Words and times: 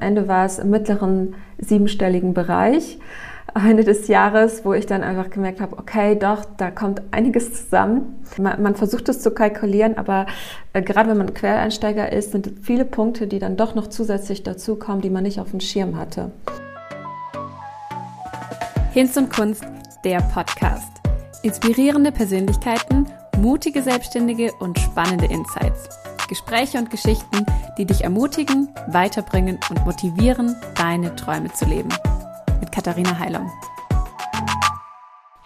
Ende 0.00 0.28
war 0.28 0.46
es 0.46 0.58
im 0.58 0.70
mittleren 0.70 1.34
siebenstelligen 1.58 2.34
Bereich. 2.34 2.98
Ende 3.54 3.84
des 3.84 4.08
Jahres, 4.08 4.64
wo 4.64 4.72
ich 4.74 4.86
dann 4.86 5.02
einfach 5.02 5.30
gemerkt 5.30 5.60
habe, 5.60 5.76
okay, 5.78 6.16
doch, 6.16 6.44
da 6.56 6.70
kommt 6.70 7.02
einiges 7.10 7.64
zusammen. 7.64 8.22
Man, 8.38 8.62
man 8.62 8.74
versucht 8.76 9.08
es 9.08 9.20
zu 9.20 9.32
kalkulieren, 9.32 9.98
aber 9.98 10.26
äh, 10.72 10.82
gerade 10.82 11.10
wenn 11.10 11.18
man 11.18 11.34
Quereinsteiger 11.34 12.12
ist, 12.12 12.32
sind 12.32 12.52
viele 12.62 12.84
Punkte, 12.84 13.26
die 13.26 13.38
dann 13.38 13.56
doch 13.56 13.74
noch 13.74 13.88
zusätzlich 13.88 14.42
dazukommen, 14.42 15.00
die 15.00 15.10
man 15.10 15.24
nicht 15.24 15.40
auf 15.40 15.50
dem 15.50 15.60
Schirm 15.60 15.96
hatte. 15.96 16.30
Hinz 18.92 19.16
und 19.16 19.32
Kunst, 19.32 19.64
der 20.04 20.20
Podcast. 20.20 20.90
Inspirierende 21.42 22.12
Persönlichkeiten, 22.12 23.06
mutige 23.38 23.82
Selbstständige 23.82 24.52
und 24.60 24.78
spannende 24.78 25.26
Insights. 25.26 25.88
Gespräche 26.30 26.78
und 26.78 26.90
Geschichten, 26.90 27.44
die 27.76 27.84
dich 27.84 28.04
ermutigen, 28.04 28.68
weiterbringen 28.86 29.58
und 29.68 29.84
motivieren, 29.84 30.54
deine 30.76 31.16
Träume 31.16 31.52
zu 31.52 31.64
leben. 31.64 31.88
Mit 32.60 32.70
Katharina 32.70 33.18
Heilung. 33.18 33.50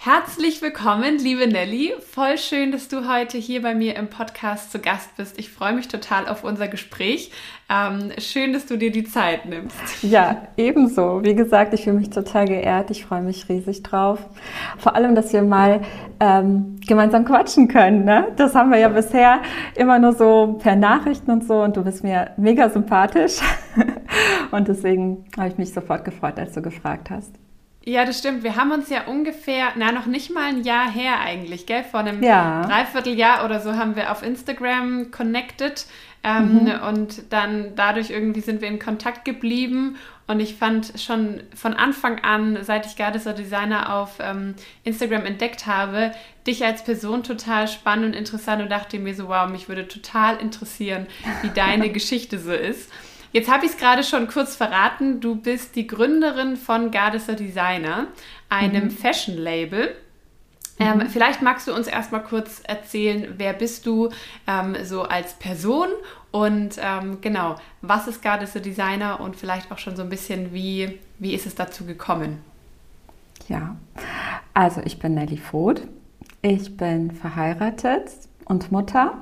Herzlich 0.05 0.61
willkommen, 0.61 1.17
liebe 1.17 1.47
Nelly. 1.47 1.95
Voll 1.99 2.37
schön, 2.37 2.73
dass 2.73 2.89
du 2.89 3.09
heute 3.11 3.39
hier 3.39 3.63
bei 3.63 3.75
mir 3.75 3.97
im 3.97 4.09
Podcast 4.09 4.71
zu 4.71 4.79
Gast 4.79 5.17
bist. 5.17 5.39
Ich 5.39 5.49
freue 5.49 5.73
mich 5.73 5.89
total 5.89 6.29
auf 6.29 6.45
unser 6.45 6.69
Gespräch. 6.69 7.33
Ähm, 7.71 8.13
schön, 8.19 8.53
dass 8.53 8.67
du 8.67 8.77
dir 8.77 8.93
die 8.93 9.05
Zeit 9.05 9.47
nimmst. 9.47 10.03
Ja, 10.03 10.49
ebenso. 10.59 11.25
Wie 11.25 11.35
gesagt, 11.35 11.73
ich 11.73 11.85
fühle 11.85 11.97
mich 11.97 12.11
total 12.11 12.47
geehrt. 12.47 12.91
Ich 12.91 13.07
freue 13.07 13.23
mich 13.23 13.49
riesig 13.49 13.83
drauf. 13.83 14.19
Vor 14.77 14.95
allem, 14.95 15.15
dass 15.15 15.33
wir 15.33 15.41
mal 15.41 15.81
ähm, 16.21 16.79
gemeinsam 16.87 17.25
quatschen 17.25 17.69
können. 17.69 18.05
Ne? 18.05 18.31
Das 18.37 18.55
haben 18.55 18.71
wir 18.71 18.79
ja 18.79 18.89
bisher 18.89 19.41
immer 19.75 19.99
nur 19.99 20.13
so 20.13 20.59
per 20.63 20.77
Nachrichten 20.77 21.31
und 21.31 21.47
so. 21.47 21.63
Und 21.63 21.79
du 21.79 21.83
bist 21.83 22.05
mir 22.05 22.33
mega 22.37 22.69
sympathisch. 22.69 23.39
und 24.51 24.69
deswegen 24.69 25.25
habe 25.39 25.49
ich 25.49 25.57
mich 25.57 25.73
sofort 25.73 26.05
gefreut, 26.05 26.39
als 26.39 26.53
du 26.53 26.61
gefragt 26.61 27.09
hast. 27.09 27.33
Ja, 27.87 28.07
das 28.07 28.19
stimmt. 28.19 28.43
Wir 28.43 28.57
haben 28.57 28.73
uns 28.73 28.89
ja 28.89 29.05
ungefähr, 29.05 29.73
na, 29.77 29.93
noch 29.93 30.07
nicht 30.07 30.31
mal 30.33 30.49
ein 30.49 30.65
Jahr 30.65 30.91
her 30.91 31.21
eigentlich, 31.21 31.67
gell? 31.67 31.85
Vor 31.85 32.01
einem 32.01 32.23
ja. 32.23 32.63
Dreivierteljahr 32.63 33.45
oder 33.45 33.61
so 33.61 33.75
haben 33.75 33.95
wir 33.95 34.11
auf 34.11 34.23
Instagram 34.23 35.11
connected. 35.11 35.85
Ähm, 36.23 36.65
mhm. 36.65 36.81
Und 36.89 37.33
dann 37.33 37.75
dadurch 37.77 38.09
irgendwie 38.09 38.41
sind 38.41 38.63
wir 38.63 38.69
in 38.69 38.79
Kontakt 38.79 39.27
geblieben. 39.27 39.97
Und 40.27 40.41
ich 40.41 40.55
fand 40.55 40.99
schon 40.99 41.43
von 41.55 41.75
Anfang 41.75 42.21
an, 42.21 42.57
seit 42.63 42.87
ich 42.87 42.97
Gardeser 42.97 43.35
Designer 43.35 43.95
auf 43.95 44.17
ähm, 44.21 44.55
Instagram 44.85 45.27
entdeckt 45.27 45.67
habe, 45.67 46.13
dich 46.47 46.65
als 46.65 46.83
Person 46.83 47.23
total 47.23 47.69
spannend 47.69 48.07
und 48.07 48.15
interessant 48.15 48.63
und 48.63 48.71
dachte 48.71 48.99
mir 48.99 49.15
so, 49.15 49.29
wow, 49.29 49.51
mich 49.51 49.69
würde 49.69 49.87
total 49.87 50.39
interessieren, 50.39 51.07
wie 51.43 51.51
deine 51.51 51.91
Geschichte 51.93 52.39
so 52.39 52.53
ist. 52.53 52.91
Jetzt 53.35 53.51
habe 53.51 53.67
ich 53.67 53.73
es 53.73 53.79
gerade 53.79 54.05
schon 54.05 54.29
kurz 54.29 54.55
verraten. 54.55 55.21
Du 55.21 55.35
bist 55.35 55.75
die 55.75 55.89
Gründerin 55.89 56.57
von 56.57 56.93
Gardeser 56.93 57.35
Designer, 57.35 58.07
einem 58.49 58.85
mhm. 58.85 58.91
Fashion-Label. 58.91 59.93
Ähm, 60.79 60.99
mhm. 60.99 61.09
vielleicht 61.09 61.43
magst 61.43 61.67
du 61.67 61.75
uns 61.75 61.89
erstmal 61.89 62.23
kurz 62.23 62.63
erzählen, 62.65 63.35
wer 63.37 63.53
bist 63.53 63.87
du 63.87 64.11
ähm, 64.47 64.77
so 64.85 65.03
als 65.03 65.35
Person 65.35 65.89
und 66.31 66.77
ähm, 66.81 67.19
genau, 67.21 67.57
was 67.83 68.07
ist 68.07 68.23
Gardeser 68.23 68.61
Designer 68.61 69.19
und 69.19 69.35
vielleicht 69.35 69.73
auch 69.73 69.79
schon 69.79 69.97
so 69.97 70.03
ein 70.03 70.11
bisschen, 70.11 70.53
wie, 70.53 71.01
wie 71.19 71.35
ist 71.35 71.47
es 71.47 71.57
dazu 71.57 71.85
gekommen? 71.85 72.39
Ja, 73.49 73.75
also 74.53 74.81
ich 74.85 75.01
bin 75.01 75.15
Nelly 75.15 75.39
Voth. 75.39 75.83
Ich 76.41 76.77
bin 76.77 77.11
verheiratet 77.11 78.11
und 78.45 78.71
Mutter. 78.71 79.15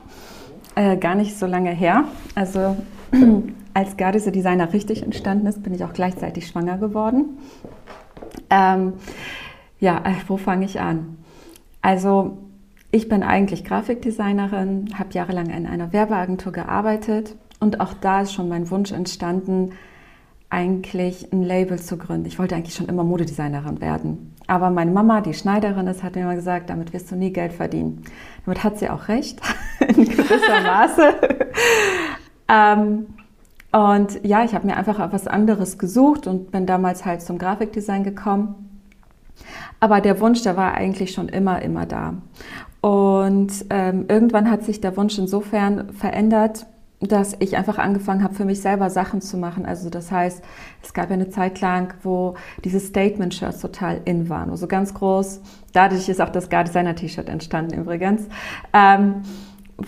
Äh, 0.74 0.98
gar 0.98 1.14
nicht 1.14 1.38
so 1.38 1.46
lange 1.46 1.70
her. 1.70 2.04
Also 2.34 2.76
als 3.74 3.96
Gardese 3.96 4.32
Designer 4.32 4.72
richtig 4.72 5.02
entstanden 5.02 5.46
ist, 5.46 5.62
bin 5.62 5.74
ich 5.74 5.84
auch 5.84 5.92
gleichzeitig 5.92 6.46
schwanger 6.46 6.78
geworden. 6.78 7.38
Ähm, 8.50 8.94
ja, 9.80 9.98
äh, 10.04 10.14
wo 10.28 10.36
fange 10.36 10.64
ich 10.64 10.80
an? 10.80 11.18
Also 11.80 12.38
ich 12.90 13.08
bin 13.08 13.22
eigentlich 13.22 13.64
Grafikdesignerin, 13.64 14.90
habe 14.98 15.12
jahrelang 15.12 15.50
in 15.50 15.66
einer 15.66 15.92
Werbeagentur 15.92 16.52
gearbeitet 16.52 17.34
und 17.58 17.80
auch 17.80 17.94
da 17.94 18.22
ist 18.22 18.32
schon 18.32 18.48
mein 18.48 18.70
Wunsch 18.70 18.92
entstanden, 18.92 19.72
eigentlich 20.50 21.32
ein 21.32 21.42
Label 21.42 21.80
zu 21.80 21.96
gründen. 21.96 22.26
Ich 22.26 22.38
wollte 22.38 22.54
eigentlich 22.54 22.74
schon 22.74 22.88
immer 22.88 23.04
Modedesignerin 23.04 23.80
werden. 23.80 24.34
Aber 24.46 24.68
meine 24.68 24.90
Mama, 24.90 25.22
die 25.22 25.32
Schneiderin 25.32 25.86
ist, 25.86 26.02
hat 26.02 26.14
mir 26.14 26.22
immer 26.22 26.34
gesagt, 26.34 26.68
damit 26.68 26.92
wirst 26.92 27.10
du 27.10 27.16
nie 27.16 27.32
Geld 27.32 27.54
verdienen. 27.54 28.02
Damit 28.44 28.62
hat 28.62 28.78
sie 28.78 28.90
auch 28.90 29.08
recht, 29.08 29.40
in 29.80 30.04
gewisser 30.04 30.60
Maße. 30.62 31.14
Ähm, 32.52 33.06
und 33.72 34.22
ja, 34.22 34.44
ich 34.44 34.54
habe 34.54 34.66
mir 34.66 34.76
einfach 34.76 35.12
was 35.12 35.26
anderes 35.26 35.78
gesucht 35.78 36.26
und 36.26 36.50
bin 36.50 36.66
damals 36.66 37.06
halt 37.06 37.22
zum 37.22 37.38
Grafikdesign 37.38 38.04
gekommen. 38.04 38.82
Aber 39.80 40.00
der 40.02 40.20
Wunsch, 40.20 40.42
der 40.42 40.56
war 40.56 40.74
eigentlich 40.74 41.12
schon 41.12 41.28
immer, 41.28 41.62
immer 41.62 41.86
da. 41.86 42.14
Und 42.82 43.64
ähm, 43.70 44.04
irgendwann 44.08 44.50
hat 44.50 44.64
sich 44.64 44.80
der 44.80 44.96
Wunsch 44.96 45.18
insofern 45.18 45.92
verändert, 45.94 46.66
dass 47.00 47.34
ich 47.40 47.56
einfach 47.56 47.78
angefangen 47.78 48.22
habe, 48.22 48.34
für 48.34 48.44
mich 48.44 48.60
selber 48.60 48.90
Sachen 48.90 49.20
zu 49.20 49.36
machen. 49.36 49.64
Also 49.66 49.90
das 49.90 50.12
heißt, 50.12 50.42
es 50.82 50.92
gab 50.92 51.08
ja 51.08 51.14
eine 51.14 51.30
Zeit 51.30 51.60
lang, 51.60 51.94
wo 52.02 52.34
diese 52.64 52.78
Statement-Shirts 52.78 53.60
total 53.60 54.02
in 54.04 54.28
waren. 54.28 54.50
Also 54.50 54.66
ganz 54.66 54.94
groß. 54.94 55.40
Dadurch 55.72 56.08
ist 56.08 56.20
auch 56.20 56.28
das 56.28 56.48
Gar 56.48 56.64
Designer 56.64 56.94
T-Shirt 56.94 57.28
entstanden 57.28 57.80
übrigens. 57.80 58.28
Ähm, 58.72 59.22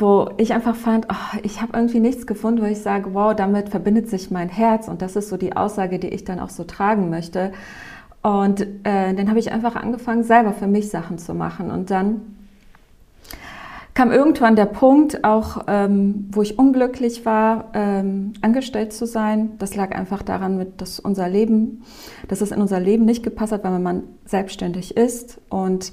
wo 0.01 0.31
ich 0.37 0.53
einfach 0.53 0.75
fand, 0.75 1.07
oh, 1.11 1.39
ich 1.43 1.61
habe 1.61 1.77
irgendwie 1.77 2.01
nichts 2.01 2.27
gefunden, 2.27 2.63
wo 2.63 2.67
ich 2.67 2.81
sage, 2.81 3.15
wow, 3.15 3.35
damit 3.35 3.69
verbindet 3.69 4.09
sich 4.09 4.31
mein 4.31 4.49
Herz 4.49 4.89
und 4.89 5.03
das 5.03 5.17
ist 5.17 5.29
so 5.29 5.37
die 5.37 5.57
Aussage, 5.57 5.99
die 5.99 6.09
ich 6.09 6.25
dann 6.25 6.41
auch 6.41 6.51
so 6.51 6.65
tragen 6.65 7.11
möchte. 7.11 7.53
Und 8.23 8.63
äh, 8.85 9.13
dann 9.15 9.29
habe 9.29 9.39
ich 9.39 9.53
einfach 9.53 9.77
angefangen, 9.77 10.25
selber 10.25 10.53
für 10.53 10.67
mich 10.67 10.89
Sachen 10.89 11.19
zu 11.19 11.35
machen. 11.35 11.71
Und 11.71 11.91
dann 11.91 12.23
kam 13.93 14.11
irgendwann 14.11 14.57
der 14.57 14.67
Punkt, 14.67 15.25
auch 15.25 15.65
ähm, 15.69 16.29
wo 16.33 16.43
ich 16.43 16.59
unglücklich 16.59 17.25
war, 17.25 17.67
ähm, 17.75 18.33
angestellt 18.41 18.93
zu 18.93 19.07
sein. 19.07 19.53
Das 19.59 19.77
lag 19.77 19.95
einfach 19.95 20.23
daran, 20.23 20.67
dass 20.79 20.99
unser 20.99 21.29
Leben, 21.29 21.83
dass 22.29 22.41
es 22.41 22.51
in 22.51 22.61
unser 22.61 22.81
Leben 22.81 23.05
nicht 23.05 23.23
gepasst 23.23 23.53
hat, 23.53 23.63
weil 23.63 23.79
man 23.79 24.03
selbstständig 24.25 24.97
ist 24.97 25.41
und 25.49 25.93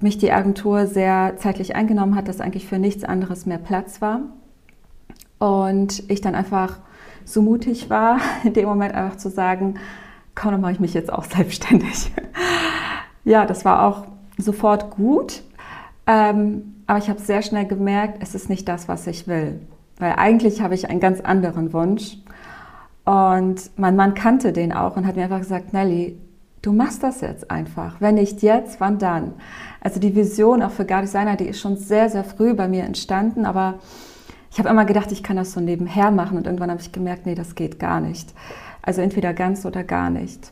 mich 0.00 0.18
die 0.18 0.32
Agentur 0.32 0.86
sehr 0.86 1.36
zeitlich 1.36 1.74
eingenommen 1.74 2.16
hat, 2.16 2.28
dass 2.28 2.40
eigentlich 2.40 2.66
für 2.66 2.78
nichts 2.78 3.04
anderes 3.04 3.46
mehr 3.46 3.58
Platz 3.58 4.00
war. 4.00 4.20
Und 5.38 6.08
ich 6.10 6.20
dann 6.20 6.34
einfach 6.34 6.78
so 7.24 7.42
mutig 7.42 7.90
war, 7.90 8.18
in 8.44 8.52
dem 8.52 8.68
Moment 8.68 8.94
einfach 8.94 9.16
zu 9.16 9.30
sagen, 9.30 9.76
komm, 10.34 10.52
dann 10.52 10.60
mache 10.60 10.72
ich 10.72 10.80
mich 10.80 10.94
jetzt 10.94 11.12
auch 11.12 11.24
selbstständig. 11.36 12.12
ja, 13.24 13.46
das 13.46 13.64
war 13.64 13.86
auch 13.86 14.06
sofort 14.38 14.90
gut. 14.90 15.42
Ähm, 16.06 16.74
aber 16.86 16.98
ich 16.98 17.08
habe 17.08 17.20
sehr 17.20 17.42
schnell 17.42 17.66
gemerkt, 17.66 18.18
es 18.20 18.34
ist 18.34 18.48
nicht 18.48 18.68
das, 18.68 18.86
was 18.86 19.06
ich 19.06 19.26
will. 19.26 19.60
Weil 19.98 20.12
eigentlich 20.16 20.60
habe 20.60 20.74
ich 20.74 20.88
einen 20.88 21.00
ganz 21.00 21.20
anderen 21.20 21.72
Wunsch. 21.72 22.18
Und 23.04 23.70
mein 23.76 23.96
Mann 23.96 24.14
kannte 24.14 24.52
den 24.52 24.72
auch 24.72 24.96
und 24.96 25.06
hat 25.06 25.16
mir 25.16 25.24
einfach 25.24 25.38
gesagt, 25.38 25.72
Nelly, 25.72 26.18
du 26.66 26.72
machst 26.72 27.02
das 27.02 27.20
jetzt 27.20 27.50
einfach. 27.50 28.00
Wenn 28.00 28.16
nicht 28.16 28.42
jetzt, 28.42 28.80
wann 28.80 28.98
dann? 28.98 29.34
Also 29.80 30.00
die 30.00 30.16
Vision 30.16 30.62
auch 30.62 30.72
für 30.72 30.84
Gar 30.84 31.02
Designer, 31.02 31.36
die 31.36 31.46
ist 31.46 31.60
schon 31.60 31.76
sehr, 31.76 32.10
sehr 32.10 32.24
früh 32.24 32.54
bei 32.54 32.66
mir 32.66 32.82
entstanden, 32.82 33.46
aber 33.46 33.78
ich 34.50 34.58
habe 34.58 34.68
immer 34.68 34.84
gedacht, 34.84 35.12
ich 35.12 35.22
kann 35.22 35.36
das 35.36 35.52
so 35.52 35.60
nebenher 35.60 36.10
machen 36.10 36.36
und 36.36 36.46
irgendwann 36.46 36.70
habe 36.70 36.80
ich 36.80 36.90
gemerkt, 36.90 37.24
nee, 37.24 37.36
das 37.36 37.54
geht 37.54 37.78
gar 37.78 38.00
nicht. 38.00 38.32
Also 38.82 39.00
entweder 39.00 39.32
ganz 39.32 39.64
oder 39.64 39.84
gar 39.84 40.10
nicht. 40.10 40.50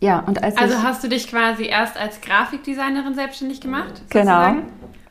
Ja, 0.00 0.20
und 0.20 0.42
als 0.42 0.56
Also 0.56 0.82
hast 0.82 1.04
du 1.04 1.08
dich 1.08 1.28
quasi 1.28 1.64
erst 1.66 1.98
als 1.98 2.20
Grafikdesignerin 2.20 3.14
selbstständig 3.14 3.60
gemacht? 3.60 4.02
Genau. 4.08 4.56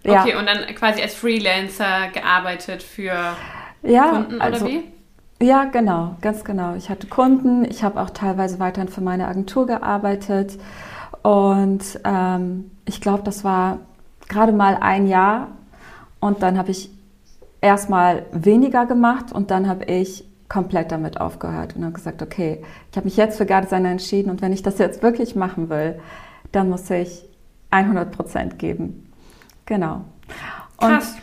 Okay, 0.05 0.31
ja. 0.31 0.39
und 0.39 0.45
dann 0.47 0.65
quasi 0.75 1.01
als 1.01 1.13
Freelancer 1.13 2.09
gearbeitet 2.13 2.81
für 2.81 3.35
ja, 3.83 4.09
Kunden 4.09 4.35
oder 4.35 4.43
also, 4.43 4.67
wie? 4.67 4.83
Ja, 5.43 5.65
genau, 5.65 6.15
ganz 6.21 6.45
genau. 6.45 6.75
Ich 6.75 6.89
hatte 6.89 7.07
Kunden, 7.07 7.65
ich 7.65 7.83
habe 7.83 8.01
auch 8.01 8.11
teilweise 8.11 8.59
weiterhin 8.59 8.87
für 8.87 9.01
meine 9.01 9.27
Agentur 9.27 9.67
gearbeitet 9.67 10.57
und 11.21 11.99
ähm, 12.05 12.71
ich 12.85 13.01
glaube, 13.01 13.23
das 13.23 13.43
war 13.43 13.79
gerade 14.29 14.53
mal 14.53 14.77
ein 14.79 15.05
Jahr 15.05 15.49
und 16.21 16.43
dann 16.43 16.57
habe 16.57 16.71
ich 16.71 16.91
erstmal 17.59 18.25
weniger 18.31 18.85
gemacht 18.85 19.33
und 19.33 19.51
dann 19.51 19.67
habe 19.67 19.83
ich 19.83 20.23
komplett 20.47 20.93
damit 20.93 21.19
aufgehört 21.19 21.75
und 21.75 21.83
habe 21.83 21.93
gesagt, 21.93 22.21
okay, 22.21 22.63
ich 22.89 22.95
habe 22.95 23.03
mich 23.03 23.17
jetzt 23.17 23.37
für 23.37 23.45
Gardesigner 23.45 23.89
entschieden 23.89 24.29
und 24.29 24.41
wenn 24.41 24.53
ich 24.53 24.63
das 24.63 24.77
jetzt 24.77 25.03
wirklich 25.03 25.35
machen 25.35 25.69
will, 25.69 25.99
dann 26.53 26.69
muss 26.69 26.89
ich 26.89 27.25
100 27.69 28.13
Prozent 28.13 28.59
geben. 28.59 29.11
Genau. 29.65 30.05
Und 30.77 30.87
Krass. 30.87 31.17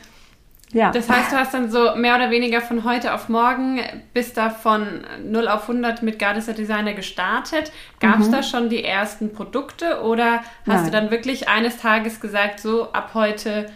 Ja. 0.72 0.92
Das 0.92 1.08
heißt, 1.08 1.32
du 1.32 1.36
hast 1.36 1.52
dann 1.52 1.70
so 1.70 1.96
mehr 1.96 2.14
oder 2.14 2.30
weniger 2.30 2.60
von 2.60 2.84
heute 2.84 3.12
auf 3.12 3.28
morgen 3.28 3.80
bis 4.14 4.32
da 4.32 4.50
von 4.50 5.04
0 5.24 5.48
auf 5.48 5.62
100 5.62 6.02
mit 6.02 6.18
Gardeser 6.18 6.52
Designer 6.52 6.94
gestartet. 6.94 7.72
Gab 7.98 8.20
es 8.20 8.28
mhm. 8.28 8.32
da 8.32 8.42
schon 8.42 8.68
die 8.68 8.84
ersten 8.84 9.32
Produkte 9.32 10.02
oder 10.02 10.38
hast 10.38 10.44
Nein. 10.66 10.84
du 10.84 10.90
dann 10.92 11.10
wirklich 11.10 11.48
eines 11.48 11.78
Tages 11.78 12.20
gesagt, 12.20 12.60
so 12.60 12.92
ab 12.92 13.10
heute 13.14 13.66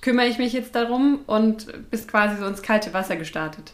kümmere 0.00 0.26
ich 0.26 0.38
mich 0.38 0.52
jetzt 0.52 0.76
darum 0.76 1.20
und 1.26 1.90
bist 1.90 2.08
quasi 2.08 2.36
so 2.36 2.46
ins 2.46 2.62
kalte 2.62 2.94
Wasser 2.94 3.16
gestartet? 3.16 3.72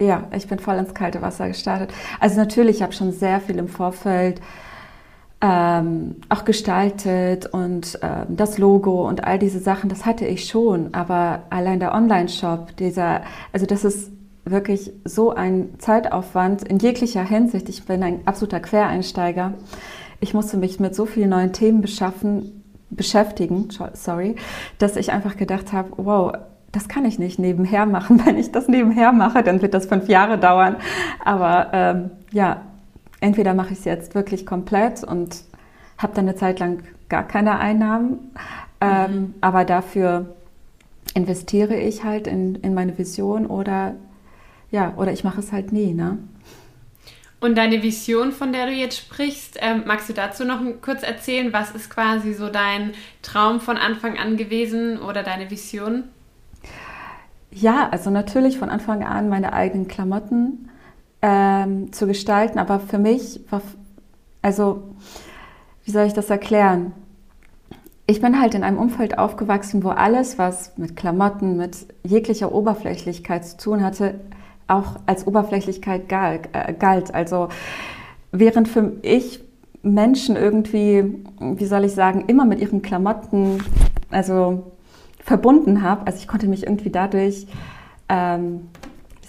Ja, 0.00 0.28
ich 0.32 0.46
bin 0.46 0.58
voll 0.60 0.76
ins 0.76 0.94
kalte 0.94 1.20
Wasser 1.20 1.48
gestartet. 1.48 1.92
Also 2.20 2.36
natürlich, 2.36 2.76
ich 2.76 2.82
habe 2.82 2.92
schon 2.92 3.12
sehr 3.12 3.40
viel 3.40 3.58
im 3.58 3.68
Vorfeld 3.68 4.40
ähm, 5.44 6.16
auch 6.30 6.46
gestaltet 6.46 7.44
und 7.44 7.98
ähm, 8.02 8.34
das 8.34 8.56
Logo 8.56 9.06
und 9.06 9.24
all 9.24 9.38
diese 9.38 9.58
Sachen, 9.58 9.90
das 9.90 10.06
hatte 10.06 10.24
ich 10.24 10.48
schon. 10.48 10.94
Aber 10.94 11.42
allein 11.50 11.80
der 11.80 11.94
Online-Shop, 11.94 12.74
dieser, 12.78 13.20
also 13.52 13.66
das 13.66 13.84
ist 13.84 14.10
wirklich 14.46 14.90
so 15.04 15.34
ein 15.34 15.74
Zeitaufwand 15.78 16.66
in 16.66 16.78
jeglicher 16.78 17.22
Hinsicht. 17.22 17.68
Ich 17.68 17.84
bin 17.84 18.02
ein 18.02 18.26
absoluter 18.26 18.60
Quereinsteiger. 18.60 19.52
Ich 20.20 20.32
musste 20.32 20.56
mich 20.56 20.80
mit 20.80 20.94
so 20.94 21.04
vielen 21.04 21.30
neuen 21.30 21.52
Themen 21.52 21.82
beschaffen, 21.82 22.62
beschäftigen, 22.88 23.68
sorry, 23.92 24.36
dass 24.78 24.96
ich 24.96 25.12
einfach 25.12 25.36
gedacht 25.36 25.74
habe, 25.74 25.90
wow, 25.96 26.32
das 26.72 26.88
kann 26.88 27.04
ich 27.04 27.18
nicht 27.18 27.38
nebenher 27.38 27.84
machen. 27.84 28.22
Wenn 28.24 28.38
ich 28.38 28.50
das 28.50 28.66
nebenher 28.66 29.12
mache, 29.12 29.42
dann 29.42 29.60
wird 29.60 29.74
das 29.74 29.84
fünf 29.84 30.08
Jahre 30.08 30.38
dauern. 30.38 30.76
Aber 31.22 31.68
ähm, 31.74 32.10
ja, 32.32 32.62
entweder 33.24 33.54
mache 33.54 33.72
ich 33.72 33.78
es 33.78 33.84
jetzt 33.86 34.14
wirklich 34.14 34.44
komplett 34.44 35.02
und 35.02 35.44
habe 35.96 36.14
dann 36.14 36.28
eine 36.28 36.36
Zeit 36.36 36.58
lang 36.58 36.82
gar 37.08 37.26
keine 37.26 37.58
Einnahmen, 37.58 38.32
ähm, 38.82 39.12
mhm. 39.12 39.34
aber 39.40 39.64
dafür 39.64 40.34
investiere 41.14 41.76
ich 41.76 42.04
halt 42.04 42.26
in, 42.26 42.56
in 42.56 42.74
meine 42.74 42.98
Vision 42.98 43.46
oder 43.46 43.94
ja, 44.70 44.92
oder 44.96 45.12
ich 45.12 45.24
mache 45.24 45.40
es 45.40 45.52
halt 45.52 45.72
nie, 45.72 45.94
ne? 45.94 46.18
Und 47.40 47.56
deine 47.56 47.82
Vision, 47.82 48.32
von 48.32 48.52
der 48.52 48.66
du 48.66 48.72
jetzt 48.72 48.96
sprichst, 48.98 49.58
ähm, 49.60 49.84
magst 49.86 50.08
du 50.08 50.12
dazu 50.14 50.44
noch 50.44 50.60
kurz 50.80 51.02
erzählen? 51.02 51.52
Was 51.52 51.72
ist 51.72 51.90
quasi 51.90 52.32
so 52.32 52.48
dein 52.48 52.92
Traum 53.22 53.60
von 53.60 53.76
Anfang 53.76 54.18
an 54.18 54.36
gewesen 54.36 54.98
oder 54.98 55.22
deine 55.22 55.50
Vision? 55.50 56.04
Ja, 57.50 57.88
also 57.90 58.10
natürlich 58.10 58.58
von 58.58 58.70
Anfang 58.70 59.04
an 59.04 59.28
meine 59.28 59.52
eigenen 59.52 59.88
Klamotten 59.88 60.70
ähm, 61.24 61.90
zu 61.90 62.06
gestalten, 62.06 62.58
aber 62.58 62.78
für 62.78 62.98
mich 62.98 63.40
war, 63.48 63.62
also 64.42 64.82
wie 65.84 65.90
soll 65.90 66.04
ich 66.04 66.12
das 66.12 66.28
erklären? 66.28 66.92
Ich 68.06 68.20
bin 68.20 68.38
halt 68.38 68.54
in 68.54 68.62
einem 68.62 68.78
Umfeld 68.78 69.16
aufgewachsen, 69.16 69.82
wo 69.82 69.88
alles, 69.88 70.36
was 70.36 70.76
mit 70.76 70.96
Klamotten, 70.96 71.56
mit 71.56 71.86
jeglicher 72.02 72.54
Oberflächlichkeit 72.54 73.46
zu 73.46 73.56
tun 73.56 73.82
hatte, 73.82 74.20
auch 74.68 74.96
als 75.06 75.26
Oberflächlichkeit 75.26 76.12
äh, 76.12 76.74
galt. 76.74 77.14
Also 77.14 77.48
während 78.30 78.68
für 78.68 78.92
ich 79.00 79.42
Menschen 79.82 80.36
irgendwie, 80.36 81.24
wie 81.40 81.64
soll 81.64 81.84
ich 81.84 81.92
sagen, 81.92 82.24
immer 82.26 82.44
mit 82.44 82.60
ihren 82.60 82.82
Klamotten, 82.82 83.64
also 84.10 84.72
verbunden 85.20 85.80
habe, 85.80 86.06
also 86.06 86.18
ich 86.18 86.28
konnte 86.28 86.48
mich 86.48 86.64
irgendwie 86.64 86.90
dadurch 86.90 87.46
ähm, 88.10 88.68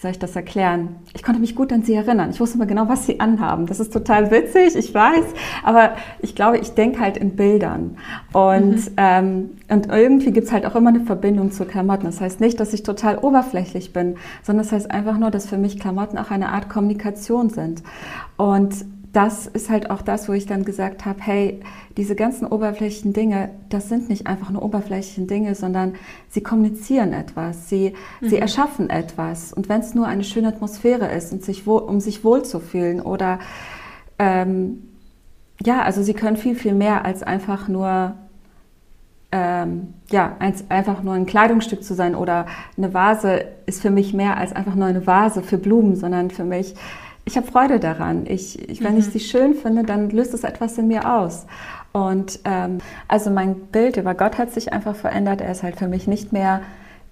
soll 0.06 0.12
ich 0.12 0.20
das 0.20 0.36
erklären? 0.36 0.98
Ich 1.16 1.24
konnte 1.24 1.42
mich 1.42 1.56
gut 1.56 1.74
an 1.74 1.82
sie 1.82 1.96
erinnern. 1.96 2.30
Ich 2.30 2.40
wusste 2.40 2.58
immer 2.58 2.68
genau, 2.68 2.88
was 2.88 3.08
sie 3.08 3.20
anhaben. 3.20 3.66
Das 3.66 3.80
ist 3.80 3.92
total 3.92 4.30
witzig, 4.30 4.76
ich 4.76 4.94
weiß, 4.94 5.26
aber 5.64 5.96
ich 6.20 6.36
glaube, 6.36 6.60
ich 6.60 6.76
denke 6.76 7.00
halt 7.00 7.18
in 7.18 7.36
Bildern. 7.36 7.98
Und, 8.32 8.76
mhm. 8.76 8.96
ähm, 8.98 9.50
und 9.68 9.88
irgendwie 9.88 10.32
gibt 10.32 10.46
es 10.46 10.54
halt 10.54 10.68
auch 10.68 10.76
immer 10.76 10.90
eine 10.90 11.00
Verbindung 11.00 11.52
zu 11.52 11.66
Klamotten. 11.66 12.06
Das 12.06 12.22
heißt 12.22 12.40
nicht, 12.40 12.60
dass 12.60 12.72
ich 12.74 12.84
total 12.84 13.18
oberflächlich 13.18 13.94
bin, 13.94 14.18
sondern 14.44 14.64
das 14.64 14.72
heißt 14.72 14.92
einfach 14.92 15.18
nur, 15.18 15.32
dass 15.32 15.50
für 15.50 15.58
mich 15.58 15.80
Klamotten 15.80 16.20
auch 16.20 16.30
eine 16.30 16.50
Art 16.50 16.70
Kommunikation 16.70 17.50
sind. 17.50 17.82
Und 18.38 18.86
das 19.16 19.48
ist 19.48 19.70
halt 19.70 19.92
auch 19.92 20.02
das, 20.02 20.28
wo 20.28 20.34
ich 20.34 20.46
dann 20.46 20.66
gesagt 20.66 21.06
habe, 21.06 21.20
hey, 21.22 21.62
diese 21.96 22.16
ganzen 22.16 22.46
oberflächlichen 22.46 23.14
Dinge, 23.14 23.50
das 23.70 23.88
sind 23.88 24.10
nicht 24.10 24.28
einfach 24.28 24.50
nur 24.50 24.62
oberflächlichen 24.62 25.26
Dinge, 25.26 25.56
sondern 25.56 25.94
sie 26.30 26.44
kommunizieren 26.44 27.14
etwas, 27.14 27.70
sie, 27.70 27.94
mhm. 28.20 28.28
sie 28.28 28.38
erschaffen 28.38 28.90
etwas. 28.90 29.54
Und 29.54 29.70
wenn 29.70 29.80
es 29.80 29.96
nur 29.96 30.06
eine 30.06 30.26
schöne 30.26 30.50
Atmosphäre 30.50 31.10
ist, 31.14 31.32
und 31.32 31.46
sich 31.46 31.66
wohl, 31.66 31.84
um 31.84 32.02
sich 32.02 32.26
wohlzufühlen 32.26 33.00
oder 33.00 33.40
ähm, 34.20 34.84
ja, 35.64 35.82
also 35.82 36.04
sie 36.04 36.14
können 36.14 36.36
viel, 36.36 36.56
viel 36.56 36.74
mehr 36.74 37.06
als 37.06 37.24
einfach 37.24 37.70
nur 37.70 38.16
ähm, 39.32 39.94
ja, 40.10 40.36
einfach 40.70 41.04
nur 41.04 41.14
ein 41.14 41.26
Kleidungsstück 41.26 41.84
zu 41.84 41.94
sein 41.94 42.16
oder 42.16 42.46
eine 42.78 42.94
Vase 42.94 43.46
ist 43.66 43.82
für 43.82 43.92
mich 43.92 44.14
mehr 44.14 44.38
als 44.38 44.54
einfach 44.54 44.76
nur 44.76 44.86
eine 44.86 45.08
Vase 45.08 45.42
für 45.42 45.58
Blumen, 45.58 45.96
sondern 45.96 46.32
für 46.32 46.44
mich 46.44 46.76
ich 47.26 47.38
habe 47.38 47.48
Freude 47.48 47.80
daran. 47.80 48.26
Ich, 48.28 48.70
ich, 48.70 48.84
wenn 48.84 48.94
mhm. 48.94 49.00
ich 49.00 49.06
sie 49.08 49.20
schön 49.20 49.56
finde, 49.56 49.84
dann 49.84 50.10
löst 50.12 50.34
es 50.34 50.44
etwas 50.44 50.78
in 50.78 50.88
mir 50.88 51.12
aus. 51.12 51.48
Und 51.92 52.40
ähm, 52.46 52.78
also 53.08 53.32
mein 53.32 53.56
Bild 53.56 53.98
über 53.98 54.14
Gott 54.14 54.38
hat 54.38 54.52
sich 54.52 54.72
einfach 54.72 54.96
verändert. 54.96 55.42
Er 55.42 55.52
ist 55.52 55.64
halt 55.64 55.78
für 55.78 55.88
mich 55.88 56.08
nicht 56.08 56.32
mehr 56.32 56.62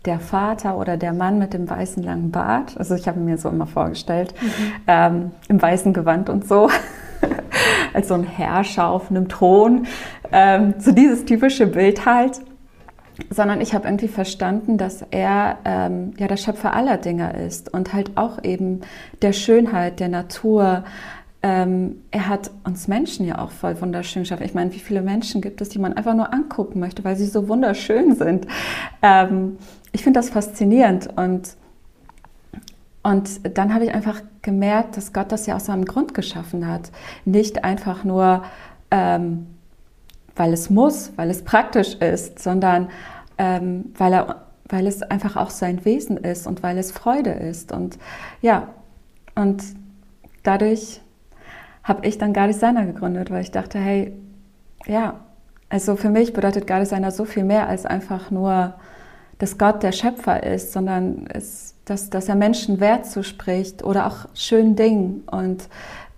der 0.06 0.20
Vater 0.20 0.78
oder 0.78 0.98
der 0.98 1.14
Mann 1.14 1.40
mit 1.40 1.54
dem 1.54 1.70
weißen 1.70 2.04
langen 2.04 2.32
Bart. 2.32 2.78
Also 2.78 2.94
ich 2.96 3.08
habe 3.08 3.20
mir 3.20 3.38
so 3.38 3.50
immer 3.50 3.66
vorgestellt, 3.66 4.34
mhm. 4.40 4.48
ähm, 4.88 5.32
im 5.48 5.62
weißen 5.62 5.94
Gewand 5.94 6.30
und 6.30 6.48
so, 6.48 6.70
als 7.94 8.10
so 8.10 8.14
ein 8.14 8.24
Herrscher 8.24 8.88
auf 8.88 9.10
einem 9.10 9.30
Thron. 9.30 9.88
Ähm, 10.32 10.76
so 10.78 10.92
dieses 10.92 11.26
typische 11.26 11.68
Bild 11.68 12.06
halt 12.06 12.42
sondern 13.30 13.62
ich 13.62 13.74
habe 13.74 13.88
irgendwie 13.88 14.08
verstanden, 14.08 14.78
dass 14.78 15.06
er 15.12 15.58
ähm, 15.66 16.14
ja 16.18 16.28
der 16.28 16.38
Schöpfer 16.38 16.74
aller 16.74 16.98
Dinge 16.98 17.34
ist 17.46 17.74
und 17.74 17.94
halt 17.94 18.18
auch 18.18 18.44
eben 18.44 18.82
der 19.22 19.34
Schönheit, 19.34 20.00
der 20.00 20.10
Natur. 20.10 20.84
Ähm, 21.42 21.98
er 22.12 22.30
hat 22.30 22.52
uns 22.64 22.88
Menschen 22.88 23.28
ja 23.28 23.40
auch 23.40 23.52
voll 23.52 23.80
wunderschön 23.82 24.24
geschaffen. 24.24 24.46
Ich 24.46 24.54
meine, 24.54 24.74
wie 24.74 24.80
viele 24.80 25.02
Menschen 25.02 25.42
gibt 25.42 25.62
es, 25.62 25.70
die 25.70 25.80
man 25.80 25.94
einfach 25.94 26.16
nur 26.16 26.34
angucken 26.34 26.80
möchte, 26.80 27.04
weil 27.04 27.16
sie 27.16 27.26
so 27.26 27.48
wunderschön 27.50 28.16
sind. 28.16 28.48
Ähm, 29.02 29.58
ich 29.92 30.04
finde 30.04 30.20
das 30.20 30.30
faszinierend 30.30 31.10
und 31.16 31.58
und 33.06 33.58
dann 33.58 33.74
habe 33.74 33.84
ich 33.84 33.94
einfach 33.94 34.22
gemerkt, 34.42 34.96
dass 34.96 35.12
Gott 35.12 35.34
das 35.34 35.46
ja 35.46 35.58
aus 35.58 35.66
seinem 35.66 35.84
Grund 35.84 36.14
geschaffen 36.14 36.66
hat. 36.68 36.90
Nicht 37.26 37.66
einfach 37.66 38.06
nur, 38.06 38.44
ähm, 38.92 39.48
weil 40.36 40.54
es 40.54 40.70
muss, 40.70 41.12
weil 41.16 41.30
es 41.30 41.44
praktisch 41.44 41.96
ist, 41.96 42.40
sondern 42.40 42.90
ähm, 43.38 43.94
weil, 43.98 44.14
er, 44.14 44.46
weil 44.68 44.88
es 44.88 45.02
einfach 45.02 45.36
auch 45.36 45.50
sein 45.50 45.86
Wesen 45.86 46.18
ist 46.18 46.48
und 46.48 46.64
weil 46.64 46.78
es 46.78 46.92
Freude 46.92 47.32
ist. 47.32 47.72
Und 47.72 47.98
ja, 48.42 48.70
und 49.36 49.64
dadurch 50.44 51.02
habe 51.84 52.08
ich 52.08 52.18
dann 52.18 52.34
Gardesigner 52.34 52.86
gegründet, 52.86 53.30
weil 53.30 53.42
ich 53.42 53.52
dachte, 53.52 53.78
hey, 53.78 54.14
ja, 54.86 55.20
also 55.70 55.96
für 55.96 56.10
mich 56.10 56.34
bedeutet 56.34 56.68
Gardesigner 56.68 57.12
so 57.12 57.26
viel 57.26 57.44
mehr 57.44 57.68
als 57.68 57.86
einfach 57.86 58.32
nur, 58.32 58.76
dass 59.40 59.58
Gott 59.58 59.84
der 59.84 59.92
Schöpfer 59.92 60.44
ist, 60.44 60.72
sondern 60.72 61.28
es, 61.28 61.76
dass, 61.86 62.10
dass 62.10 62.30
er 62.30 62.36
Menschen 62.36 62.80
Wert 62.80 63.06
zuspricht 63.06 63.84
oder 63.84 64.08
auch 64.08 64.28
schönen 64.34 64.76
Dingen 64.76 65.24
und 65.30 65.68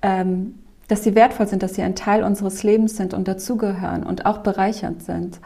ähm, 0.02 0.56
dass 0.88 1.04
sie 1.04 1.16
wertvoll 1.16 1.48
sind, 1.48 1.64
dass 1.64 1.76
sie 1.76 1.82
ein 1.82 1.96
Teil 1.96 2.24
unseres 2.24 2.64
Lebens 2.64 2.96
sind 2.98 3.14
und 3.14 3.28
dazugehören 3.28 4.04
und 4.04 4.26
auch 4.26 4.40
bereichernd 4.40 5.04
sind. 5.04 5.40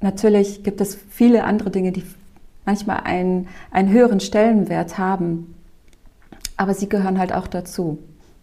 Natürlich 0.00 0.62
gibt 0.62 0.80
es 0.80 0.98
viele 1.10 1.44
andere 1.44 1.70
Dinge, 1.70 1.92
die 1.92 2.04
manchmal 2.64 3.00
einen, 3.04 3.48
einen 3.70 3.90
höheren 3.90 4.20
Stellenwert 4.20 4.98
haben, 4.98 5.54
aber 6.56 6.74
sie 6.74 6.88
gehören 6.88 7.18
halt 7.18 7.32
auch 7.32 7.46
dazu. 7.46 7.98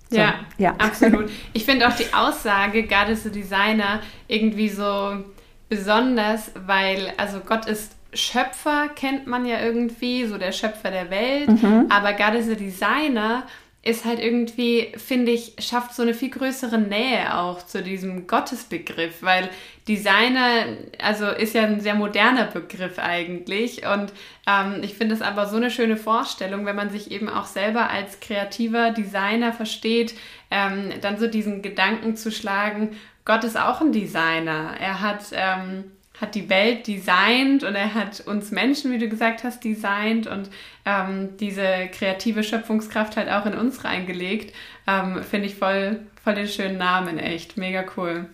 So, 0.09 0.17
ja, 0.17 0.35
ja, 0.57 0.75
absolut. 0.77 1.29
Ich 1.53 1.65
finde 1.65 1.87
auch 1.87 1.95
die 1.95 2.13
Aussage, 2.13 2.83
God 2.83 3.09
is 3.09 3.25
a 3.25 3.29
Designer, 3.29 4.01
irgendwie 4.27 4.69
so 4.69 5.23
besonders, 5.69 6.51
weil, 6.67 7.13
also 7.17 7.39
Gott 7.39 7.65
ist 7.65 7.93
Schöpfer, 8.13 8.89
kennt 8.93 9.25
man 9.27 9.45
ja 9.45 9.61
irgendwie, 9.61 10.25
so 10.25 10.37
der 10.37 10.51
Schöpfer 10.51 10.91
der 10.91 11.09
Welt, 11.09 11.63
mhm. 11.63 11.85
aber 11.89 12.11
God 12.13 12.35
is 12.35 12.49
a 12.49 12.55
Designer 12.55 13.43
ist 13.83 14.05
halt 14.05 14.19
irgendwie, 14.19 14.93
finde 14.95 15.31
ich, 15.31 15.55
schafft 15.57 15.95
so 15.95 16.03
eine 16.03 16.13
viel 16.13 16.29
größere 16.29 16.77
Nähe 16.77 17.35
auch 17.35 17.65
zu 17.65 17.81
diesem 17.81 18.27
Gottesbegriff, 18.27 19.23
weil 19.23 19.49
Designer, 19.87 20.77
also 21.01 21.27
ist 21.27 21.55
ja 21.55 21.63
ein 21.63 21.79
sehr 21.79 21.95
moderner 21.95 22.45
Begriff 22.45 22.99
eigentlich 22.99 23.87
und 23.87 24.13
ähm, 24.45 24.83
ich 24.83 24.93
finde 24.93 25.15
es 25.15 25.23
aber 25.23 25.47
so 25.47 25.57
eine 25.57 25.71
schöne 25.71 25.97
Vorstellung, 25.97 26.67
wenn 26.67 26.75
man 26.75 26.91
sich 26.91 27.09
eben 27.09 27.27
auch 27.27 27.45
selber 27.45 27.89
als 27.89 28.19
kreativer 28.19 28.91
Designer 28.91 29.51
versteht, 29.51 30.13
ähm, 30.51 30.91
dann 31.01 31.17
so 31.17 31.25
diesen 31.25 31.63
Gedanken 31.63 32.15
zu 32.15 32.31
schlagen, 32.31 32.95
Gott 33.25 33.43
ist 33.43 33.59
auch 33.59 33.81
ein 33.81 33.91
Designer. 33.91 34.75
Er 34.79 35.01
hat 35.01 35.25
ähm, 35.31 35.91
hat 36.21 36.35
die 36.35 36.49
Welt 36.49 36.87
designt 36.87 37.63
und 37.63 37.73
er 37.73 37.95
hat 37.95 38.21
uns 38.21 38.51
Menschen, 38.51 38.91
wie 38.91 38.99
du 38.99 39.09
gesagt 39.09 39.43
hast, 39.43 39.63
designt 39.63 40.27
und 40.27 40.49
ähm, 40.85 41.35
diese 41.39 41.89
kreative 41.91 42.43
Schöpfungskraft 42.43 43.17
halt 43.17 43.29
auch 43.29 43.47
in 43.47 43.55
uns 43.55 43.83
reingelegt. 43.83 44.55
Ähm, 44.87 45.23
Finde 45.23 45.47
ich 45.47 45.55
voll, 45.55 45.99
voll 46.23 46.35
den 46.35 46.47
schönen 46.47 46.77
Namen, 46.77 47.17
echt. 47.17 47.57
Mega 47.57 47.83
cool. 47.97 48.29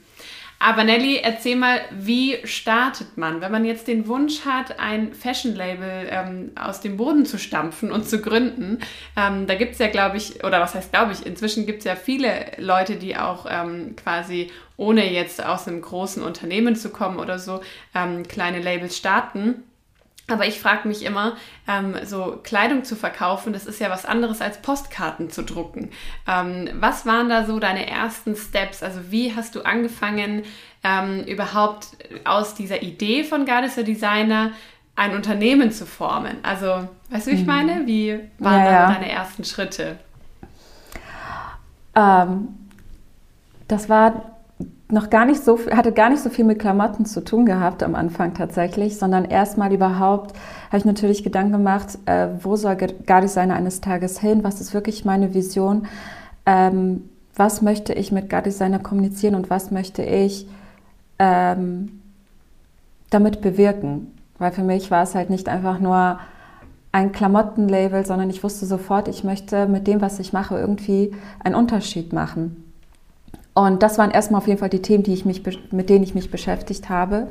Aber 0.59 0.83
Nelly, 0.83 1.19
erzähl 1.21 1.55
mal, 1.55 1.81
wie 1.91 2.37
startet 2.43 3.15
man, 3.15 3.41
wenn 3.41 3.51
man 3.51 3.63
jetzt 3.63 3.87
den 3.87 4.07
Wunsch 4.07 4.43
hat, 4.43 4.79
ein 4.79 5.13
Fashion-Label 5.13 6.07
ähm, 6.09 6.51
aus 6.55 6.81
dem 6.81 6.97
Boden 6.97 7.27
zu 7.27 7.37
stampfen 7.37 7.91
und 7.91 8.09
zu 8.09 8.21
gründen? 8.21 8.79
Ähm, 9.15 9.45
da 9.45 9.53
gibt 9.53 9.73
es 9.73 9.79
ja, 9.79 9.87
glaube 9.87 10.17
ich, 10.17 10.43
oder 10.43 10.59
was 10.59 10.73
heißt 10.73 10.91
glaube 10.91 11.13
ich, 11.13 11.25
inzwischen 11.25 11.67
gibt 11.67 11.79
es 11.79 11.85
ja 11.85 11.95
viele 11.95 12.53
Leute, 12.57 12.95
die 12.95 13.17
auch 13.17 13.45
ähm, 13.47 13.95
quasi 13.95 14.51
ohne 14.77 15.11
jetzt 15.11 15.43
aus 15.43 15.67
einem 15.67 15.81
großen 15.81 16.23
Unternehmen 16.23 16.75
zu 16.75 16.89
kommen 16.89 17.19
oder 17.19 17.37
so, 17.37 17.61
ähm, 17.93 18.27
kleine 18.27 18.59
Labels 18.59 18.97
starten. 18.97 19.63
Aber 20.29 20.45
ich 20.45 20.59
frage 20.59 20.87
mich 20.87 21.05
immer, 21.05 21.37
ähm, 21.69 21.95
so 22.03 22.39
Kleidung 22.43 22.83
zu 22.83 22.97
verkaufen, 22.97 23.53
das 23.53 23.65
ist 23.65 23.79
ja 23.79 23.89
was 23.89 24.05
anderes 24.05 24.41
als 24.41 24.61
Postkarten 24.61 25.29
zu 25.29 25.41
drucken. 25.41 25.91
Ähm, 26.27 26.69
was 26.79 27.05
waren 27.05 27.29
da 27.29 27.45
so 27.45 27.59
deine 27.59 27.89
ersten 27.89 28.35
Steps? 28.35 28.83
Also 28.83 28.99
wie 29.09 29.33
hast 29.33 29.55
du 29.55 29.61
angefangen, 29.61 30.43
ähm, 30.83 31.23
überhaupt 31.23 31.87
aus 32.25 32.55
dieser 32.55 32.81
Idee 32.81 33.23
von 33.23 33.45
Gardesser 33.45 33.83
Designer 33.83 34.51
ein 34.97 35.15
Unternehmen 35.15 35.71
zu 35.71 35.85
formen? 35.85 36.37
Also, 36.43 36.89
weißt 37.09 37.27
du, 37.27 37.31
wie 37.31 37.35
ich 37.35 37.41
mhm. 37.41 37.47
meine? 37.47 37.87
Wie 37.87 38.19
waren 38.39 38.65
ja, 38.65 38.71
ja. 38.71 38.91
deine 38.91 39.09
ersten 39.09 39.45
Schritte? 39.45 39.97
Ähm, 41.95 42.49
das 43.69 43.87
war 43.87 44.36
noch 44.89 45.09
gar 45.09 45.25
nicht 45.25 45.43
so, 45.43 45.59
hatte 45.71 45.91
gar 45.91 46.09
nicht 46.09 46.23
so 46.23 46.29
viel 46.29 46.45
mit 46.45 46.59
Klamotten 46.59 47.05
zu 47.05 47.23
tun 47.23 47.45
gehabt 47.45 47.83
am 47.83 47.93
Anfang 47.93 48.33
tatsächlich, 48.33 48.97
sondern 48.97 49.25
erstmal 49.25 49.73
überhaupt 49.73 50.35
habe 50.67 50.77
ich 50.77 50.85
natürlich 50.85 51.23
Gedanken 51.23 51.51
gemacht, 51.53 51.97
äh, 52.05 52.27
wo 52.41 52.55
soll 52.55 52.75
Gardesigner 52.75 53.55
eines 53.55 53.81
Tages 53.81 54.19
hin? 54.19 54.43
Was 54.43 54.61
ist 54.61 54.73
wirklich 54.73 55.03
meine 55.03 55.33
Vision? 55.33 55.87
Ähm, 56.45 57.09
was 57.35 57.61
möchte 57.61 57.93
ich 57.93 58.11
mit 58.11 58.29
Gardesigner 58.29 58.79
kommunizieren 58.79 59.35
und 59.35 59.49
was 59.49 59.71
möchte 59.71 60.03
ich 60.03 60.47
ähm, 61.19 62.01
damit 63.09 63.41
bewirken? 63.41 64.13
Weil 64.39 64.51
für 64.51 64.63
mich 64.63 64.89
war 64.89 65.03
es 65.03 65.15
halt 65.15 65.29
nicht 65.29 65.49
einfach 65.49 65.79
nur 65.79 66.19
ein 66.93 67.11
Klamottenlabel, 67.11 68.05
sondern 68.05 68.29
ich 68.29 68.43
wusste 68.43 68.65
sofort, 68.65 69.09
ich 69.09 69.25
möchte 69.25 69.67
mit 69.67 69.85
dem, 69.85 69.99
was 70.01 70.19
ich 70.19 70.31
mache, 70.31 70.57
irgendwie 70.57 71.13
einen 71.43 71.55
Unterschied 71.55 72.13
machen. 72.13 72.66
Und 73.57 73.81
das 73.81 73.97
waren 73.97 74.11
erstmal 74.11 74.39
auf 74.39 74.47
jeden 74.47 74.59
Fall 74.59 74.69
die 74.69 74.83
Themen, 74.83 75.01
die 75.01 75.13
ich 75.13 75.25
mich, 75.25 75.41
mit 75.71 75.89
denen 75.89 76.03
ich 76.03 76.13
mich 76.13 76.29
beschäftigt 76.29 76.89
habe. 76.89 77.27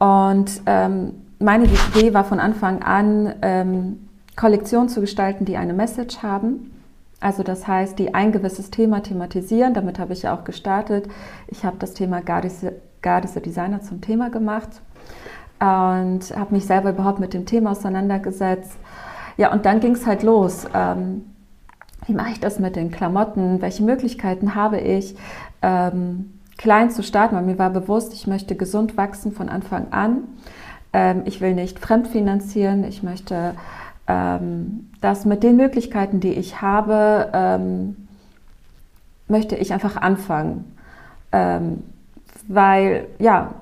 Und 0.00 0.60
ähm, 0.66 1.12
meine 1.38 1.66
Idee 1.66 2.12
war 2.12 2.24
von 2.24 2.40
Anfang 2.40 2.82
an, 2.82 3.34
ähm, 3.40 4.08
Kollektionen 4.34 4.88
zu 4.88 5.00
gestalten, 5.00 5.44
die 5.44 5.56
eine 5.56 5.72
Message 5.72 6.24
haben. 6.24 6.72
Also 7.20 7.44
das 7.44 7.68
heißt, 7.68 7.96
die 8.00 8.12
ein 8.12 8.32
gewisses 8.32 8.72
Thema 8.72 9.04
thematisieren. 9.04 9.72
Damit 9.72 10.00
habe 10.00 10.14
ich 10.14 10.22
ja 10.22 10.34
auch 10.34 10.42
gestartet. 10.42 11.06
Ich 11.46 11.64
habe 11.64 11.76
das 11.78 11.94
Thema 11.94 12.22
a 12.26 13.20
Designer 13.20 13.82
zum 13.82 14.00
Thema 14.00 14.30
gemacht 14.30 14.80
und 15.60 16.36
habe 16.36 16.54
mich 16.56 16.66
selber 16.66 16.90
überhaupt 16.90 17.20
mit 17.20 17.34
dem 17.34 17.46
Thema 17.46 17.70
auseinandergesetzt. 17.70 18.72
Ja, 19.36 19.52
und 19.52 19.64
dann 19.64 19.78
ging 19.78 19.92
es 19.92 20.08
halt 20.08 20.24
los. 20.24 20.66
Ähm, 20.74 21.22
wie 22.10 22.14
mache 22.14 22.32
ich 22.32 22.40
das 22.40 22.58
mit 22.58 22.74
den 22.74 22.90
Klamotten, 22.90 23.62
welche 23.62 23.84
Möglichkeiten 23.84 24.56
habe 24.56 24.80
ich, 24.80 25.14
ähm, 25.62 26.32
klein 26.58 26.90
zu 26.90 27.04
starten, 27.04 27.36
weil 27.36 27.44
mir 27.44 27.58
war 27.58 27.70
bewusst, 27.70 28.12
ich 28.14 28.26
möchte 28.26 28.56
gesund 28.56 28.96
wachsen 28.96 29.30
von 29.30 29.48
Anfang 29.48 29.92
an. 29.92 30.24
Ähm, 30.92 31.22
ich 31.24 31.40
will 31.40 31.54
nicht 31.54 31.78
fremdfinanzieren, 31.78 32.82
ich 32.82 33.04
möchte 33.04 33.54
ähm, 34.08 34.90
das 35.00 35.24
mit 35.24 35.44
den 35.44 35.56
Möglichkeiten, 35.56 36.18
die 36.18 36.32
ich 36.32 36.60
habe, 36.60 37.30
ähm, 37.32 38.08
möchte 39.28 39.54
ich 39.54 39.72
einfach 39.72 39.96
anfangen. 39.96 40.76
Ähm, 41.30 41.84
weil, 42.48 43.06
ja, 43.20 43.54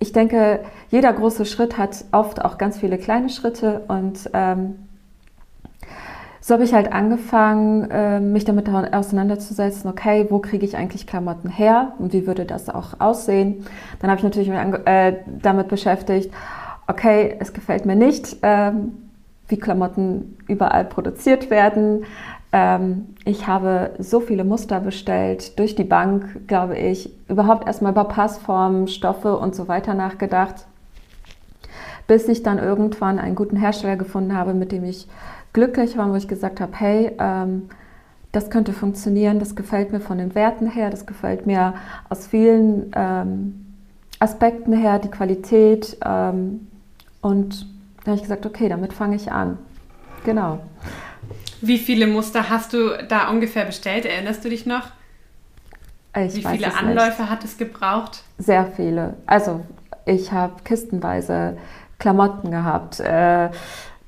ich 0.00 0.12
denke, 0.12 0.58
jeder 0.90 1.12
große 1.12 1.46
Schritt 1.46 1.78
hat 1.78 2.04
oft 2.10 2.44
auch 2.44 2.58
ganz 2.58 2.78
viele 2.78 2.98
kleine 2.98 3.28
Schritte 3.28 3.82
und 3.86 4.28
ähm, 4.32 4.81
so 6.44 6.54
habe 6.54 6.64
ich 6.64 6.74
halt 6.74 6.92
angefangen, 6.92 7.88
ähm, 7.92 8.32
mich 8.32 8.44
damit 8.44 8.68
auseinanderzusetzen, 8.68 9.88
okay, 9.88 10.26
wo 10.28 10.40
kriege 10.40 10.66
ich 10.66 10.76
eigentlich 10.76 11.06
Klamotten 11.06 11.48
her 11.48 11.92
und 12.00 12.12
wie 12.12 12.26
würde 12.26 12.44
das 12.44 12.68
auch 12.68 12.98
aussehen. 12.98 13.64
Dann 14.00 14.10
habe 14.10 14.18
ich 14.18 14.24
natürlich 14.24 14.48
mich 14.48 14.58
äh, 14.86 15.18
damit 15.40 15.68
beschäftigt, 15.68 16.34
okay, 16.88 17.36
es 17.38 17.52
gefällt 17.52 17.86
mir 17.86 17.94
nicht, 17.94 18.38
ähm, 18.42 18.92
wie 19.46 19.56
Klamotten 19.56 20.36
überall 20.48 20.84
produziert 20.84 21.48
werden. 21.48 22.06
Ähm, 22.50 23.14
ich 23.24 23.46
habe 23.46 23.92
so 24.00 24.18
viele 24.18 24.42
Muster 24.42 24.80
bestellt, 24.80 25.60
durch 25.60 25.76
die 25.76 25.84
Bank, 25.84 26.48
glaube 26.48 26.76
ich, 26.76 27.14
überhaupt 27.28 27.68
erstmal 27.68 27.92
über 27.92 28.04
Passformen, 28.04 28.88
Stoffe 28.88 29.38
und 29.38 29.54
so 29.54 29.68
weiter 29.68 29.94
nachgedacht, 29.94 30.66
bis 32.08 32.26
ich 32.26 32.42
dann 32.42 32.58
irgendwann 32.58 33.20
einen 33.20 33.36
guten 33.36 33.56
Hersteller 33.56 33.96
gefunden 33.96 34.36
habe, 34.36 34.54
mit 34.54 34.72
dem 34.72 34.82
ich 34.82 35.06
glücklich 35.52 35.96
war, 35.96 36.10
wo 36.10 36.16
ich 36.16 36.28
gesagt 36.28 36.60
habe, 36.60 36.72
hey, 36.76 37.12
ähm, 37.18 37.68
das 38.32 38.48
könnte 38.48 38.72
funktionieren, 38.72 39.38
das 39.38 39.54
gefällt 39.54 39.92
mir 39.92 40.00
von 40.00 40.18
den 40.18 40.34
Werten 40.34 40.66
her, 40.70 40.88
das 40.88 41.04
gefällt 41.04 41.46
mir 41.46 41.74
aus 42.08 42.26
vielen 42.26 42.90
ähm, 42.94 43.66
Aspekten 44.18 44.72
her, 44.72 44.98
die 44.98 45.10
Qualität. 45.10 45.98
Ähm, 46.04 46.66
und 47.20 47.66
da 48.04 48.12
habe 48.12 48.16
ich 48.16 48.22
gesagt, 48.22 48.46
okay, 48.46 48.68
damit 48.68 48.92
fange 48.92 49.16
ich 49.16 49.30
an. 49.30 49.58
Genau. 50.24 50.60
Wie 51.60 51.78
viele 51.78 52.06
Muster 52.06 52.48
hast 52.48 52.72
du 52.72 52.96
da 53.08 53.28
ungefähr 53.28 53.64
bestellt? 53.64 54.06
Erinnerst 54.06 54.44
du 54.44 54.48
dich 54.48 54.66
noch? 54.66 54.88
Ich 56.16 56.36
Wie 56.36 56.44
viele 56.44 56.74
Anläufe 56.74 57.22
nicht. 57.22 57.30
hat 57.30 57.44
es 57.44 57.56
gebraucht? 57.56 58.22
Sehr 58.38 58.66
viele. 58.66 59.14
Also 59.26 59.64
ich 60.04 60.32
habe 60.32 60.54
kistenweise 60.64 61.56
Klamotten 61.98 62.50
gehabt. 62.50 63.00
Äh, 63.00 63.50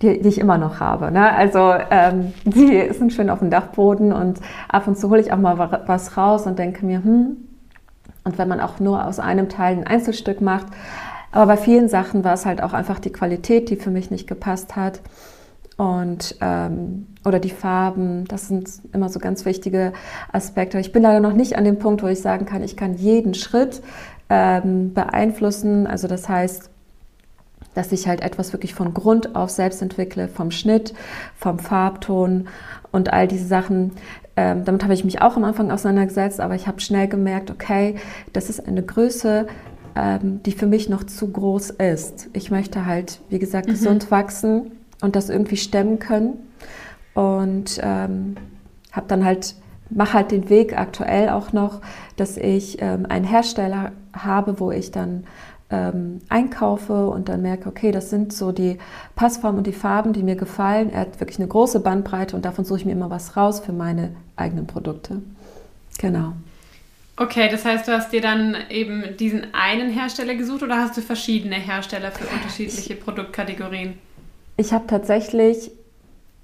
die, 0.02 0.20
die 0.20 0.28
ich 0.28 0.38
immer 0.38 0.58
noch 0.58 0.80
habe. 0.80 1.10
Ne? 1.10 1.32
Also 1.32 1.72
ähm, 1.90 2.32
die 2.44 2.92
sind 2.92 3.12
schön 3.12 3.30
auf 3.30 3.38
dem 3.38 3.50
Dachboden 3.50 4.12
und 4.12 4.40
ab 4.68 4.86
und 4.86 4.98
zu 4.98 5.10
hole 5.10 5.20
ich 5.20 5.32
auch 5.32 5.38
mal 5.38 5.58
was 5.86 6.16
raus 6.16 6.46
und 6.46 6.58
denke 6.58 6.84
mir, 6.84 7.02
hm, 7.02 7.36
und 8.24 8.38
wenn 8.38 8.48
man 8.48 8.60
auch 8.60 8.80
nur 8.80 9.06
aus 9.06 9.20
einem 9.20 9.48
Teil 9.48 9.76
ein 9.76 9.86
Einzelstück 9.86 10.40
macht. 10.40 10.66
Aber 11.30 11.46
bei 11.46 11.56
vielen 11.56 11.88
Sachen 11.88 12.24
war 12.24 12.34
es 12.34 12.46
halt 12.46 12.62
auch 12.62 12.72
einfach 12.72 12.98
die 12.98 13.12
Qualität, 13.12 13.68
die 13.68 13.76
für 13.76 13.90
mich 13.90 14.10
nicht 14.10 14.26
gepasst 14.26 14.76
hat. 14.76 15.00
Und 15.76 16.36
ähm, 16.40 17.08
oder 17.24 17.40
die 17.40 17.50
Farben, 17.50 18.24
das 18.26 18.48
sind 18.48 18.70
immer 18.92 19.08
so 19.08 19.18
ganz 19.18 19.44
wichtige 19.44 19.92
Aspekte. 20.32 20.78
Ich 20.78 20.92
bin 20.92 21.02
leider 21.02 21.20
noch 21.20 21.32
nicht 21.32 21.58
an 21.58 21.64
dem 21.64 21.78
Punkt, 21.78 22.02
wo 22.02 22.06
ich 22.06 22.20
sagen 22.20 22.46
kann, 22.46 22.62
ich 22.62 22.76
kann 22.76 22.94
jeden 22.94 23.34
Schritt 23.34 23.82
ähm, 24.30 24.94
beeinflussen. 24.94 25.86
Also 25.86 26.06
das 26.06 26.28
heißt, 26.28 26.70
dass 27.74 27.92
ich 27.92 28.08
halt 28.08 28.22
etwas 28.22 28.52
wirklich 28.52 28.74
von 28.74 28.94
Grund 28.94 29.36
auf 29.36 29.50
selbst 29.50 29.82
entwickle, 29.82 30.28
vom 30.28 30.50
Schnitt, 30.50 30.94
vom 31.36 31.58
Farbton 31.58 32.48
und 32.92 33.12
all 33.12 33.28
diese 33.28 33.46
Sachen. 33.46 33.92
Ähm, 34.36 34.64
damit 34.64 34.82
habe 34.82 34.94
ich 34.94 35.04
mich 35.04 35.20
auch 35.22 35.36
am 35.36 35.44
Anfang 35.44 35.70
auseinandergesetzt, 35.70 36.40
aber 36.40 36.54
ich 36.54 36.66
habe 36.66 36.80
schnell 36.80 37.08
gemerkt, 37.08 37.50
okay, 37.50 37.96
das 38.32 38.50
ist 38.50 38.66
eine 38.66 38.82
Größe, 38.82 39.46
ähm, 39.96 40.42
die 40.44 40.52
für 40.52 40.66
mich 40.66 40.88
noch 40.88 41.04
zu 41.04 41.28
groß 41.28 41.70
ist. 41.70 42.28
Ich 42.32 42.50
möchte 42.50 42.86
halt, 42.86 43.20
wie 43.28 43.38
gesagt, 43.38 43.68
mhm. 43.68 43.72
gesund 43.72 44.10
wachsen 44.10 44.72
und 45.00 45.16
das 45.16 45.28
irgendwie 45.28 45.56
stemmen 45.56 45.98
können. 45.98 46.34
Und 47.14 47.78
ähm, 47.82 48.36
habe 48.90 49.06
dann 49.06 49.24
halt, 49.24 49.54
mache 49.90 50.14
halt 50.14 50.32
den 50.32 50.50
Weg 50.50 50.76
aktuell 50.76 51.28
auch 51.28 51.52
noch, 51.52 51.80
dass 52.16 52.36
ich 52.36 52.80
ähm, 52.80 53.06
einen 53.08 53.24
Hersteller 53.24 53.92
habe, 54.12 54.58
wo 54.58 54.72
ich 54.72 54.90
dann 54.90 55.24
ähm, 55.74 56.20
einkaufe 56.28 57.08
und 57.08 57.28
dann 57.28 57.42
merke, 57.42 57.68
okay, 57.68 57.90
das 57.90 58.10
sind 58.10 58.32
so 58.32 58.52
die 58.52 58.78
Passformen 59.16 59.58
und 59.58 59.66
die 59.66 59.72
Farben, 59.72 60.12
die 60.12 60.22
mir 60.22 60.36
gefallen. 60.36 60.92
Er 60.92 61.00
hat 61.00 61.20
wirklich 61.20 61.38
eine 61.38 61.48
große 61.48 61.80
Bandbreite 61.80 62.36
und 62.36 62.44
davon 62.44 62.64
suche 62.64 62.80
ich 62.80 62.84
mir 62.84 62.92
immer 62.92 63.10
was 63.10 63.36
raus 63.36 63.60
für 63.60 63.72
meine 63.72 64.10
eigenen 64.36 64.66
Produkte. 64.66 65.20
Genau. 65.98 66.34
Okay, 67.16 67.48
das 67.50 67.64
heißt, 67.64 67.86
du 67.86 67.92
hast 67.92 68.12
dir 68.12 68.20
dann 68.20 68.56
eben 68.70 69.16
diesen 69.18 69.54
einen 69.54 69.90
Hersteller 69.90 70.34
gesucht 70.34 70.62
oder 70.62 70.76
hast 70.76 70.96
du 70.96 71.00
verschiedene 71.00 71.56
Hersteller 71.56 72.10
für 72.10 72.26
unterschiedliche 72.32 72.96
Produktkategorien? 72.96 73.94
Ich 74.56 74.72
habe 74.72 74.86
tatsächlich 74.86 75.70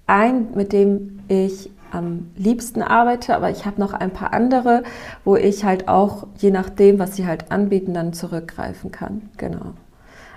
einen, 0.06 0.54
mit 0.54 0.72
dem 0.72 1.20
ich 1.28 1.70
am 1.92 2.30
liebsten 2.36 2.82
arbeite, 2.82 3.34
aber 3.34 3.50
ich 3.50 3.66
habe 3.66 3.80
noch 3.80 3.92
ein 3.92 4.10
paar 4.10 4.32
andere, 4.32 4.82
wo 5.24 5.36
ich 5.36 5.64
halt 5.64 5.88
auch, 5.88 6.26
je 6.38 6.50
nachdem, 6.50 6.98
was 6.98 7.16
sie 7.16 7.26
halt 7.26 7.50
anbieten, 7.50 7.94
dann 7.94 8.12
zurückgreifen 8.12 8.90
kann. 8.90 9.22
Genau. 9.36 9.74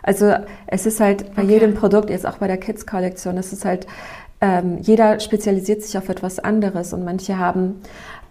Also 0.04 0.34
es 0.68 0.86
ist 0.86 1.00
halt 1.00 1.34
bei 1.36 1.44
okay. 1.44 1.54
jedem 1.54 1.74
Produkt, 1.74 2.10
jetzt 2.10 2.26
auch 2.28 2.38
bei 2.38 2.48
der 2.48 2.58
Kids-Kollektion, 2.58 3.38
es 3.38 3.54
ist 3.54 3.64
halt, 3.64 3.88
ähm, 4.42 4.80
jeder 4.82 5.20
spezialisiert 5.22 5.82
sich 5.82 5.98
auf 5.98 6.10
etwas 6.10 6.40
anderes 6.40 6.94
und 6.94 7.06
manche 7.06 7.38
haben 7.38 7.82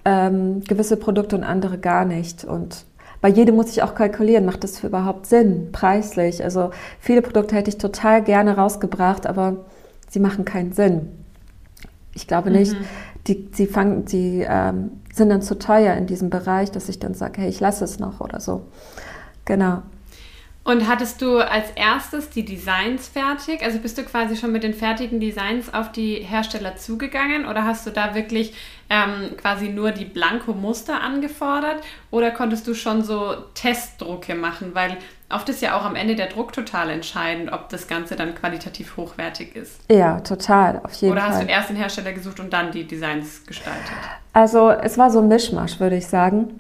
ähm, 0.05 0.63
gewisse 0.65 0.99
Produkte 0.99 1.37
und 1.37 1.45
andere 1.45 1.79
gar 1.79 2.05
nicht. 2.05 2.45
Und 2.45 2.85
bei 3.23 3.29
jedem 3.29 3.57
muss 3.57 3.71
ich 3.71 3.83
auch 3.83 3.95
kalkulieren, 3.95 4.45
macht 4.45 4.65
das 4.65 4.79
für 4.79 4.89
überhaupt 4.89 5.27
Sinn, 5.27 5.71
preislich. 5.73 6.45
Also 6.45 6.71
viele 7.01 7.23
Produkte 7.23 7.57
hätte 7.57 7.71
ich 7.71 7.79
total 7.79 8.23
gerne 8.23 8.57
rausgebracht, 8.57 9.27
aber 9.27 9.57
sie 10.11 10.21
machen 10.21 10.45
keinen 10.45 10.73
Sinn. 10.73 11.09
Ich 12.15 12.27
glaube 12.27 12.51
nicht, 12.51 12.75
mhm 12.75 12.85
die, 13.27 13.51
die, 13.51 13.67
fangen, 13.67 14.05
die 14.05 14.45
ähm, 14.49 15.01
sind 15.13 15.29
dann 15.29 15.43
zu 15.43 15.59
teuer 15.59 15.95
in 15.95 16.07
diesem 16.07 16.31
Bereich, 16.31 16.71
dass 16.71 16.89
ich 16.89 16.99
dann 16.99 17.15
sage, 17.15 17.43
hey, 17.43 17.49
ich 17.49 17.61
lasse 17.61 17.85
es 17.85 17.99
noch 17.99 18.21
oder 18.21 18.41
so. 18.41 18.67
Genau. 19.45 19.83
Und 20.65 20.87
hattest 20.87 21.21
du 21.23 21.39
als 21.39 21.71
erstes 21.75 22.31
die 22.31 22.45
Designs 22.45 23.09
fertig? 23.09 23.65
Also 23.65 23.79
bist 23.81 23.99
du 23.99 24.05
quasi 24.05 24.37
schon 24.37 24.53
mit 24.53 24.63
den 24.63 24.75
fertigen 24.75 25.19
Designs 25.19 25.75
auf 25.75 25.91
die 25.91 26.15
Hersteller 26.17 26.77
zugegangen 26.77 27.47
oder 27.47 27.65
hast 27.65 27.85
du 27.85 27.91
da 27.91 28.15
wirklich 28.15 28.55
ähm, 28.89 29.37
quasi 29.37 29.71
nur 29.71 29.91
die 29.91 30.05
Blanko-Muster 30.05 31.01
angefordert 31.01 31.83
oder 32.13 32.31
konntest 32.31 32.69
du 32.69 32.75
schon 32.75 33.03
so 33.03 33.35
Testdrucke 33.55 34.37
machen? 34.37 34.71
Weil 34.73 34.99
oft 35.33 35.49
ist 35.49 35.63
ja 35.63 35.77
auch 35.77 35.85
am 35.85 35.97
Ende 35.97 36.15
der 36.15 36.29
Druck 36.29 36.53
total 36.53 36.91
entscheidend, 36.91 37.53
ob 37.53 37.69
das 37.69 37.89
Ganze 37.89 38.17
dann 38.17 38.35
qualitativ 38.35 38.97
hochwertig 38.97 39.57
ist. 39.57 39.81
Ja, 39.91 40.21
total, 40.21 40.81
auf 40.83 40.93
jeden 40.95 41.13
Oder 41.13 41.23
Fall. 41.23 41.31
Oder 41.31 41.39
hast 41.39 41.49
du 41.49 41.53
erst 41.53 41.71
den 41.71 41.77
Hersteller 41.77 42.13
gesucht 42.13 42.41
und 42.41 42.53
dann 42.53 42.71
die 42.71 42.87
Designs 42.87 43.45
gestaltet? 43.47 43.93
Also 44.33 44.71
es 44.71 44.99
war 44.99 45.11
so 45.11 45.21
ein 45.21 45.29
Mischmasch, 45.29 45.81
würde 45.81 45.97
ich 45.97 46.07
sagen. 46.07 46.59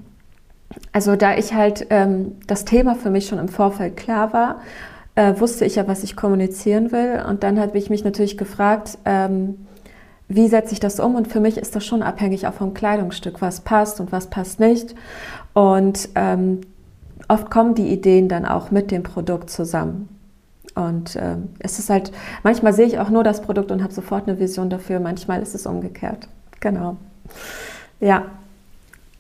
Also 0.93 1.17
da 1.17 1.37
ich 1.37 1.55
halt 1.55 1.87
ähm, 1.91 2.37
das 2.47 2.65
Thema 2.65 2.95
für 2.95 3.11
mich 3.11 3.27
schon 3.27 3.39
im 3.39 3.49
Vorfeld 3.49 3.97
klar 3.97 4.33
war, 4.33 4.63
äh, 5.15 5.39
wusste 5.39 5.65
ich 5.65 5.77
ja, 5.77 5.87
was 5.87 6.03
ich 6.03 6.17
kommunizieren 6.17 6.93
will. 6.93 7.23
Und 7.29 7.43
dann 7.43 7.61
habe 7.61 7.77
ich 7.77 7.91
mich 7.91 8.05
natürlich 8.05 8.39
gefragt, 8.39 8.99
ähm, 9.05 9.67
wie 10.29 10.49
setze 10.49 10.73
ich 10.73 10.81
das 10.81 10.99
um? 10.99 11.15
Und 11.15 11.29
für 11.29 11.41
mich 11.41 11.59
ist 11.59 11.77
das 11.77 11.85
schon 11.85 12.03
abhängig 12.03 12.47
auch 12.47 12.55
vom 12.55 12.73
Kleidungsstück, 12.73 13.43
was 13.43 13.61
passt 13.61 14.01
und 14.01 14.13
was 14.13 14.29
passt 14.29 14.61
nicht. 14.61 14.95
Und 15.53 16.09
ähm, 16.15 16.63
oft 17.33 17.51
kommen 17.51 17.75
die 17.75 17.89
Ideen 17.89 18.29
dann 18.29 18.45
auch 18.45 18.71
mit 18.71 18.91
dem 18.91 19.03
Produkt 19.03 19.49
zusammen. 19.49 20.09
Und 20.75 21.17
ähm, 21.17 21.49
es 21.59 21.79
ist 21.79 21.89
halt, 21.89 22.13
manchmal 22.43 22.75
sehe 22.75 22.87
ich 22.87 22.99
auch 22.99 23.09
nur 23.09 23.25
das 23.25 23.43
Produkt 23.43 23.71
und 23.71 23.83
habe 23.83 23.93
sofort 23.93 24.29
eine 24.29 24.39
Vision 24.39 24.69
dafür, 24.69 25.01
manchmal 25.01 25.43
ist 25.43 25.55
es 25.55 25.67
umgekehrt. 25.67 26.29
Genau. 26.61 26.99
Ja. 28.01 28.27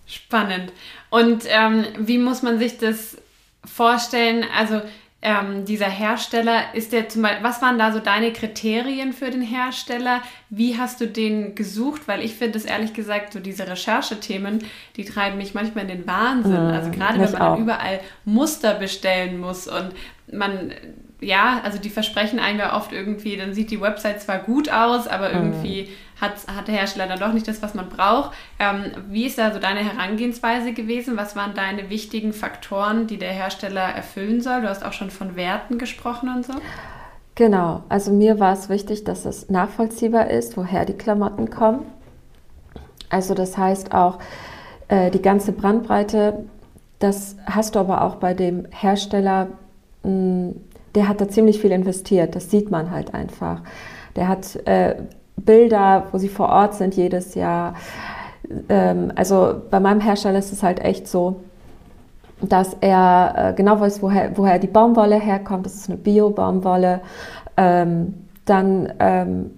Spannend. 0.06 0.72
Und 1.10 1.44
ähm, 1.48 1.84
wie 1.98 2.18
muss 2.18 2.42
man 2.42 2.58
sich 2.58 2.78
das 2.78 3.16
vorstellen? 3.64 4.44
Also 4.56 4.82
ähm, 5.24 5.64
dieser 5.64 5.88
Hersteller, 5.88 6.74
ist 6.74 6.92
der 6.92 7.08
zum 7.08 7.22
Beispiel, 7.22 7.44
was 7.44 7.62
waren 7.62 7.78
da 7.78 7.92
so 7.92 8.00
deine 8.00 8.32
Kriterien 8.32 9.12
für 9.12 9.30
den 9.30 9.40
Hersteller? 9.40 10.20
Wie 10.50 10.76
hast 10.76 11.00
du 11.00 11.06
den 11.06 11.54
gesucht? 11.54 12.08
Weil 12.08 12.22
ich 12.22 12.34
finde 12.34 12.58
es 12.58 12.64
ehrlich 12.64 12.92
gesagt, 12.92 13.32
so 13.32 13.38
diese 13.38 13.68
Recherchethemen, 13.68 14.64
die 14.96 15.04
treiben 15.04 15.38
mich 15.38 15.54
manchmal 15.54 15.84
in 15.84 15.98
den 15.98 16.06
Wahnsinn. 16.08 16.66
Mhm, 16.66 16.72
also 16.72 16.90
gerade 16.90 17.20
wenn 17.20 17.32
man 17.32 17.60
überall 17.60 18.00
Muster 18.24 18.74
bestellen 18.74 19.38
muss 19.38 19.68
und 19.68 19.92
man 20.32 20.72
ja, 21.22 21.60
also 21.64 21.78
die 21.78 21.90
versprechen 21.90 22.38
einem 22.38 22.58
ja 22.58 22.76
oft 22.76 22.92
irgendwie, 22.92 23.36
dann 23.36 23.54
sieht 23.54 23.70
die 23.70 23.80
Website 23.80 24.20
zwar 24.20 24.38
gut 24.38 24.70
aus, 24.70 25.06
aber 25.06 25.28
mhm. 25.30 25.34
irgendwie 25.36 25.88
hat, 26.20 26.32
hat 26.54 26.68
der 26.68 26.74
Hersteller 26.74 27.06
dann 27.06 27.18
doch 27.18 27.32
nicht 27.32 27.48
das, 27.48 27.62
was 27.62 27.74
man 27.74 27.88
braucht. 27.88 28.32
Ähm, 28.58 28.92
wie 29.08 29.24
ist 29.24 29.38
da 29.38 29.52
so 29.52 29.58
deine 29.58 29.80
Herangehensweise 29.80 30.72
gewesen? 30.72 31.16
Was 31.16 31.36
waren 31.36 31.54
deine 31.54 31.90
wichtigen 31.90 32.32
Faktoren, 32.32 33.06
die 33.06 33.18
der 33.18 33.32
Hersteller 33.32 33.82
erfüllen 33.82 34.40
soll? 34.40 34.62
Du 34.62 34.68
hast 34.68 34.84
auch 34.84 34.92
schon 34.92 35.10
von 35.10 35.36
Werten 35.36 35.78
gesprochen 35.78 36.28
und 36.28 36.44
so. 36.44 36.54
Genau, 37.34 37.82
also 37.88 38.12
mir 38.12 38.40
war 38.40 38.52
es 38.52 38.68
wichtig, 38.68 39.04
dass 39.04 39.24
es 39.24 39.48
nachvollziehbar 39.48 40.28
ist, 40.28 40.56
woher 40.56 40.84
die 40.84 40.92
Klamotten 40.92 41.50
kommen. 41.50 41.86
Also 43.08 43.34
das 43.34 43.56
heißt 43.56 43.94
auch 43.94 44.18
äh, 44.88 45.10
die 45.10 45.22
ganze 45.22 45.52
Brandbreite, 45.52 46.44
das 46.98 47.36
hast 47.46 47.74
du 47.74 47.78
aber 47.78 48.02
auch 48.02 48.16
bei 48.16 48.34
dem 48.34 48.66
Hersteller 48.70 49.48
mh, 50.02 50.52
der 50.94 51.08
hat 51.08 51.20
da 51.20 51.28
ziemlich 51.28 51.60
viel 51.60 51.72
investiert. 51.72 52.34
Das 52.34 52.50
sieht 52.50 52.70
man 52.70 52.90
halt 52.90 53.14
einfach. 53.14 53.60
Der 54.16 54.28
hat 54.28 54.56
äh, 54.66 54.96
Bilder, 55.36 56.08
wo 56.12 56.18
sie 56.18 56.28
vor 56.28 56.48
Ort 56.48 56.74
sind 56.74 56.94
jedes 56.94 57.34
Jahr. 57.34 57.74
Ähm, 58.68 59.12
also 59.14 59.62
bei 59.70 59.80
meinem 59.80 60.00
Hersteller 60.00 60.38
ist 60.38 60.52
es 60.52 60.62
halt 60.62 60.80
echt 60.80 61.08
so, 61.08 61.36
dass 62.40 62.76
er 62.80 63.34
äh, 63.36 63.52
genau 63.54 63.80
weiß, 63.80 64.02
woher, 64.02 64.36
woher 64.36 64.58
die 64.58 64.66
Baumwolle 64.66 65.18
herkommt. 65.18 65.66
Das 65.66 65.74
ist 65.74 65.88
eine 65.88 65.98
Bio-Baumwolle. 65.98 67.00
Ähm, 67.56 68.14
dann 68.44 68.92
ähm, 68.98 69.50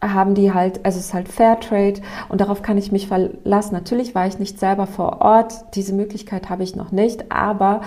haben 0.00 0.34
die 0.34 0.52
halt, 0.52 0.84
also 0.84 0.98
es 0.98 1.06
ist 1.06 1.14
halt 1.14 1.28
Fairtrade 1.28 2.00
und 2.28 2.40
darauf 2.40 2.62
kann 2.62 2.78
ich 2.78 2.92
mich 2.92 3.08
verlassen. 3.08 3.74
Natürlich 3.74 4.14
war 4.14 4.26
ich 4.26 4.38
nicht 4.38 4.60
selber 4.60 4.86
vor 4.86 5.20
Ort, 5.22 5.74
diese 5.74 5.94
Möglichkeit 5.94 6.48
habe 6.50 6.62
ich 6.62 6.76
noch 6.76 6.92
nicht, 6.92 7.32
aber 7.32 7.80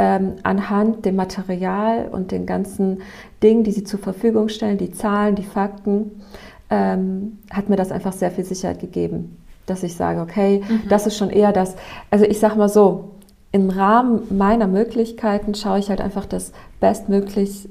ähm, 0.00 0.36
anhand 0.44 1.04
dem 1.04 1.16
Material 1.16 2.08
und 2.10 2.32
den 2.32 2.46
ganzen 2.46 3.02
Dingen, 3.42 3.64
die 3.64 3.70
sie 3.70 3.84
zur 3.84 4.00
Verfügung 4.00 4.48
stellen, 4.48 4.78
die 4.78 4.92
Zahlen, 4.92 5.34
die 5.34 5.42
Fakten, 5.42 6.22
ähm, 6.70 7.38
hat 7.50 7.68
mir 7.68 7.76
das 7.76 7.92
einfach 7.92 8.14
sehr 8.14 8.30
viel 8.30 8.44
Sicherheit 8.44 8.80
gegeben, 8.80 9.36
dass 9.66 9.82
ich 9.82 9.94
sage, 9.94 10.22
okay, 10.22 10.62
mhm. 10.66 10.88
das 10.88 11.06
ist 11.06 11.18
schon 11.18 11.28
eher 11.28 11.52
das, 11.52 11.76
also 12.10 12.24
ich 12.24 12.40
sage 12.40 12.56
mal 12.56 12.70
so, 12.70 13.10
im 13.52 13.68
Rahmen 13.68 14.22
meiner 14.38 14.68
Möglichkeiten 14.68 15.54
schaue 15.54 15.80
ich 15.80 15.90
halt 15.90 16.00
einfach 16.00 16.24
das 16.24 16.52
Bestmöglichste 16.80 17.68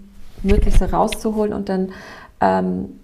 rauszuholen 0.92 1.52
und 1.52 1.68
dann 1.68 1.90
ähm, 2.42 3.00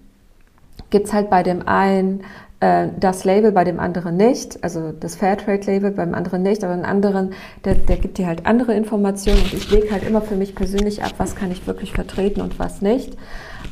gibt 0.90 1.06
es 1.06 1.12
halt 1.12 1.30
bei 1.30 1.42
dem 1.42 1.66
einen 1.66 2.20
das 2.58 3.24
Label, 3.24 3.52
bei 3.52 3.64
dem 3.64 3.78
anderen 3.78 4.16
nicht, 4.16 4.64
also 4.64 4.90
das 4.98 5.14
Fairtrade-Label, 5.16 5.90
beim 5.90 6.14
anderen 6.14 6.42
nicht, 6.42 6.64
aber 6.64 6.74
den 6.74 6.86
anderen, 6.86 7.34
der, 7.66 7.74
der 7.74 7.96
gibt 7.98 8.16
dir 8.16 8.26
halt 8.26 8.46
andere 8.46 8.72
Informationen 8.72 9.40
und 9.40 9.52
ich 9.52 9.70
lege 9.70 9.92
halt 9.92 10.04
immer 10.04 10.22
für 10.22 10.36
mich 10.36 10.54
persönlich 10.54 11.04
ab, 11.04 11.12
was 11.18 11.36
kann 11.36 11.52
ich 11.52 11.66
wirklich 11.66 11.92
vertreten 11.92 12.40
und 12.40 12.58
was 12.58 12.80
nicht. 12.80 13.14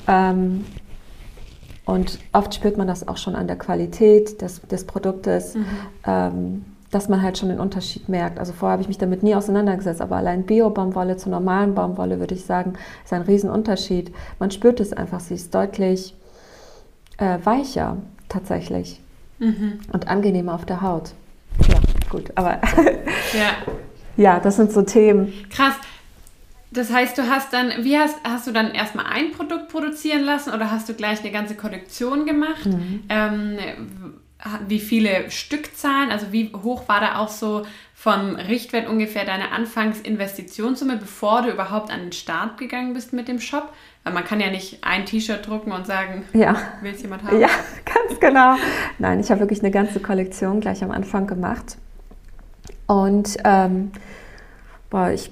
Ähm, 0.06 0.66
und 1.86 2.18
oft 2.32 2.54
spürt 2.54 2.76
man 2.76 2.86
das 2.86 3.08
auch 3.08 3.16
schon 3.16 3.34
an 3.34 3.46
der 3.46 3.56
Qualität 3.56 4.42
des, 4.42 4.60
des 4.60 4.84
Produktes. 4.84 5.54
Mhm. 5.54 5.66
Ähm, 6.06 6.64
dass 6.90 7.08
man 7.08 7.22
halt 7.22 7.36
schon 7.36 7.48
den 7.48 7.58
Unterschied 7.58 8.08
merkt. 8.08 8.38
Also 8.38 8.52
vorher 8.52 8.74
habe 8.74 8.82
ich 8.82 8.86
mich 8.86 8.98
damit 8.98 9.24
nie 9.24 9.34
auseinandergesetzt, 9.34 10.00
aber 10.00 10.14
allein 10.14 10.44
Bio-Baumwolle 10.44 11.16
zur 11.16 11.32
normalen 11.32 11.74
Baumwolle, 11.74 12.20
würde 12.20 12.36
ich 12.36 12.44
sagen, 12.44 12.74
ist 13.02 13.12
ein 13.12 13.22
Riesenunterschied. 13.22 14.12
Man 14.38 14.52
spürt 14.52 14.78
es 14.78 14.92
einfach, 14.92 15.18
sie 15.18 15.34
ist 15.34 15.52
deutlich 15.52 16.14
äh, 17.18 17.38
weicher 17.42 17.96
tatsächlich 18.28 19.00
mhm. 19.38 19.80
und 19.92 20.08
angenehmer 20.08 20.54
auf 20.54 20.64
der 20.64 20.80
Haut. 20.80 21.12
Ja, 21.68 21.76
gut, 22.08 22.32
aber 22.34 22.60
ja. 23.32 23.56
ja, 24.16 24.40
das 24.40 24.56
sind 24.56 24.72
so 24.72 24.82
Themen. 24.82 25.32
Krass. 25.50 25.74
Das 26.70 26.92
heißt, 26.92 27.16
du 27.16 27.28
hast 27.30 27.52
dann, 27.52 27.84
wie 27.84 27.96
hast, 27.96 28.16
hast 28.24 28.48
du 28.48 28.52
dann 28.52 28.72
erstmal 28.72 29.06
ein 29.06 29.30
Produkt 29.30 29.68
produzieren 29.68 30.22
lassen 30.22 30.52
oder 30.52 30.72
hast 30.72 30.88
du 30.88 30.94
gleich 30.94 31.20
eine 31.20 31.30
ganze 31.30 31.54
Kollektion 31.54 32.26
gemacht? 32.26 32.66
Mhm. 32.66 33.04
Ähm, 33.08 33.58
wie 34.66 34.80
viele 34.80 35.30
Stückzahlen, 35.30 36.10
also 36.10 36.32
wie 36.32 36.52
hoch 36.52 36.88
war 36.88 37.00
da 37.00 37.18
auch 37.18 37.28
so 37.28 37.64
vom 37.94 38.34
Richtwert 38.34 38.88
ungefähr 38.88 39.24
deine 39.24 39.52
Anfangsinvestitionssumme, 39.52 40.96
bevor 40.96 41.42
du 41.42 41.50
überhaupt 41.50 41.90
an 41.90 42.00
den 42.00 42.12
Start 42.12 42.58
gegangen 42.58 42.92
bist 42.92 43.12
mit 43.12 43.28
dem 43.28 43.40
Shop? 43.40 43.72
Man 44.04 44.24
kann 44.24 44.38
ja 44.38 44.50
nicht 44.50 44.78
ein 44.82 45.06
T-Shirt 45.06 45.46
drucken 45.46 45.72
und 45.72 45.86
sagen, 45.86 46.24
ja. 46.34 46.56
will 46.82 46.92
es 46.92 47.00
jemand 47.00 47.24
haben? 47.24 47.40
Ja, 47.40 47.48
ganz 47.86 48.20
genau. 48.20 48.56
Nein, 48.98 49.20
ich 49.20 49.30
habe 49.30 49.40
wirklich 49.40 49.60
eine 49.60 49.70
ganze 49.70 49.98
Kollektion 50.00 50.60
gleich 50.60 50.84
am 50.84 50.90
Anfang 50.90 51.26
gemacht. 51.26 51.78
Und 52.86 53.38
ähm, 53.44 53.92
boah, 54.90 55.08
ich, 55.10 55.30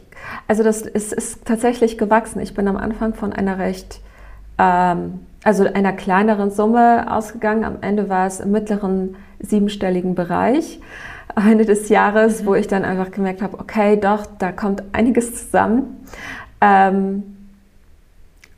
also 0.49 0.63
das 0.63 0.83
ist, 0.83 1.13
ist, 1.13 1.45
tatsächlich 1.45 1.99
gewachsen. 1.99 2.41
Ich 2.41 2.55
bin 2.55 2.67
am 2.67 2.79
Anfang 2.79 3.13
von 3.13 3.35
einer 3.35 3.59
recht, 3.59 4.01
ähm, 4.57 5.21
also 5.45 5.65
einer 5.65 5.93
kleineren 5.93 6.51
Summe 6.51 7.13
ausgegangen. 7.13 7.65
Am 7.65 7.77
Ende 7.83 8.09
war 8.09 8.27
es 8.27 8.41
im 8.41 8.53
mittleren 8.53 9.17
siebenstelligen 9.39 10.15
Bereich. 10.15 10.81
Ende 11.37 11.67
des 11.67 11.89
Jahres, 11.91 12.43
mhm. 12.43 12.47
wo 12.47 12.55
ich 12.55 12.69
dann 12.69 12.85
einfach 12.85 13.11
gemerkt 13.11 13.43
habe, 13.43 13.59
okay, 13.59 13.99
doch, 13.99 14.27
da 14.39 14.51
kommt 14.53 14.83
einiges 14.93 15.35
zusammen. 15.35 16.07
Ähm, 16.61 17.32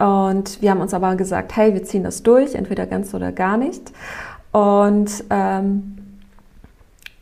und 0.05 0.61
wir 0.61 0.71
haben 0.71 0.83
uns 0.83 0.93
aber 0.93 1.17
gesagt, 1.17 1.57
hey, 1.57 1.73
wir 1.73 1.83
ziehen 1.83 2.05
das 2.05 2.23
durch, 2.23 2.55
entweder 2.55 2.85
ganz 2.85 3.15
oder 3.15 3.33
gar 3.33 3.57
nicht. 3.57 3.91
Und 4.53 5.25
ähm, 5.31 5.97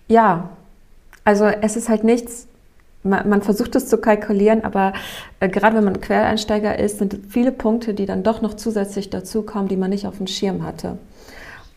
ja, 0.08 0.48
also 1.22 1.44
es 1.44 1.76
ist 1.76 1.88
halt 1.88 2.02
nichts, 2.02 2.48
man, 3.04 3.28
man 3.28 3.42
versucht 3.42 3.76
es 3.76 3.86
zu 3.86 3.98
kalkulieren, 3.98 4.64
aber 4.64 4.94
äh, 5.38 5.48
gerade 5.48 5.76
wenn 5.76 5.84
man 5.84 6.00
Quereinsteiger 6.00 6.76
ist, 6.76 6.98
sind 6.98 7.20
viele 7.28 7.52
Punkte, 7.52 7.94
die 7.94 8.04
dann 8.04 8.24
doch 8.24 8.42
noch 8.42 8.54
zusätzlich 8.54 9.10
dazukommen, 9.10 9.68
die 9.68 9.76
man 9.76 9.90
nicht 9.90 10.08
auf 10.08 10.16
dem 10.16 10.26
Schirm 10.26 10.64
hatte. 10.64 10.98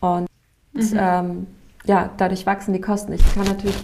Und 0.00 0.26
mhm. 0.72 0.98
ähm, 0.98 1.46
ja, 1.84 2.10
dadurch 2.16 2.46
wachsen 2.46 2.72
die 2.72 2.80
Kosten. 2.80 3.12
Ich 3.12 3.22
kann 3.32 3.44
natürlich 3.44 3.78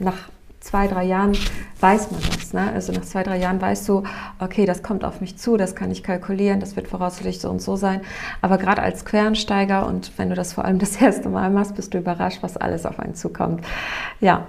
nach 0.00 0.28
zwei, 0.68 0.86
drei 0.86 1.04
Jahren 1.04 1.36
weiß 1.80 2.10
man 2.10 2.20
das. 2.20 2.52
Ne? 2.52 2.70
Also 2.72 2.92
nach 2.92 3.02
zwei, 3.02 3.22
drei 3.22 3.38
Jahren 3.38 3.60
weißt 3.60 3.88
du, 3.88 4.02
okay, 4.38 4.66
das 4.66 4.82
kommt 4.82 5.04
auf 5.04 5.20
mich 5.20 5.36
zu, 5.38 5.56
das 5.56 5.74
kann 5.74 5.90
ich 5.90 6.02
kalkulieren, 6.02 6.60
das 6.60 6.76
wird 6.76 6.88
voraussichtlich 6.88 7.40
so 7.40 7.48
und 7.48 7.62
so 7.62 7.76
sein. 7.76 8.02
Aber 8.42 8.58
gerade 8.58 8.82
als 8.82 9.04
Quereinsteiger 9.04 9.86
und 9.86 10.12
wenn 10.18 10.28
du 10.28 10.34
das 10.34 10.52
vor 10.52 10.64
allem 10.64 10.78
das 10.78 10.96
erste 11.00 11.28
Mal 11.28 11.50
machst, 11.50 11.74
bist 11.74 11.94
du 11.94 11.98
überrascht, 11.98 12.38
was 12.42 12.56
alles 12.56 12.84
auf 12.84 13.00
einen 13.00 13.14
zukommt. 13.14 13.64
Ja. 14.20 14.46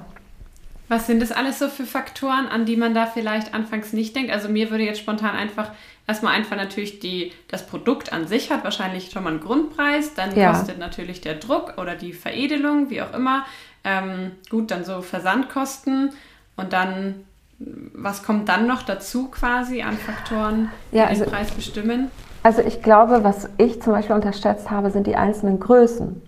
Was 0.90 1.06
sind 1.06 1.22
das 1.22 1.32
alles 1.32 1.60
so 1.60 1.70
für 1.70 1.86
Faktoren, 1.86 2.48
an 2.48 2.66
die 2.66 2.76
man 2.76 2.96
da 2.96 3.06
vielleicht 3.06 3.54
anfangs 3.54 3.94
nicht 3.94 4.16
denkt? 4.16 4.32
Also 4.32 4.50
mir 4.50 4.72
würde 4.72 4.84
jetzt 4.84 5.00
spontan 5.00 5.36
einfach 5.36 5.72
erstmal 6.08 6.34
einfach 6.34 6.56
natürlich 6.56 7.00
die, 7.00 7.32
das 7.48 7.68
Produkt 7.68 8.12
an 8.12 8.28
sich 8.28 8.50
hat 8.50 8.64
wahrscheinlich 8.64 9.12
schon 9.12 9.24
mal 9.24 9.30
einen 9.30 9.40
Grundpreis, 9.40 10.16
dann 10.16 10.36
ja. 10.36 10.52
kostet 10.52 10.80
natürlich 10.80 11.22
der 11.22 11.36
Druck 11.36 11.76
oder 11.78 11.94
die 11.94 12.14
Veredelung, 12.14 12.90
wie 12.90 13.04
auch 13.04 13.14
immer. 13.14 13.46
Ähm, 13.84 14.32
gut, 14.50 14.72
dann 14.72 14.84
so 14.84 15.02
Versandkosten 15.02 16.12
und 16.58 16.74
dann, 16.74 17.26
was 17.58 18.24
kommt 18.24 18.50
dann 18.50 18.68
noch 18.68 18.84
dazu 18.84 19.30
quasi 19.30 19.82
an 19.82 19.98
Faktoren, 19.98 20.70
die 20.92 20.98
ja, 20.98 21.06
also, 21.06 21.24
den 21.24 21.32
Preis 21.32 21.52
bestimmen? 21.52 22.12
Also 22.44 22.62
ich 22.62 22.82
glaube, 22.82 23.24
was 23.24 23.50
ich 23.58 23.82
zum 23.82 23.94
Beispiel 23.94 24.16
unterschätzt 24.16 24.70
habe, 24.72 24.92
sind 24.92 25.08
die 25.08 25.16
einzelnen 25.16 25.60
Größen. 25.60 26.22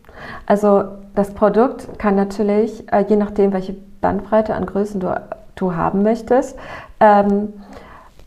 Also 0.45 0.83
das 1.15 1.33
Produkt 1.33 1.99
kann 1.99 2.15
natürlich, 2.15 2.91
äh, 2.91 3.05
je 3.07 3.15
nachdem, 3.15 3.53
welche 3.53 3.75
Bandbreite 4.01 4.53
an 4.55 4.65
Größen 4.65 4.99
du, 4.99 5.21
du 5.55 5.75
haben 5.75 6.03
möchtest, 6.03 6.57
ähm, 6.99 7.53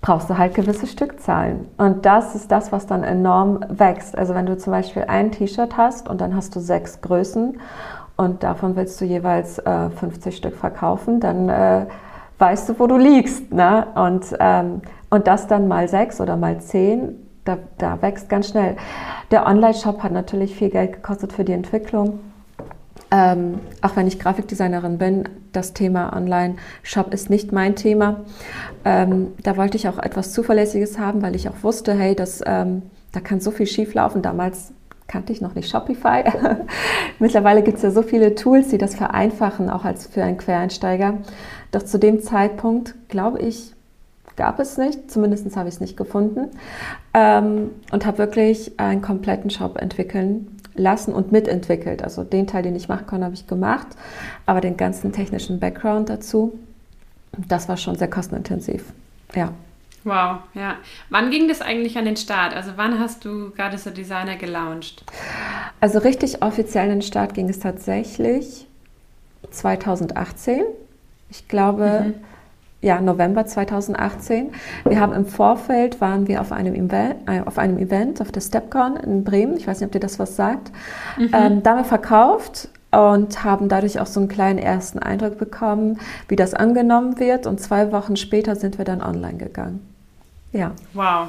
brauchst 0.00 0.28
du 0.28 0.36
halt 0.36 0.54
gewisse 0.54 0.86
Stückzahlen. 0.86 1.66
Und 1.78 2.04
das 2.04 2.34
ist 2.34 2.52
das, 2.52 2.72
was 2.72 2.86
dann 2.86 3.04
enorm 3.04 3.64
wächst. 3.68 4.16
Also 4.18 4.34
wenn 4.34 4.44
du 4.44 4.58
zum 4.58 4.70
Beispiel 4.70 5.04
ein 5.08 5.32
T-Shirt 5.32 5.78
hast 5.78 6.10
und 6.10 6.20
dann 6.20 6.36
hast 6.36 6.54
du 6.54 6.60
sechs 6.60 7.00
Größen 7.00 7.58
und 8.16 8.42
davon 8.42 8.76
willst 8.76 9.00
du 9.00 9.04
jeweils 9.04 9.58
äh, 9.58 9.90
50 9.90 10.36
Stück 10.36 10.56
verkaufen, 10.56 11.20
dann 11.20 11.48
äh, 11.48 11.86
weißt 12.38 12.68
du, 12.68 12.78
wo 12.78 12.86
du 12.86 12.96
liegst. 12.96 13.52
Ne? 13.52 13.86
Und, 13.94 14.26
ähm, 14.38 14.82
und 15.10 15.26
das 15.26 15.46
dann 15.46 15.68
mal 15.68 15.88
sechs 15.88 16.20
oder 16.20 16.36
mal 16.36 16.60
zehn, 16.60 17.16
da, 17.44 17.58
da 17.78 18.00
wächst 18.02 18.28
ganz 18.28 18.48
schnell. 18.48 18.76
Der 19.30 19.46
Online-Shop 19.46 20.02
hat 20.02 20.12
natürlich 20.12 20.54
viel 20.54 20.70
Geld 20.70 20.94
gekostet 20.94 21.32
für 21.32 21.44
die 21.44 21.52
Entwicklung. 21.52 22.20
Ähm, 23.10 23.60
auch 23.82 23.96
wenn 23.96 24.06
ich 24.06 24.18
Grafikdesignerin 24.18 24.98
bin, 24.98 25.28
das 25.52 25.72
Thema 25.72 26.16
Online-Shop 26.16 27.12
ist 27.12 27.30
nicht 27.30 27.52
mein 27.52 27.76
Thema. 27.76 28.20
Ähm, 28.84 29.32
da 29.42 29.56
wollte 29.56 29.76
ich 29.76 29.88
auch 29.88 29.98
etwas 29.98 30.32
Zuverlässiges 30.32 30.98
haben, 30.98 31.22
weil 31.22 31.36
ich 31.36 31.48
auch 31.48 31.62
wusste, 31.62 31.94
hey, 31.94 32.14
das, 32.14 32.42
ähm, 32.46 32.82
da 33.12 33.20
kann 33.20 33.40
so 33.40 33.50
viel 33.50 33.66
schieflaufen. 33.66 34.22
Damals 34.22 34.72
kannte 35.06 35.32
ich 35.32 35.40
noch 35.40 35.54
nicht 35.54 35.70
Shopify. 35.70 36.24
Mittlerweile 37.18 37.62
gibt 37.62 37.76
es 37.76 37.82
ja 37.82 37.90
so 37.90 38.02
viele 38.02 38.34
Tools, 38.34 38.68
die 38.68 38.78
das 38.78 38.94
vereinfachen, 38.94 39.70
auch 39.70 39.84
als 39.84 40.06
für 40.06 40.22
einen 40.22 40.38
Quereinsteiger. 40.38 41.18
Doch 41.70 41.82
zu 41.82 41.98
dem 41.98 42.22
Zeitpunkt, 42.22 42.94
glaube 43.08 43.40
ich, 43.40 43.72
gab 44.36 44.58
es 44.58 44.78
nicht. 44.78 45.10
Zumindest 45.10 45.56
habe 45.56 45.68
ich 45.68 45.76
es 45.76 45.80
nicht 45.80 45.96
gefunden. 45.96 46.50
Ähm, 47.12 47.70
und 47.92 48.06
habe 48.06 48.18
wirklich 48.18 48.78
einen 48.78 49.02
kompletten 49.02 49.50
Shop 49.50 49.80
entwickeln 49.80 50.58
lassen 50.74 51.12
und 51.14 51.32
mitentwickelt. 51.32 52.02
Also 52.02 52.24
den 52.24 52.46
Teil, 52.46 52.62
den 52.62 52.74
ich 52.74 52.88
machen 52.88 53.06
konnte, 53.06 53.24
habe 53.24 53.34
ich 53.34 53.46
gemacht, 53.46 53.86
aber 54.46 54.60
den 54.60 54.76
ganzen 54.76 55.12
technischen 55.12 55.60
Background 55.60 56.08
dazu, 56.08 56.58
das 57.48 57.68
war 57.68 57.76
schon 57.76 57.96
sehr 57.96 58.08
kostenintensiv. 58.08 58.92
Ja. 59.34 59.52
Wow, 60.04 60.40
ja. 60.52 60.76
Wann 61.08 61.30
ging 61.30 61.48
das 61.48 61.62
eigentlich 61.62 61.96
an 61.96 62.04
den 62.04 62.16
Start? 62.16 62.54
Also 62.54 62.72
wann 62.76 62.98
hast 62.98 63.24
du 63.24 63.52
so 63.76 63.90
Designer 63.90 64.36
gelauncht? 64.36 65.02
Also 65.80 65.98
richtig 65.98 66.42
offiziell 66.42 66.84
an 66.84 67.00
den 67.00 67.02
Start 67.02 67.32
ging 67.32 67.48
es 67.48 67.58
tatsächlich 67.58 68.66
2018. 69.50 70.62
Ich 71.30 71.48
glaube, 71.48 72.04
mhm. 72.06 72.14
ja, 72.82 73.00
November 73.00 73.46
2018. 73.46 74.52
Wir 74.84 75.00
haben 75.00 75.14
im 75.14 75.24
Vorfeld, 75.24 76.02
waren 76.02 76.28
wir 76.28 76.42
auf 76.42 76.52
einem, 76.52 76.74
Event, 76.74 77.26
äh, 77.26 77.40
auf 77.40 77.56
einem 77.56 77.78
Event, 77.78 78.20
auf 78.20 78.30
der 78.30 78.42
StepCon 78.42 78.96
in 78.96 79.24
Bremen. 79.24 79.56
Ich 79.56 79.66
weiß 79.66 79.80
nicht, 79.80 79.86
ob 79.86 79.92
dir 79.92 80.00
das 80.00 80.18
was 80.18 80.36
sagt. 80.36 80.70
Mhm. 81.16 81.30
Ähm, 81.32 81.62
da 81.62 81.70
haben 81.70 81.78
wir 81.78 81.84
verkauft 81.84 82.68
und 82.92 83.42
haben 83.42 83.70
dadurch 83.70 84.00
auch 84.00 84.06
so 84.06 84.20
einen 84.20 84.28
kleinen 84.28 84.58
ersten 84.58 84.98
Eindruck 84.98 85.38
bekommen, 85.38 85.98
wie 86.28 86.36
das 86.36 86.52
angenommen 86.52 87.18
wird. 87.18 87.46
Und 87.46 87.58
zwei 87.58 87.90
Wochen 87.90 88.16
später 88.16 88.54
sind 88.54 88.76
wir 88.76 88.84
dann 88.84 89.00
online 89.00 89.38
gegangen. 89.38 89.93
Ja. 90.54 90.74
Wow. 90.94 91.28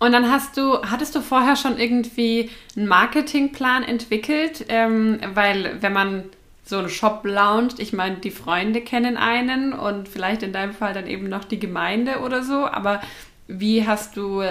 Und 0.00 0.12
dann 0.12 0.30
hast 0.30 0.56
du, 0.56 0.82
hattest 0.82 1.14
du 1.14 1.20
vorher 1.20 1.54
schon 1.54 1.78
irgendwie 1.78 2.50
einen 2.76 2.88
Marketingplan 2.88 3.84
entwickelt? 3.84 4.66
Ähm, 4.68 5.20
weil 5.34 5.80
wenn 5.80 5.92
man 5.92 6.24
so 6.64 6.78
einen 6.78 6.88
Shop 6.88 7.20
launcht, 7.24 7.78
ich 7.78 7.92
meine, 7.92 8.16
die 8.16 8.30
Freunde 8.30 8.80
kennen 8.80 9.16
einen 9.16 9.72
und 9.72 10.08
vielleicht 10.08 10.42
in 10.42 10.52
deinem 10.52 10.72
Fall 10.72 10.94
dann 10.94 11.06
eben 11.06 11.28
noch 11.28 11.44
die 11.44 11.60
Gemeinde 11.60 12.20
oder 12.20 12.42
so, 12.42 12.66
aber 12.66 13.00
wie 13.46 13.86
hast 13.86 14.16
du 14.16 14.42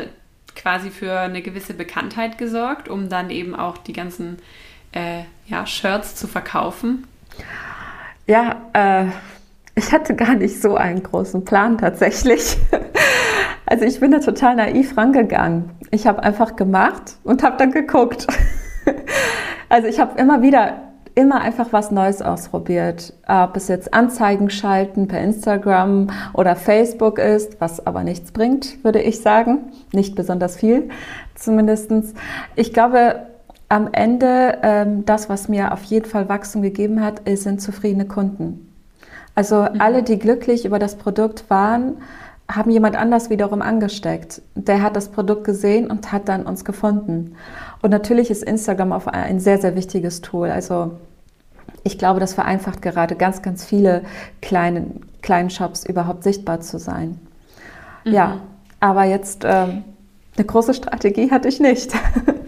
quasi 0.56 0.92
für 0.92 1.20
eine 1.20 1.42
gewisse 1.42 1.74
Bekanntheit 1.74 2.38
gesorgt, 2.38 2.88
um 2.88 3.10
dann 3.10 3.32
eben 3.32 3.56
auch 3.56 3.78
die 3.80 3.94
ganzen 3.94 4.38
äh, 4.92 5.24
ja, 5.48 5.66
Shirts 5.66 6.16
zu 6.16 6.28
verkaufen? 6.28 7.08
Ja, 8.28 8.62
äh, 8.74 9.08
ich 9.76 9.92
hatte 9.92 10.16
gar 10.16 10.36
nicht 10.36 10.62
so 10.62 10.76
einen 10.76 11.02
großen 11.02 11.44
Plan 11.44 11.80
tatsächlich. 11.80 12.58
Also 13.66 13.86
ich 13.86 14.00
bin 14.00 14.12
da 14.12 14.20
total 14.20 14.56
naiv 14.56 14.98
rangegangen. 14.98 15.72
Ich 15.92 16.08
habe 16.08 16.24
einfach 16.24 16.56
gemacht 16.56 17.18
und 17.24 17.44
habe 17.44 17.58
dann 17.58 17.72
geguckt. 17.72 18.28
Also 19.70 19.88
ich 19.88 20.00
habe 20.00 20.20
immer 20.20 20.44
wieder, 20.44 20.92
immer 21.16 21.42
einfach 21.42 21.70
was 21.72 21.90
Neues 21.90 22.22
ausprobiert. 22.22 23.14
Ob 23.28 23.58
es 23.58 23.70
jetzt 23.70 23.92
Anzeigen 23.92 24.52
schalten 24.52 25.08
per 25.08 25.20
Instagram 25.20 26.12
oder 26.34 26.56
Facebook 26.56 27.18
ist, 27.18 27.60
was 27.60 27.84
aber 27.88 28.04
nichts 28.04 28.32
bringt, 28.32 28.84
würde 28.84 29.02
ich 29.02 29.22
sagen. 29.22 29.72
Nicht 29.92 30.14
besonders 30.14 30.58
viel 30.58 30.90
zumindest. 31.34 31.92
Ich 32.56 32.72
glaube, 32.72 33.26
am 33.68 33.90
Ende, 33.92 34.60
ähm, 34.62 35.06
das, 35.06 35.28
was 35.28 35.50
mir 35.50 35.74
auf 35.74 35.84
jeden 35.86 36.06
Fall 36.06 36.30
Wachstum 36.30 36.62
gegeben 36.62 37.02
hat, 37.04 37.22
sind 37.26 37.60
zufriedene 37.60 38.06
Kunden. 38.06 38.72
Also 39.34 39.64
mhm. 39.64 39.82
alle, 39.82 40.04
die 40.04 40.20
glücklich 40.20 40.66
über 40.66 40.78
das 40.78 40.96
Produkt 40.96 41.50
waren, 41.50 41.98
haben 42.50 42.72
jemand 42.72 42.96
anders 42.96 43.30
wiederum 43.30 43.62
angesteckt. 43.62 44.42
Der 44.56 44.82
hat 44.82 44.96
das 44.96 45.10
Produkt 45.10 45.44
gesehen 45.44 45.90
und 45.90 46.12
hat 46.12 46.28
dann 46.28 46.46
uns 46.46 46.66
gefunden. 46.66 47.36
Und 47.82 47.90
natürlich 47.92 48.30
ist 48.30 48.44
Instagram 48.44 48.92
auch 48.92 49.08
ein 49.08 49.40
sehr, 49.40 49.60
sehr 49.60 49.76
wichtiges 49.76 50.22
Tool. 50.22 50.50
Also 50.50 50.92
ich 51.84 51.98
glaube, 51.98 52.20
das 52.20 52.34
vereinfacht 52.34 52.82
gerade 52.82 53.16
ganz, 53.16 53.42
ganz 53.42 53.66
viele 53.66 54.04
kleine, 54.42 54.88
kleinen 55.22 55.50
Shops 55.50 55.86
überhaupt 55.86 56.24
sichtbar 56.24 56.62
zu 56.62 56.80
sein. 56.80 57.20
Mhm. 58.06 58.14
Ja, 58.14 58.38
aber 58.80 59.06
jetzt 59.06 59.44
ähm, 59.46 59.84
eine 60.36 60.46
große 60.46 60.74
Strategie 60.74 61.32
hatte 61.32 61.48
ich 61.48 61.60
nicht. 61.60 61.94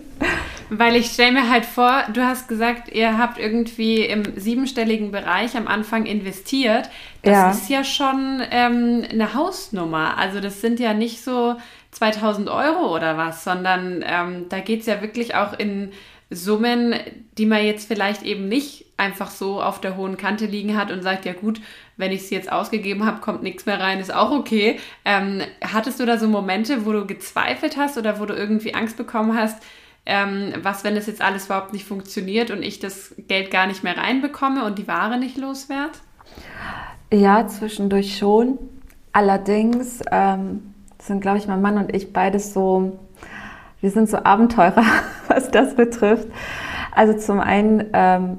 Weil 0.70 0.96
ich 0.96 1.12
stelle 1.12 1.32
mir 1.32 1.50
halt 1.50 1.66
vor, 1.66 2.04
du 2.12 2.26
hast 2.26 2.48
gesagt, 2.48 2.92
ihr 2.92 3.18
habt 3.18 3.38
irgendwie 3.38 4.00
im 4.00 4.24
siebenstelligen 4.36 5.12
Bereich 5.12 5.56
am 5.56 5.68
Anfang 5.68 6.06
investiert. 6.06 6.90
Das 7.22 7.34
ja. 7.34 7.52
ist 7.52 7.70
ja 7.70 7.84
schon 7.84 8.42
ähm, 8.52 9.04
eine 9.10 9.34
Hausnummer. 9.36 10.18
Also 10.18 10.40
das 10.40 10.62
sind 10.62 10.80
ja 10.80 10.94
nicht 10.94 11.24
so 11.24 11.56
2000 11.92 12.50
Euro 12.50 12.96
oder 12.96 13.18
was, 13.18 13.44
sondern 13.44 14.04
ähm, 14.06 14.46
da 14.50 14.60
geht 14.60 14.82
es 14.82 14.86
ja 14.88 15.02
wirklich 15.02 15.36
auch 15.36 15.58
in 15.58 15.92
Summen, 16.32 16.96
die 17.38 17.46
man 17.46 17.64
jetzt 17.64 17.88
vielleicht 17.88 18.24
eben 18.24 18.48
nicht 18.48 18.86
einfach 18.98 19.30
so 19.30 19.62
auf 19.62 19.80
der 19.80 19.96
hohen 19.96 20.18
Kante 20.18 20.46
liegen 20.46 20.76
hat 20.76 20.92
und 20.92 21.04
sagt, 21.04 21.26
ja 21.26 21.34
gut, 21.34 21.62
wenn 21.98 22.12
ich 22.12 22.28
sie 22.28 22.36
jetzt 22.36 22.52
ausgegeben 22.52 23.06
habe, 23.06 23.22
kommt 23.22 23.44
nichts 23.44 23.66
mehr 23.66 23.80
rein, 23.80 24.00
ist 24.00 24.14
auch 24.14 24.32
okay. 24.32 24.80
Ähm, 25.04 25.42
hattest 25.62 26.00
du 26.00 26.06
da 26.06 26.18
so 26.18 26.28
Momente, 26.28 26.86
wo 26.86 26.92
du 26.92 27.06
gezweifelt 27.06 27.78
hast 27.78 27.98
oder 27.98 28.20
wo 28.20 28.26
du 28.26 28.34
irgendwie 28.34 28.74
Angst 28.74 28.98
bekommen 28.98 29.38
hast, 29.38 29.62
ähm, 30.06 30.54
was, 30.62 30.84
wenn 30.84 30.96
das 30.96 31.08
jetzt 31.08 31.22
alles 31.22 31.46
überhaupt 31.46 31.74
nicht 31.74 31.86
funktioniert 31.86 32.52
und 32.52 32.62
ich 32.62 32.80
das 32.80 33.16
Geld 33.28 33.52
gar 33.52 33.68
nicht 33.68 33.84
mehr 33.84 33.98
reinbekomme 33.98 34.66
und 34.66 34.78
die 34.78 34.88
Ware 34.88 35.18
nicht 35.18 35.38
loswerde? 35.38 35.94
Ja, 37.12 37.48
zwischendurch 37.48 38.18
schon. 38.18 38.58
Allerdings 39.14 40.02
ähm, 40.12 40.74
sind, 41.00 41.22
glaube 41.22 41.38
ich, 41.38 41.48
mein 41.48 41.62
Mann 41.62 41.78
und 41.78 41.96
ich 41.96 42.14
beides 42.14 42.54
so, 42.54 43.00
wir 43.82 43.92
sind 43.92 44.10
so 44.10 44.18
Abenteurer, 44.18 44.84
was 45.28 45.50
das 45.52 45.76
betrifft. 45.76 46.28
Also 46.92 47.18
zum 47.18 47.40
einen 47.40 47.86
ähm, 47.94 48.38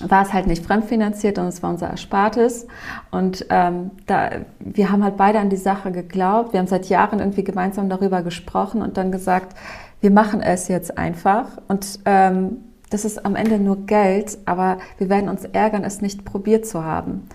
war 0.00 0.22
es 0.22 0.32
halt 0.32 0.46
nicht 0.46 0.64
fremdfinanziert 0.64 1.38
und 1.38 1.46
es 1.46 1.62
war 1.62 1.70
unser 1.70 1.88
Erspartes. 1.88 2.66
Und 3.10 3.46
ähm, 3.50 3.92
da, 4.06 4.30
wir 4.58 4.90
haben 4.90 5.04
halt 5.04 5.16
beide 5.16 5.38
an 5.38 5.50
die 5.50 5.56
Sache 5.56 5.92
geglaubt. 5.92 6.52
Wir 6.52 6.60
haben 6.60 6.66
seit 6.66 6.88
Jahren 6.88 7.20
irgendwie 7.20 7.44
gemeinsam 7.44 7.88
darüber 7.88 8.22
gesprochen 8.22 8.82
und 8.82 8.96
dann 8.96 9.12
gesagt, 9.12 9.56
wir 10.04 10.10
machen 10.10 10.42
es 10.42 10.68
jetzt 10.68 10.98
einfach 10.98 11.46
und 11.66 12.00
ähm, 12.04 12.58
das 12.90 13.06
ist 13.06 13.24
am 13.24 13.36
Ende 13.36 13.58
nur 13.58 13.86
Geld, 13.86 14.36
aber 14.44 14.76
wir 14.98 15.08
werden 15.08 15.30
uns 15.30 15.46
ärgern, 15.46 15.82
es 15.82 16.02
nicht 16.02 16.26
probiert 16.26 16.66
zu 16.66 16.84
haben. 16.84 17.26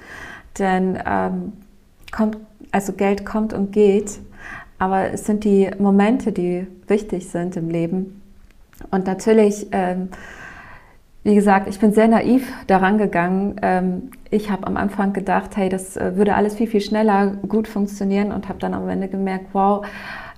Denn 0.59 0.99
ähm, 1.03 1.53
kommt, 2.11 2.37
also 2.71 2.93
Geld 2.93 3.25
kommt 3.25 3.53
und 3.53 3.71
geht, 3.71 4.19
aber 4.77 5.11
es 5.11 5.25
sind 5.25 5.45
die 5.45 5.71
Momente, 5.79 6.31
die 6.31 6.67
wichtig 6.85 7.29
sind 7.29 7.57
im 7.57 7.71
Leben. 7.71 8.21
Und 8.91 9.07
natürlich, 9.07 9.65
ähm, 9.71 10.09
wie 11.23 11.33
gesagt, 11.33 11.67
ich 11.67 11.79
bin 11.79 11.91
sehr 11.91 12.07
naiv 12.07 12.53
daran 12.67 12.99
gegangen. 12.99 13.55
Ähm, 13.63 14.11
ich 14.29 14.51
habe 14.51 14.67
am 14.67 14.77
Anfang 14.77 15.11
gedacht, 15.13 15.57
hey, 15.57 15.69
das 15.69 15.97
äh, 15.97 16.15
würde 16.17 16.35
alles 16.35 16.53
viel, 16.53 16.67
viel 16.67 16.81
schneller 16.81 17.31
gut 17.47 17.67
funktionieren 17.67 18.31
und 18.31 18.47
habe 18.47 18.59
dann 18.59 18.75
am 18.75 18.87
Ende 18.87 19.07
gemerkt, 19.07 19.47
wow, 19.53 19.83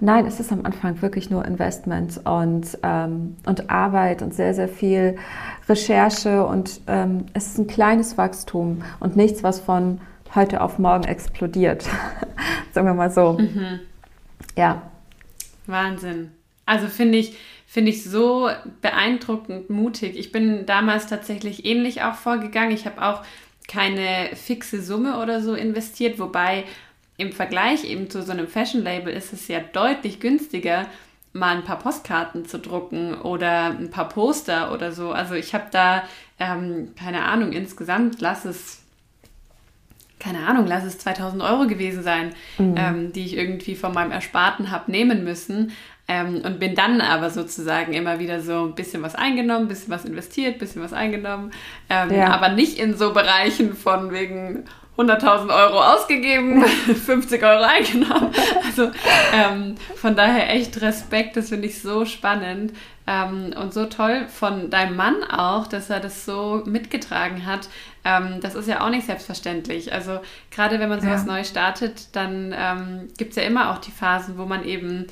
Nein, 0.04 0.26
es 0.26 0.40
ist 0.40 0.52
am 0.52 0.66
Anfang 0.66 1.00
wirklich 1.04 1.30
nur 1.30 1.46
Investment 1.46 2.20
und, 2.26 2.78
ähm, 2.82 3.36
und 3.46 3.70
Arbeit 3.70 4.24
und 4.24 4.34
sehr, 4.34 4.56
sehr 4.56 4.68
viel 4.68 5.16
Recherche 5.70 6.44
und 6.44 6.82
ähm, 6.88 7.28
es 7.34 7.48
ist 7.48 7.60
ein 7.60 7.68
kleines 7.68 8.18
Wachstum 8.18 8.82
und 9.00 9.16
nichts, 9.16 9.44
was 9.44 9.60
von 9.60 10.02
heute 10.34 10.62
auf 10.62 10.80
morgen 10.80 11.04
explodiert. 11.04 11.84
Sagen 12.72 12.88
wir 12.88 12.96
mal 12.96 13.12
so. 13.12 13.34
Mhm. 13.34 13.80
Ja. 14.58 14.82
Wahnsinn. 15.68 16.32
Also 16.66 16.88
finde 16.88 17.20
ich, 17.20 17.38
finde 17.68 17.92
ich 17.92 18.04
so 18.04 18.50
beeindruckend 18.82 19.70
mutig. 19.70 20.18
Ich 20.18 20.32
bin 20.32 20.66
damals 20.66 21.06
tatsächlich 21.06 21.64
ähnlich 21.64 22.02
auch 22.02 22.16
vorgegangen. 22.16 22.72
Ich 22.72 22.88
habe 22.88 23.04
auch 23.04 23.22
keine 23.68 24.36
fixe 24.36 24.82
Summe 24.82 25.20
oder 25.22 25.42
so 25.42 25.54
investiert, 25.54 26.18
wobei 26.18 26.64
im 27.18 27.32
Vergleich 27.32 27.84
eben 27.84 28.10
zu 28.10 28.24
so 28.24 28.32
einem 28.32 28.48
Fashion-Label 28.48 29.14
ist 29.14 29.34
es 29.34 29.48
ja 29.48 29.60
deutlich 29.60 30.20
günstiger, 30.20 30.88
mal 31.34 31.56
ein 31.56 31.64
paar 31.64 31.80
Postkarten 31.80 32.46
zu 32.46 32.60
drucken 32.60 33.14
oder 33.16 33.68
ein 33.68 33.90
paar 33.90 34.10
Poster 34.10 34.74
oder 34.74 34.92
so. 34.92 35.12
Also 35.12 35.36
ich 35.36 35.54
habe 35.54 35.66
da, 35.72 36.04
ähm, 36.40 36.94
keine 36.98 37.24
Ahnung, 37.24 37.54
insgesamt 37.54 38.20
lass 38.22 38.46
es 38.46 38.82
keine 40.22 40.46
Ahnung, 40.46 40.68
lass 40.68 40.84
es 40.84 41.00
2000 41.00 41.42
Euro 41.42 41.66
gewesen 41.66 42.04
sein, 42.04 42.36
mhm. 42.60 42.76
ähm, 42.78 43.14
die 43.14 43.26
ich 43.26 43.36
irgendwie 43.36 43.76
von 43.76 43.92
meinem 43.92 44.12
Ersparten 44.12 44.70
habe 44.70 44.92
nehmen 44.92 45.24
müssen. 45.24 45.72
Ähm, 46.08 46.42
und 46.44 46.60
bin 46.60 46.76
dann 46.76 47.00
aber 47.02 47.30
sozusagen 47.30 47.94
immer 47.94 48.20
wieder 48.20 48.42
so 48.42 48.66
ein 48.66 48.76
bisschen 48.76 49.02
was 49.02 49.16
eingenommen, 49.16 49.66
ein 49.66 49.68
bisschen 49.68 49.92
was 49.92 50.06
investiert, 50.06 50.56
ein 50.56 50.60
bisschen 50.60 50.84
was 50.84 50.94
eingenommen. 50.94 51.52
Ähm, 51.90 52.12
ja. 52.12 52.28
Aber 52.28 52.50
nicht 52.50 52.78
in 52.78 52.98
so 52.98 53.14
Bereichen 53.14 53.76
von 53.76 54.12
wegen 54.12 54.66
100.000 55.02 55.50
Euro 55.50 55.82
ausgegeben, 55.82 56.64
50 57.06 57.44
Euro 57.44 57.64
eingenommen. 57.64 58.32
Also 58.66 58.92
ähm, 59.34 59.76
von 59.96 60.16
daher 60.16 60.54
echt 60.54 60.82
Respekt, 60.82 61.38
das 61.38 61.50
finde 61.50 61.68
ich 61.68 61.82
so 61.82 62.06
spannend 62.06 62.74
ähm, 63.08 63.54
und 63.60 63.74
so 63.74 63.86
toll 63.86 64.28
von 64.28 64.70
deinem 64.70 64.96
Mann 64.96 65.24
auch, 65.24 65.68
dass 65.68 65.90
er 65.90 66.00
das 66.00 66.26
so 66.26 66.64
mitgetragen 66.66 67.46
hat. 67.46 67.70
Ähm, 68.04 68.40
das 68.42 68.56
ist 68.56 68.68
ja 68.68 68.86
auch 68.86 68.90
nicht 68.90 69.06
selbstverständlich. 69.06 69.94
Also 69.94 70.20
gerade 70.50 70.80
wenn 70.80 70.90
man 70.90 71.02
sowas 71.02 71.26
ja. 71.26 71.34
neu 71.34 71.44
startet, 71.44 72.16
dann 72.16 72.54
ähm, 72.58 73.08
gibt 73.18 73.32
es 73.32 73.36
ja 73.38 73.44
immer 73.44 73.72
auch 73.72 73.80
die 73.80 73.92
Phasen, 73.92 74.38
wo 74.38 74.46
man 74.46 74.64
eben 74.64 75.08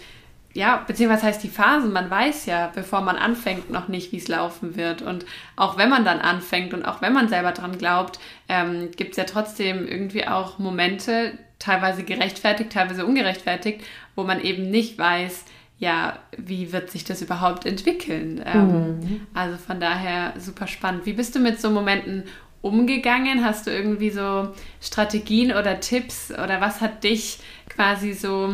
ja, 0.54 0.84
beziehungsweise 0.88 1.28
heißt 1.28 1.44
die 1.44 1.50
Phasen, 1.50 1.94
man 1.94 2.10
weiß 2.10 2.48
ja, 2.48 2.72
bevor 2.74 3.02
man 3.02 3.18
anfängt, 3.18 3.70
noch 3.70 3.88
nicht, 3.88 4.12
wie 4.12 4.18
es 4.18 4.28
laufen 4.28 4.76
wird. 4.76 5.02
Und 5.02 5.26
auch 5.56 5.78
wenn 5.78 5.90
man 5.90 6.06
dann 6.06 6.20
anfängt 6.20 6.74
und 6.74 6.86
auch 6.86 7.02
wenn 7.02 7.14
man 7.14 7.30
selber 7.30 7.52
dran 7.52 7.78
glaubt, 7.78 8.20
ähm, 8.48 8.90
gibt 8.96 9.12
es 9.12 9.18
ja 9.18 9.26
trotzdem 9.26 9.88
irgendwie 9.88 10.28
auch 10.28 10.58
Momente, 10.58 11.38
teilweise 11.60 12.04
gerechtfertigt, 12.04 12.72
teilweise 12.72 13.06
ungerechtfertigt, 13.06 13.84
wo 14.16 14.24
man 14.24 14.42
eben 14.42 14.72
nicht 14.72 14.98
weiß, 14.98 15.46
ja, 15.78 16.20
wie 16.38 16.74
wird 16.74 16.90
sich 16.90 17.04
das 17.04 17.22
überhaupt 17.22 17.66
entwickeln? 17.66 18.44
Ähm, 18.46 19.00
mhm. 19.00 19.28
Also 19.34 19.58
von 19.58 19.80
daher 19.80 20.34
super 20.38 20.68
spannend. 20.68 21.06
Wie 21.06 21.14
bist 21.14 21.36
du 21.36 21.40
mit 21.40 21.62
so 21.62 21.70
Momenten 21.70 22.24
umgegangen? 22.62 23.46
Hast 23.46 23.68
du 23.68 23.72
irgendwie 23.72 24.10
so 24.10 24.50
Strategien 24.82 25.52
oder 25.52 25.80
Tipps 25.80 26.32
oder 26.32 26.60
was 26.60 26.82
hat 26.82 27.04
dich 27.04 27.40
quasi 27.70 28.14
so 28.14 28.54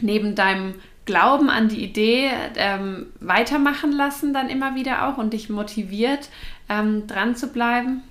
neben 0.00 0.34
deinem 0.34 0.74
Glauben 1.12 1.50
an 1.50 1.68
die 1.68 1.84
Idee 1.84 2.30
ähm, 2.56 3.08
weitermachen 3.20 3.92
lassen, 3.92 4.32
dann 4.32 4.48
immer 4.48 4.74
wieder 4.74 5.06
auch 5.06 5.18
und 5.18 5.34
dich 5.34 5.50
motiviert, 5.50 6.30
ähm, 6.70 7.06
dran 7.06 7.36
zu 7.36 7.48
bleiben? 7.48 8.02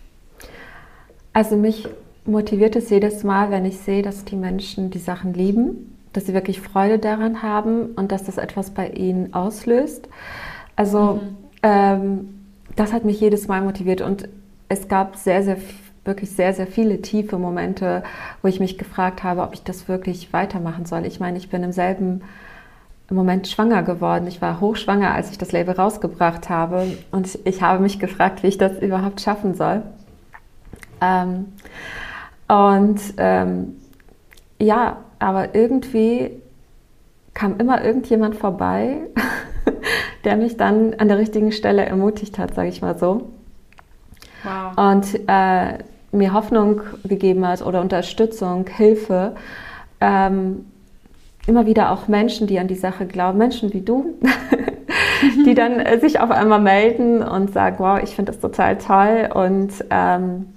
Also 1.34 1.56
mich 1.56 1.88
motiviert 2.26 2.76
es 2.76 2.92
jedes 2.92 3.24
Mal, 3.24 3.50
wenn 3.50 3.66
ich 3.66 3.80
sehe, 3.80 4.04
dass 4.04 4.24
die 4.24 4.36
Menschen 4.36 4.92
die 4.92 5.00
Sachen 5.00 5.34
lieben, 5.34 5.98
dass 6.14 6.28
sie 6.28 6.36
wirklich 6.36 6.62
Freude 6.62 7.00
daran 7.00 7.42
haben 7.42 7.88
und 7.96 8.12
dass 8.12 8.26
das 8.26 8.38
etwas 8.38 8.70
bei 8.70 8.90
ihnen 8.90 9.34
auslöst. 9.34 10.08
Also 10.76 11.22
mhm. 11.24 11.38
ähm, 11.64 12.30
das 12.76 12.94
hat 12.94 13.04
mich 13.04 13.20
jedes 13.20 13.48
Mal 13.48 13.64
motiviert 13.64 14.02
und 14.02 14.30
es 14.70 14.88
gab 14.88 15.16
sehr, 15.16 15.42
sehr 15.42 15.58
wirklich 16.06 16.30
sehr, 16.32 16.54
sehr 16.54 16.68
viele 16.68 17.02
tiefe 17.02 17.40
Momente, 17.40 18.04
wo 18.44 18.48
ich 18.48 18.60
mich 18.60 18.78
gefragt 18.78 19.24
habe, 19.24 19.42
ob 19.42 19.56
ich 19.56 19.64
das 19.64 19.88
wirklich 19.88 20.34
weitermachen 20.34 20.86
soll. 20.86 21.06
Ich 21.08 21.20
meine, 21.20 21.40
ich 21.40 21.50
bin 21.50 21.64
im 21.64 21.72
selben 21.72 22.22
im 23.12 23.18
Moment 23.18 23.48
schwanger 23.48 23.84
geworden. 23.84 24.26
Ich 24.26 24.42
war 24.42 24.62
hochschwanger, 24.62 25.14
als 25.14 25.30
ich 25.32 25.38
das 25.38 25.52
Label 25.52 25.76
rausgebracht 25.76 26.50
habe. 26.50 26.98
Und 27.12 27.38
ich 27.44 27.62
habe 27.62 27.84
mich 27.84 28.00
gefragt, 28.00 28.42
wie 28.42 28.48
ich 28.48 28.58
das 28.58 28.80
überhaupt 28.80 29.20
schaffen 29.20 29.54
soll. 29.54 29.84
Ähm, 31.02 31.48
und 32.48 33.00
ähm, 33.18 33.76
ja, 34.60 34.98
aber 35.20 35.54
irgendwie 35.54 36.32
kam 37.34 37.58
immer 37.60 37.84
irgendjemand 37.84 38.36
vorbei, 38.36 39.02
der 40.24 40.38
mich 40.38 40.56
dann 40.56 40.94
an 40.94 41.10
der 41.10 41.18
richtigen 41.18 41.52
Stelle 41.52 41.86
ermutigt 41.86 42.40
hat, 42.40 42.56
sage 42.56 42.70
ich 42.70 42.82
mal 42.82 42.98
so. 42.98 43.30
Wow. 44.44 44.78
Und 44.78 45.20
äh, 45.28 45.80
mir 46.14 46.34
Hoffnung 46.34 46.82
gegeben 47.04 47.46
hat 47.46 47.62
oder 47.62 47.82
Unterstützung, 47.82 48.68
Hilfe. 48.68 49.36
Ähm, 50.00 50.71
immer 51.48 51.66
wieder 51.66 51.92
auch 51.92 52.08
Menschen, 52.08 52.48
die 52.48 52.60
an 52.60 52.68
die 52.68 52.76
Sache 52.76 53.06
glauben, 53.06 53.38
Menschen 53.38 53.74
wie 53.74 53.82
du, 53.82 54.16
die 55.46 55.56
dann 55.56 55.80
äh, 55.80 56.00
sich 56.00 56.20
auf 56.20 56.32
einmal 56.32 56.62
melden 56.62 57.22
und 57.24 57.52
sagen, 57.52 57.78
wow, 57.80 58.00
ich 58.02 58.16
finde 58.16 58.32
das 58.32 58.42
total 58.42 58.78
toll 58.78 59.30
und 59.34 59.72
ähm, 59.90 60.48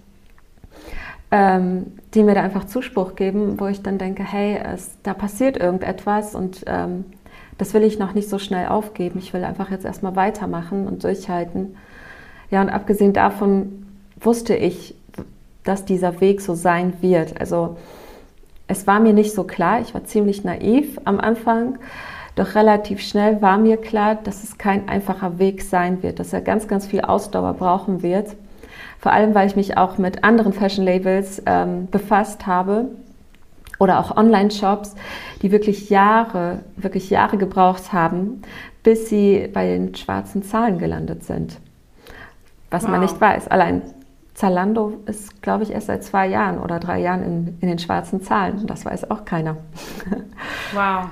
ähm, 1.31 1.87
die 2.15 2.23
mir 2.23 2.35
da 2.35 2.43
einfach 2.43 2.65
Zuspruch 2.65 3.17
geben, 3.17 3.59
wo 3.59 3.67
ich 3.67 3.83
dann 3.83 3.99
denke, 3.99 4.23
hey, 4.23 4.61
es, 4.73 4.97
da 5.03 5.15
passiert 5.15 5.57
irgendetwas 5.57 6.35
und 6.35 6.65
ähm, 6.67 7.07
das 7.59 7.75
will 7.75 7.83
ich 7.83 7.99
noch 7.99 8.15
nicht 8.15 8.29
so 8.29 8.39
schnell 8.39 8.69
aufgeben. 8.69 9.19
Ich 9.19 9.33
will 9.33 9.45
einfach 9.45 9.71
jetzt 9.71 9.85
erstmal 9.85 10.17
weitermachen 10.17 10.87
und 10.87 11.05
durchhalten. 11.05 11.77
Ja, 12.51 12.61
und 12.61 12.69
abgesehen 12.69 13.13
davon 13.13 13.87
wusste 14.21 14.55
ich, 14.55 14.95
dass 15.65 15.85
dieser 15.85 16.21
Weg 16.21 16.41
so 16.41 16.55
sein 16.55 16.95
wird. 17.01 17.41
Also 17.41 17.77
es 18.67 18.87
war 18.87 19.01
mir 19.01 19.13
nicht 19.13 19.35
so 19.35 19.45
klar, 19.45 19.81
ich 19.81 19.95
war 19.95 20.05
ziemlich 20.05 20.45
naiv 20.45 20.99
am 21.05 21.21
Anfang, 21.21 21.79
doch 22.35 22.55
relativ 22.55 23.01
schnell 23.01 23.41
war 23.43 23.59
mir 23.59 23.77
klar, 23.77 24.17
dass 24.17 24.43
es 24.43 24.59
kein 24.59 24.89
einfacher 24.89 25.39
Weg 25.39 25.63
sein 25.63 26.03
wird, 26.03 26.19
dass 26.19 26.33
er 26.33 26.41
ganz, 26.41 26.67
ganz 26.67 26.87
viel 26.87 27.03
Ausdauer 27.03 27.55
brauchen 27.55 28.03
wird. 28.03 28.35
Vor 28.99 29.13
allem, 29.13 29.35
weil 29.35 29.47
ich 29.47 29.55
mich 29.55 29.77
auch 29.77 29.99
mit 29.99 30.25
anderen 30.25 30.53
Fashion 30.53 30.85
Labels 30.85 31.43
ähm, 31.47 31.89
befasst 31.91 32.47
habe 32.47 32.87
oder 33.79 34.01
auch 34.01 34.17
Online-Shops, 34.17 34.95
die 35.43 35.53
wirklich 35.53 35.91
Jahre, 35.91 36.61
wirklich 36.77 37.11
Jahre 37.11 37.37
gebraucht 37.37 37.93
haben, 37.93 38.43
bis 38.83 39.09
sie 39.09 39.49
bei 39.53 39.67
den 39.67 39.95
schwarzen 39.95 40.43
Zahlen 40.43 40.79
gelandet 40.79 41.23
sind. 41.23 41.59
Was 42.71 42.85
wow. 42.85 42.91
man 42.91 43.01
nicht 43.01 43.21
weiß. 43.21 43.49
Allein 43.49 43.83
Zalando 44.35 45.01
ist, 45.07 45.41
glaube 45.43 45.63
ich, 45.63 45.71
erst 45.71 45.87
seit 45.87 46.05
zwei 46.05 46.27
Jahren 46.27 46.59
oder 46.59 46.81
drei 46.81 47.01
Jahren 47.01 47.23
in, 47.23 47.57
in 47.61 47.69
den 47.69 47.79
schwarzen 47.79 48.21
Zahlen. 48.21 48.67
Das 48.67 48.85
weiß 48.85 49.11
auch 49.11 49.25
keiner. 49.25 49.57
Wow. 50.73 51.07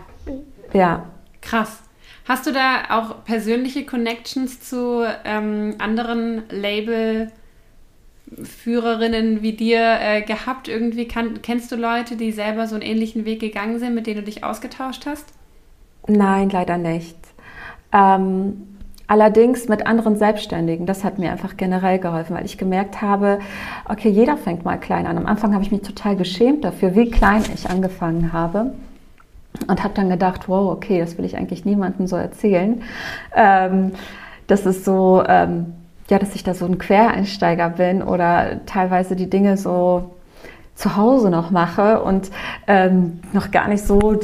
Ja. 0.73 1.07
Krass. 1.41 1.83
Hast 2.27 2.47
du 2.47 2.53
da 2.53 2.83
auch 2.91 3.25
persönliche 3.25 3.87
Connections 3.87 4.61
zu 4.61 5.05
ähm, 5.25 5.77
anderen 5.79 6.43
Labelführerinnen 6.51 9.43
wie 9.43 9.53
dir 9.53 9.99
äh, 10.01 10.23
gehabt? 10.23 10.67
Irgendwie 10.69 11.07
kann, 11.07 11.43
kennst 11.43 11.71
du 11.73 11.77
Leute, 11.77 12.17
die 12.17 12.33
selber 12.33 12.67
so 12.67 12.75
einen 12.75 12.85
ähnlichen 12.85 13.25
Weg 13.25 13.41
gegangen 13.41 13.79
sind, 13.79 13.95
mit 13.95 14.07
denen 14.07 14.21
du 14.21 14.25
dich 14.25 14.45
ausgetauscht 14.45 15.07
hast? 15.07 15.33
Nein, 16.07 16.51
leider 16.51 16.79
nicht. 16.79 17.17
Ähm, 17.93 18.72
Allerdings 19.07 19.69
mit 19.69 19.87
anderen 19.87 20.17
Selbstständigen, 20.17 20.87
das 20.87 21.05
hat 21.05 21.19
mir 21.19 21.33
einfach 21.33 21.57
generell 21.57 21.99
geholfen, 21.99 22.37
weil 22.37 22.45
ich 22.45 22.57
gemerkt 22.57 23.03
habe, 23.03 23.41
okay, 23.89 24.09
jeder 24.09 24.37
fängt 24.37 24.65
mal 24.65 24.79
klein 24.79 25.07
an. 25.07 25.19
Am 25.19 25.27
Anfang 25.27 25.53
habe 25.55 25.65
ich 25.65 25.71
mich 25.71 25.83
total 25.83 26.17
geschämt 26.17 26.65
dafür, 26.65 26.95
wie 26.95 27.11
klein 27.11 27.43
ich 27.55 27.69
angefangen 27.69 28.33
habe 28.33 28.73
und 29.67 29.83
habe 29.83 29.95
dann 29.95 30.09
gedacht, 30.09 30.49
wow, 30.49 30.73
okay, 30.73 31.01
das 31.01 31.19
will 31.19 31.25
ich 31.25 31.37
eigentlich 31.37 31.65
niemandem 31.65 32.07
so 32.07 32.17
erzählen. 32.17 32.83
Ähm, 33.35 33.93
das 34.47 34.67
ist 34.67 34.85
so, 34.85 35.23
ähm, 35.27 35.75
ja, 36.09 36.19
dass 36.19 36.35
ich 36.35 36.45
da 36.45 36.55
so 36.55 36.67
ein 36.67 36.79
Quereinsteiger 36.79 37.71
bin 37.71 38.03
oder 38.03 38.65
teilweise 38.67 39.17
die 39.17 39.31
Dinge 39.31 39.57
so 39.57 40.11
zu 40.75 40.97
Hause 40.97 41.31
noch 41.31 41.51
mache 41.51 42.03
und 42.03 42.31
ähm, 42.67 43.21
noch 43.33 43.51
gar 43.51 43.69
nicht 43.69 43.85
so 43.85 44.19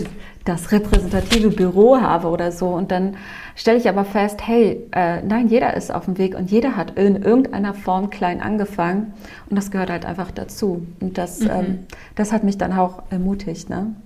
das 0.44 0.72
repräsentative 0.72 1.50
Büro 1.50 2.00
habe 2.00 2.28
oder 2.28 2.52
so. 2.52 2.68
Und 2.68 2.90
dann 2.90 3.16
stelle 3.58 3.76
ich 3.76 3.88
aber 3.88 4.04
fest, 4.04 4.46
hey, 4.46 4.86
äh, 4.92 5.20
nein, 5.22 5.48
jeder 5.48 5.74
ist 5.74 5.92
auf 5.92 6.04
dem 6.04 6.16
Weg 6.16 6.36
und 6.36 6.50
jeder 6.50 6.76
hat 6.76 6.96
in 6.96 7.22
irgendeiner 7.22 7.74
Form 7.74 8.08
klein 8.08 8.40
angefangen 8.40 9.12
und 9.50 9.56
das 9.56 9.72
gehört 9.72 9.90
halt 9.90 10.06
einfach 10.06 10.30
dazu. 10.30 10.86
Und 11.00 11.18
das, 11.18 11.40
mhm. 11.40 11.50
ähm, 11.50 11.78
das 12.14 12.32
hat 12.32 12.44
mich 12.44 12.56
dann 12.56 12.72
auch 12.72 13.02
ermutigt. 13.10 13.68
Ne? 13.68 13.96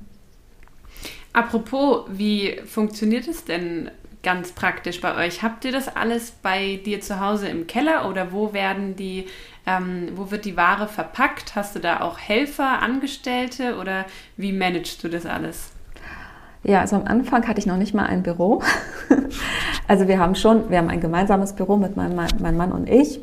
Apropos, 1.35 2.07
wie 2.09 2.61
funktioniert 2.65 3.29
es 3.29 3.45
denn 3.45 3.91
ganz 4.23 4.53
praktisch 4.53 5.03
bei 5.03 5.27
euch? 5.27 5.43
Habt 5.43 5.67
ihr 5.67 5.73
das 5.73 5.95
alles 5.95 6.31
bei 6.31 6.81
dir 6.85 7.03
zu 7.03 7.21
Hause 7.21 7.49
im 7.49 7.67
Keller 7.67 8.09
oder 8.09 8.33
wo 8.33 8.55
werden 8.55 8.97
die, 8.97 9.27
ähm, 9.67 10.09
wo 10.15 10.31
wird 10.31 10.47
die 10.47 10.57
Ware 10.57 10.89
verpackt? 10.89 11.57
Hast 11.57 11.77
du 11.77 11.79
da 11.79 12.01
auch 12.01 12.19
Helfer, 12.19 12.81
Angestellte 12.81 13.77
oder 13.77 14.07
wie 14.39 14.53
managst 14.53 15.05
du 15.05 15.09
das 15.09 15.27
alles? 15.27 15.72
Ja, 16.65 16.81
also 16.81 16.97
am 16.97 17.05
Anfang 17.07 17.47
hatte 17.49 17.59
ich 17.59 17.67
noch 17.67 17.77
nicht 17.77 17.93
mal 17.93 18.07
ein 18.07 18.23
Büro. 18.23 18.63
also 19.89 20.07
wir 20.07 20.19
haben 20.19 20.35
schon, 20.35 20.71
wir 20.71 20.79
haben 20.79 20.89
ein 20.89 21.01
gemeinsames 21.01 21.55
Büro 21.55 21.77
mit 21.77 21.97
meinem 21.97 22.17
mein 22.41 22.57
Mann 22.57 22.73
und 22.73 22.89
ich. 22.89 23.21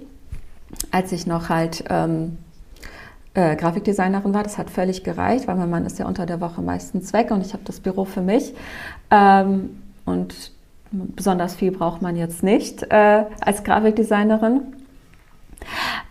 Als 0.91 1.11
ich 1.11 1.25
noch 1.25 1.49
halt 1.49 1.85
ähm, 1.89 2.37
äh, 3.33 3.55
Grafikdesignerin 3.55 4.33
war, 4.33 4.43
das 4.43 4.57
hat 4.57 4.69
völlig 4.69 5.03
gereicht, 5.03 5.47
weil 5.47 5.55
mein 5.55 5.69
Mann 5.69 5.85
ist 5.85 5.99
ja 5.99 6.05
unter 6.05 6.25
der 6.25 6.41
Woche 6.41 6.61
meistens 6.61 7.13
weg 7.13 7.31
und 7.31 7.45
ich 7.45 7.53
habe 7.53 7.63
das 7.63 7.79
Büro 7.79 8.05
für 8.05 8.21
mich. 8.21 8.53
Ähm, 9.09 9.81
und 10.05 10.51
besonders 10.91 11.55
viel 11.55 11.71
braucht 11.71 12.01
man 12.01 12.15
jetzt 12.15 12.43
nicht 12.43 12.83
äh, 12.91 13.23
als 13.39 13.63
Grafikdesignerin. 13.63 14.61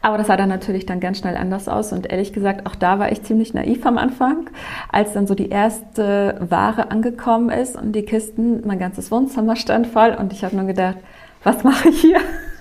Aber 0.00 0.16
das 0.16 0.28
sah 0.28 0.36
dann 0.36 0.48
natürlich 0.48 0.86
dann 0.86 1.00
ganz 1.00 1.18
schnell 1.18 1.36
anders 1.36 1.68
aus 1.68 1.92
und 1.92 2.10
ehrlich 2.10 2.32
gesagt, 2.32 2.66
auch 2.66 2.76
da 2.76 2.98
war 2.98 3.10
ich 3.10 3.22
ziemlich 3.22 3.52
naiv 3.52 3.84
am 3.84 3.98
Anfang, 3.98 4.48
als 4.90 5.12
dann 5.12 5.26
so 5.26 5.34
die 5.34 5.48
erste 5.48 6.36
Ware 6.48 6.90
angekommen 6.90 7.50
ist 7.50 7.76
und 7.76 7.92
die 7.92 8.04
Kisten, 8.04 8.66
mein 8.66 8.78
ganzes 8.78 9.10
Wohnzimmer 9.10 9.56
stand 9.56 9.88
voll 9.88 10.16
und 10.18 10.32
ich 10.32 10.44
habe 10.44 10.54
nur 10.54 10.66
gedacht, 10.66 10.98
was 11.42 11.64
mache 11.64 11.88
ich 11.88 12.00
hier? 12.00 12.20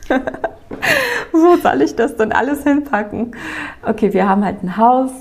Wo 1.32 1.56
soll 1.58 1.82
ich 1.82 1.96
das 1.96 2.16
denn 2.16 2.32
alles 2.32 2.64
hinpacken? 2.64 3.36
Okay, 3.84 4.14
wir 4.14 4.28
haben 4.28 4.44
halt 4.44 4.64
ein 4.64 4.78
Haus 4.78 5.12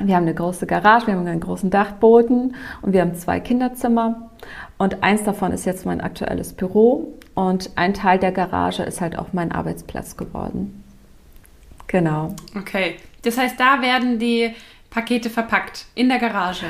Wir 0.00 0.16
haben 0.16 0.22
eine 0.22 0.34
große 0.34 0.66
Garage, 0.66 1.06
wir 1.06 1.14
haben 1.14 1.26
einen 1.26 1.40
großen 1.40 1.70
Dachboden 1.70 2.56
und 2.80 2.92
wir 2.92 3.02
haben 3.02 3.14
zwei 3.14 3.38
Kinderzimmer. 3.38 4.30
Und 4.78 5.02
eins 5.02 5.22
davon 5.22 5.52
ist 5.52 5.66
jetzt 5.66 5.86
mein 5.86 6.00
aktuelles 6.00 6.54
Büro 6.54 7.12
und 7.34 7.70
ein 7.76 7.94
Teil 7.94 8.18
der 8.18 8.32
Garage 8.32 8.82
ist 8.82 9.00
halt 9.00 9.16
auch 9.18 9.28
mein 9.32 9.52
Arbeitsplatz 9.52 10.16
geworden. 10.16 10.81
Genau. 11.92 12.34
Okay. 12.58 12.96
Das 13.22 13.38
heißt, 13.38 13.60
da 13.60 13.82
werden 13.82 14.18
die 14.18 14.52
Pakete 14.90 15.30
verpackt 15.30 15.86
in 15.94 16.08
der 16.08 16.18
Garage. 16.18 16.66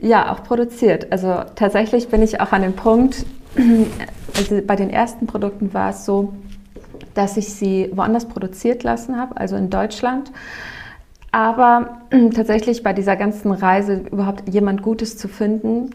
Ja, 0.00 0.32
auch 0.32 0.42
produziert. 0.44 1.12
Also 1.12 1.42
tatsächlich 1.56 2.08
bin 2.08 2.22
ich 2.22 2.40
auch 2.40 2.52
an 2.52 2.62
dem 2.62 2.74
Punkt, 2.74 3.26
also 4.36 4.62
bei 4.66 4.76
den 4.76 4.90
ersten 4.90 5.26
Produkten 5.26 5.74
war 5.74 5.90
es 5.90 6.04
so, 6.04 6.32
dass 7.14 7.36
ich 7.36 7.52
sie 7.52 7.90
woanders 7.92 8.26
produziert 8.26 8.82
lassen 8.84 9.18
habe, 9.18 9.36
also 9.36 9.56
in 9.56 9.70
Deutschland. 9.70 10.30
Aber 11.32 11.98
tatsächlich 12.34 12.84
bei 12.84 12.92
dieser 12.92 13.16
ganzen 13.16 13.50
Reise 13.50 14.04
überhaupt 14.10 14.48
jemand 14.48 14.82
Gutes 14.82 15.18
zu 15.18 15.26
finden, 15.26 15.90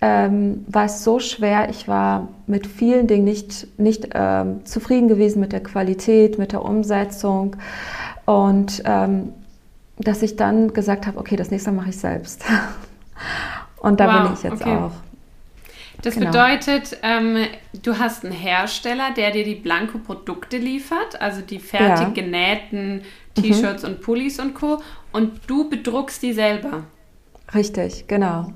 ähm, 0.00 0.64
war 0.68 0.86
es 0.86 1.04
so 1.04 1.20
schwer. 1.20 1.68
Ich 1.68 1.86
war 1.88 2.28
mit 2.46 2.66
vielen 2.66 3.06
Dingen 3.06 3.24
nicht, 3.24 3.78
nicht 3.78 4.08
ähm, 4.14 4.64
zufrieden 4.64 5.08
gewesen 5.08 5.40
mit 5.40 5.52
der 5.52 5.62
Qualität, 5.62 6.38
mit 6.38 6.52
der 6.52 6.64
Umsetzung. 6.64 7.56
Und 8.24 8.82
ähm, 8.84 9.32
dass 9.98 10.22
ich 10.22 10.36
dann 10.36 10.72
gesagt 10.72 11.06
habe, 11.06 11.18
okay, 11.18 11.36
das 11.36 11.50
nächste 11.50 11.70
Mal 11.70 11.82
mache 11.82 11.90
ich 11.90 11.98
selbst. 11.98 12.44
Und 13.80 14.00
da 14.00 14.06
wow, 14.06 14.22
bin 14.24 14.32
ich 14.34 14.42
jetzt 14.42 14.62
okay. 14.62 14.76
auch. 14.76 14.92
Das 16.02 16.14
genau. 16.14 16.30
bedeutet, 16.30 16.96
ähm, 17.02 17.46
du 17.82 17.98
hast 17.98 18.24
einen 18.24 18.32
Hersteller, 18.32 19.10
der 19.14 19.32
dir 19.32 19.44
die 19.44 19.54
Blanko-Produkte 19.54 20.56
liefert, 20.56 21.20
also 21.20 21.42
die 21.42 21.58
fertig 21.58 22.06
ja. 22.06 22.12
genähten 22.14 23.02
T-Shirts 23.34 23.82
mhm. 23.82 23.88
und 23.90 24.00
Pullis 24.00 24.40
und 24.40 24.54
Co. 24.54 24.80
Und 25.12 25.40
du 25.46 25.68
bedruckst 25.68 26.22
die 26.22 26.32
selber. 26.32 26.84
Richtig, 27.54 28.06
genau. 28.06 28.52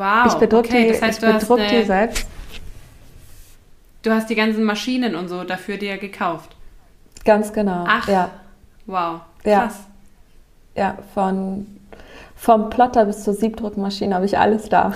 Wow. 0.00 0.32
Ich 0.32 0.34
bedrucke 0.38 0.68
okay, 0.68 0.86
die, 0.86 0.92
das 0.92 1.02
heißt, 1.02 1.22
ich 1.22 1.28
bedruck 1.30 1.60
die 1.70 1.82
selbst. 1.82 2.26
Du 4.00 4.10
hast 4.10 4.30
die 4.30 4.34
ganzen 4.34 4.64
Maschinen 4.64 5.14
und 5.14 5.28
so 5.28 5.44
dafür 5.44 5.76
dir 5.76 5.98
gekauft. 5.98 6.56
Ganz 7.22 7.52
genau. 7.52 7.84
Ach, 7.86 8.08
ja. 8.08 8.30
wow. 8.86 9.20
Krass. 9.44 9.80
Ja, 10.74 10.82
ja 10.82 10.98
von, 11.12 11.66
vom 12.34 12.70
Plotter 12.70 13.04
bis 13.04 13.24
zur 13.24 13.34
Siebdruckmaschine 13.34 14.14
habe 14.14 14.24
ich 14.24 14.38
alles 14.38 14.70
da. 14.70 14.94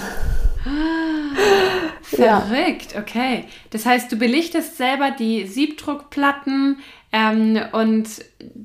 Verrückt, 2.03 2.95
ja. 2.95 3.01
okay. 3.01 3.45
Das 3.73 3.85
heißt, 3.85 4.11
du 4.11 4.17
belichtest 4.17 4.79
selber 4.79 5.11
die 5.11 5.47
Siebdruckplatten 5.47 6.79
ähm, 7.13 7.61
und 7.73 8.09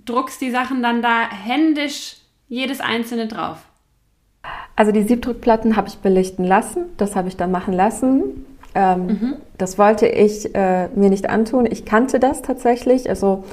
druckst 0.06 0.40
die 0.40 0.52
Sachen 0.52 0.82
dann 0.84 1.02
da 1.02 1.30
händisch 1.30 2.16
jedes 2.48 2.80
einzelne 2.80 3.28
drauf. 3.28 3.58
Also 4.76 4.92
die 4.92 5.04
Siebdruckplatten 5.04 5.76
habe 5.76 5.88
ich 5.88 5.98
belichten 5.98 6.46
lassen, 6.46 6.86
das 6.98 7.16
habe 7.16 7.28
ich 7.28 7.38
dann 7.38 7.52
machen 7.52 7.74
lassen. 7.74 8.46
Ähm, 8.76 9.06
mhm. 9.08 9.36
Das 9.58 9.78
wollte 9.78 10.08
ich 10.08 10.54
äh, 10.56 10.88
mir 10.96 11.10
nicht 11.10 11.30
antun. 11.30 11.68
Ich 11.70 11.86
kannte 11.86 12.20
das 12.20 12.42
tatsächlich. 12.42 13.10
Also 13.10 13.44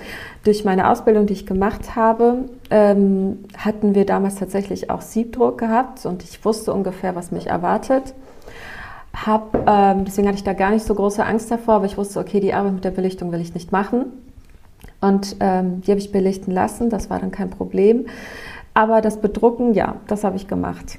durch 0.45 0.65
meine 0.65 0.91
Ausbildung, 0.91 1.27
die 1.27 1.33
ich 1.33 1.47
gemacht 1.47 1.97
habe, 1.97 2.45
ähm, 2.71 3.45
hatten 3.57 3.95
wir 3.95 4.05
damals 4.05 4.37
tatsächlich 4.37 4.91
auch 4.91 5.01
Siebdruck 5.01 5.59
gehabt 5.59 6.05
und 6.07 6.23
ich 6.23 6.45
wusste 6.45 6.73
ungefähr, 6.73 7.17
was 7.17 7.33
mich 7.33 7.47
erwartet. 7.49 8.15
Hab, 9.15 9.55
ähm, 9.67 10.05
deswegen 10.05 10.29
hatte 10.29 10.37
ich 10.37 10.45
da 10.45 10.53
gar 10.53 10.71
nicht 10.71 10.85
so 10.85 10.95
große 10.95 11.25
Angst 11.25 11.51
davor, 11.51 11.77
aber 11.77 11.87
ich 11.87 11.97
wusste, 11.97 12.21
okay, 12.21 12.39
die 12.39 12.53
Arbeit 12.53 12.75
mit 12.75 12.85
der 12.85 12.91
Belichtung 12.91 13.33
will 13.33 13.41
ich 13.41 13.55
nicht 13.55 13.73
machen. 13.73 14.13
Und 15.01 15.37
ähm, 15.41 15.81
die 15.81 15.91
habe 15.91 16.01
ich 16.01 16.13
belichten 16.13 16.53
lassen, 16.53 16.91
das 16.91 17.11
war 17.11 17.19
dann 17.19 17.31
kein 17.31 17.51
Problem. 17.51 18.07
Aber 18.77 19.01
das 19.01 19.23
Bedrucken, 19.23 19.73
ja, 19.73 19.95
das 20.07 20.23
habe 20.23 20.37
ich 20.37 20.49
gemacht. 20.49 20.99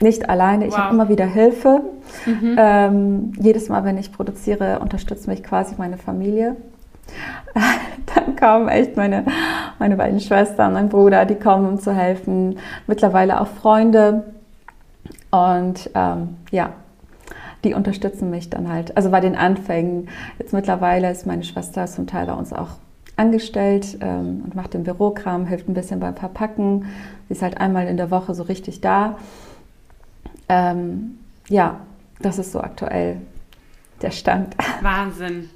Nicht 0.00 0.30
alleine, 0.30 0.66
ich 0.66 0.72
wow. 0.72 0.78
habe 0.78 0.94
immer 0.94 1.10
wieder 1.10 1.26
Hilfe. 1.26 1.82
Mhm. 2.24 2.56
Ähm, 2.58 3.32
jedes 3.38 3.68
Mal, 3.68 3.84
wenn 3.84 3.98
ich 3.98 4.10
produziere, 4.10 4.78
unterstützt 4.78 5.28
mich 5.28 5.42
quasi 5.42 5.74
meine 5.76 5.98
Familie. 5.98 6.56
Dann 8.14 8.36
kommen 8.36 8.68
echt 8.68 8.96
meine, 8.96 9.26
meine 9.78 9.96
beiden 9.96 10.18
Schwestern, 10.18 10.72
mein 10.72 10.88
Bruder, 10.88 11.26
die 11.26 11.34
kommen, 11.34 11.68
um 11.68 11.78
zu 11.78 11.94
helfen. 11.94 12.58
Mittlerweile 12.86 13.38
auch 13.42 13.48
Freunde. 13.48 14.24
Und 15.30 15.90
ähm, 15.94 16.36
ja, 16.50 16.70
die 17.64 17.74
unterstützen 17.74 18.30
mich 18.30 18.48
dann 18.48 18.72
halt. 18.72 18.96
Also 18.96 19.10
bei 19.10 19.20
den 19.20 19.36
Anfängen. 19.36 20.08
Jetzt 20.38 20.54
mittlerweile 20.54 21.10
ist 21.10 21.26
meine 21.26 21.44
Schwester 21.44 21.84
zum 21.84 22.06
Teil 22.06 22.24
bei 22.24 22.32
uns 22.32 22.54
auch 22.54 22.78
angestellt 23.18 23.98
ähm, 24.00 24.42
und 24.44 24.54
macht 24.54 24.74
den 24.74 24.84
Bürokram, 24.84 25.46
hilft 25.46 25.68
ein 25.68 25.74
bisschen 25.74 26.00
beim 26.00 26.16
Verpacken. 26.16 26.86
Sie 27.28 27.34
ist 27.34 27.42
halt 27.42 27.58
einmal 27.58 27.88
in 27.88 27.96
der 27.96 28.10
Woche 28.10 28.34
so 28.34 28.44
richtig 28.44 28.80
da. 28.80 29.18
Ähm, 30.48 31.18
ja, 31.48 31.80
das 32.20 32.38
ist 32.38 32.52
so 32.52 32.60
aktuell 32.60 33.20
der 34.02 34.10
Stand. 34.10 34.54
Wahnsinn. 34.82 35.50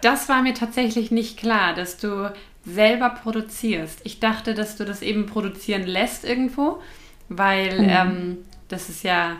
Das 0.00 0.28
war 0.28 0.42
mir 0.42 0.54
tatsächlich 0.54 1.10
nicht 1.10 1.38
klar, 1.38 1.74
dass 1.74 1.96
du 1.96 2.32
selber 2.64 3.10
produzierst. 3.10 4.00
Ich 4.04 4.20
dachte, 4.20 4.54
dass 4.54 4.76
du 4.76 4.84
das 4.84 5.02
eben 5.02 5.26
produzieren 5.26 5.84
lässt 5.84 6.24
irgendwo, 6.24 6.80
weil 7.28 7.80
mhm. 7.80 7.88
ähm, 7.88 8.38
das 8.68 8.88
ist 8.88 9.02
ja 9.02 9.36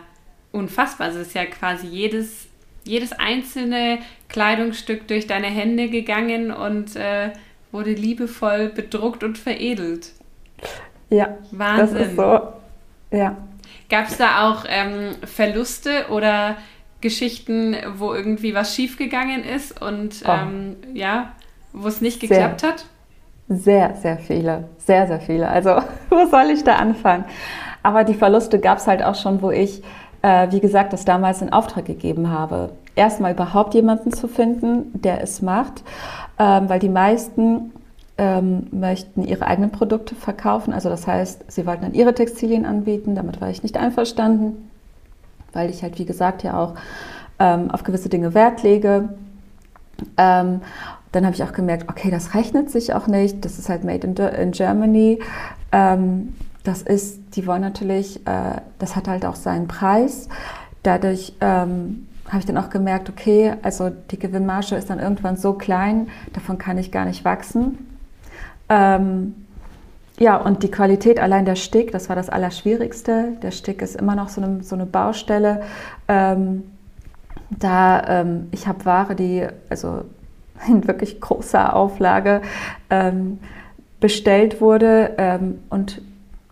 unfassbar. 0.51 1.07
Also 1.07 1.19
es 1.19 1.27
ist 1.27 1.35
ja 1.35 1.45
quasi 1.45 1.87
jedes, 1.87 2.47
jedes 2.83 3.13
einzelne 3.13 3.99
Kleidungsstück 4.29 5.07
durch 5.07 5.27
deine 5.27 5.47
Hände 5.47 5.89
gegangen 5.89 6.51
und 6.51 6.95
äh, 6.95 7.31
wurde 7.71 7.91
liebevoll 7.91 8.69
bedruckt 8.69 9.23
und 9.23 9.37
veredelt. 9.37 10.11
Ja, 11.09 11.37
Wahnsinn. 11.51 11.97
Das 11.97 12.07
ist 12.07 12.15
so. 12.15 12.41
Ja. 13.11 13.37
Gab 13.89 14.07
es 14.07 14.17
da 14.17 14.49
auch 14.49 14.65
ähm, 14.67 15.15
Verluste 15.23 16.07
oder 16.09 16.57
Geschichten, 17.01 17.75
wo 17.95 18.13
irgendwie 18.13 18.53
was 18.53 18.75
schiefgegangen 18.75 19.43
ist 19.43 19.81
und 19.81 20.23
oh. 20.25 20.31
ähm, 20.31 20.75
ja, 20.93 21.31
wo 21.73 21.87
es 21.87 22.01
nicht 22.01 22.19
geklappt 22.19 22.61
sehr, 22.61 22.69
hat? 22.69 22.85
Sehr, 23.47 23.95
sehr 23.95 24.17
viele. 24.17 24.69
Sehr, 24.77 25.07
sehr 25.07 25.19
viele. 25.19 25.47
Also, 25.47 25.81
wo 26.09 26.25
soll 26.27 26.51
ich 26.51 26.63
da 26.63 26.75
anfangen? 26.75 27.25
Aber 27.81 28.03
die 28.03 28.13
Verluste 28.13 28.59
gab 28.59 28.77
es 28.77 28.87
halt 28.87 29.01
auch 29.01 29.15
schon, 29.15 29.41
wo 29.41 29.49
ich 29.51 29.81
äh, 30.21 30.51
wie 30.51 30.59
gesagt, 30.59 30.93
das 30.93 31.05
damals 31.05 31.41
in 31.41 31.51
Auftrag 31.51 31.85
gegeben 31.85 32.29
habe. 32.29 32.71
Erstmal 32.95 33.31
überhaupt 33.31 33.73
jemanden 33.73 34.11
zu 34.11 34.27
finden, 34.27 34.91
der 34.93 35.21
es 35.23 35.41
macht, 35.41 35.83
ähm, 36.39 36.69
weil 36.69 36.79
die 36.79 36.89
meisten 36.89 37.71
ähm, 38.17 38.67
möchten 38.71 39.23
ihre 39.23 39.45
eigenen 39.45 39.71
Produkte 39.71 40.15
verkaufen. 40.15 40.73
Also 40.73 40.89
das 40.89 41.05
heißt, 41.05 41.51
sie 41.51 41.65
wollten 41.65 41.83
dann 41.83 41.93
ihre 41.93 42.13
Textilien 42.13 42.65
anbieten. 42.65 43.15
Damit 43.15 43.39
war 43.41 43.49
ich 43.49 43.63
nicht 43.63 43.77
einverstanden, 43.77 44.69
weil 45.53 45.69
ich 45.69 45.83
halt, 45.83 45.99
wie 45.99 46.05
gesagt, 46.05 46.43
ja 46.43 46.59
auch 46.59 46.75
ähm, 47.39 47.71
auf 47.71 47.83
gewisse 47.83 48.09
Dinge 48.09 48.33
Wert 48.33 48.63
lege. 48.63 49.09
Ähm, 50.17 50.61
dann 51.11 51.25
habe 51.25 51.35
ich 51.35 51.43
auch 51.43 51.53
gemerkt, 51.53 51.89
okay, 51.89 52.11
das 52.11 52.35
rechnet 52.35 52.69
sich 52.69 52.93
auch 52.93 53.07
nicht. 53.07 53.43
Das 53.45 53.57
ist 53.57 53.69
halt 53.69 53.83
made 53.83 54.05
in, 54.05 54.15
in 54.15 54.51
Germany. 54.51 55.19
Ähm, 55.71 56.35
das 56.63 56.81
ist, 56.81 57.35
die 57.35 57.47
wollen 57.47 57.61
natürlich, 57.61 58.27
äh, 58.27 58.61
das 58.79 58.95
hat 58.95 59.07
halt 59.07 59.25
auch 59.25 59.35
seinen 59.35 59.67
Preis. 59.67 60.27
Dadurch 60.83 61.33
ähm, 61.41 62.05
habe 62.29 62.39
ich 62.39 62.45
dann 62.45 62.57
auch 62.57 62.69
gemerkt, 62.69 63.09
okay, 63.09 63.55
also 63.63 63.89
die 63.89 64.19
Gewinnmarge 64.19 64.75
ist 64.75 64.89
dann 64.89 64.99
irgendwann 64.99 65.35
so 65.35 65.53
klein, 65.53 66.07
davon 66.33 66.57
kann 66.57 66.77
ich 66.77 66.91
gar 66.91 67.05
nicht 67.05 67.25
wachsen. 67.25 67.99
Ähm, 68.69 69.33
ja, 70.19 70.37
und 70.37 70.63
die 70.63 70.71
Qualität 70.71 71.19
allein 71.19 71.45
der 71.45 71.55
Stick, 71.55 71.91
das 71.91 72.09
war 72.09 72.15
das 72.15 72.29
Allerschwierigste. 72.29 73.37
Der 73.41 73.51
Stick 73.51 73.81
ist 73.81 73.95
immer 73.95 74.15
noch 74.15 74.29
so 74.29 74.41
eine, 74.41 74.63
so 74.63 74.75
eine 74.75 74.85
Baustelle. 74.85 75.61
Ähm, 76.07 76.63
da 77.49 78.21
ähm, 78.21 78.47
ich 78.51 78.67
habe 78.67 78.85
Ware, 78.85 79.15
die 79.15 79.47
also 79.69 80.03
in 80.67 80.87
wirklich 80.87 81.19
großer 81.19 81.75
Auflage 81.75 82.41
ähm, 82.89 83.39
bestellt 83.99 84.61
wurde 84.61 85.15
ähm, 85.17 85.59
und 85.69 86.01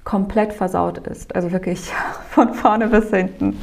komplett 0.08 0.54
versaut 0.54 1.00
ist. 1.00 1.36
Also 1.36 1.52
wirklich 1.52 1.92
von 2.30 2.54
vorne 2.54 2.88
bis 2.88 3.10
hinten. 3.10 3.60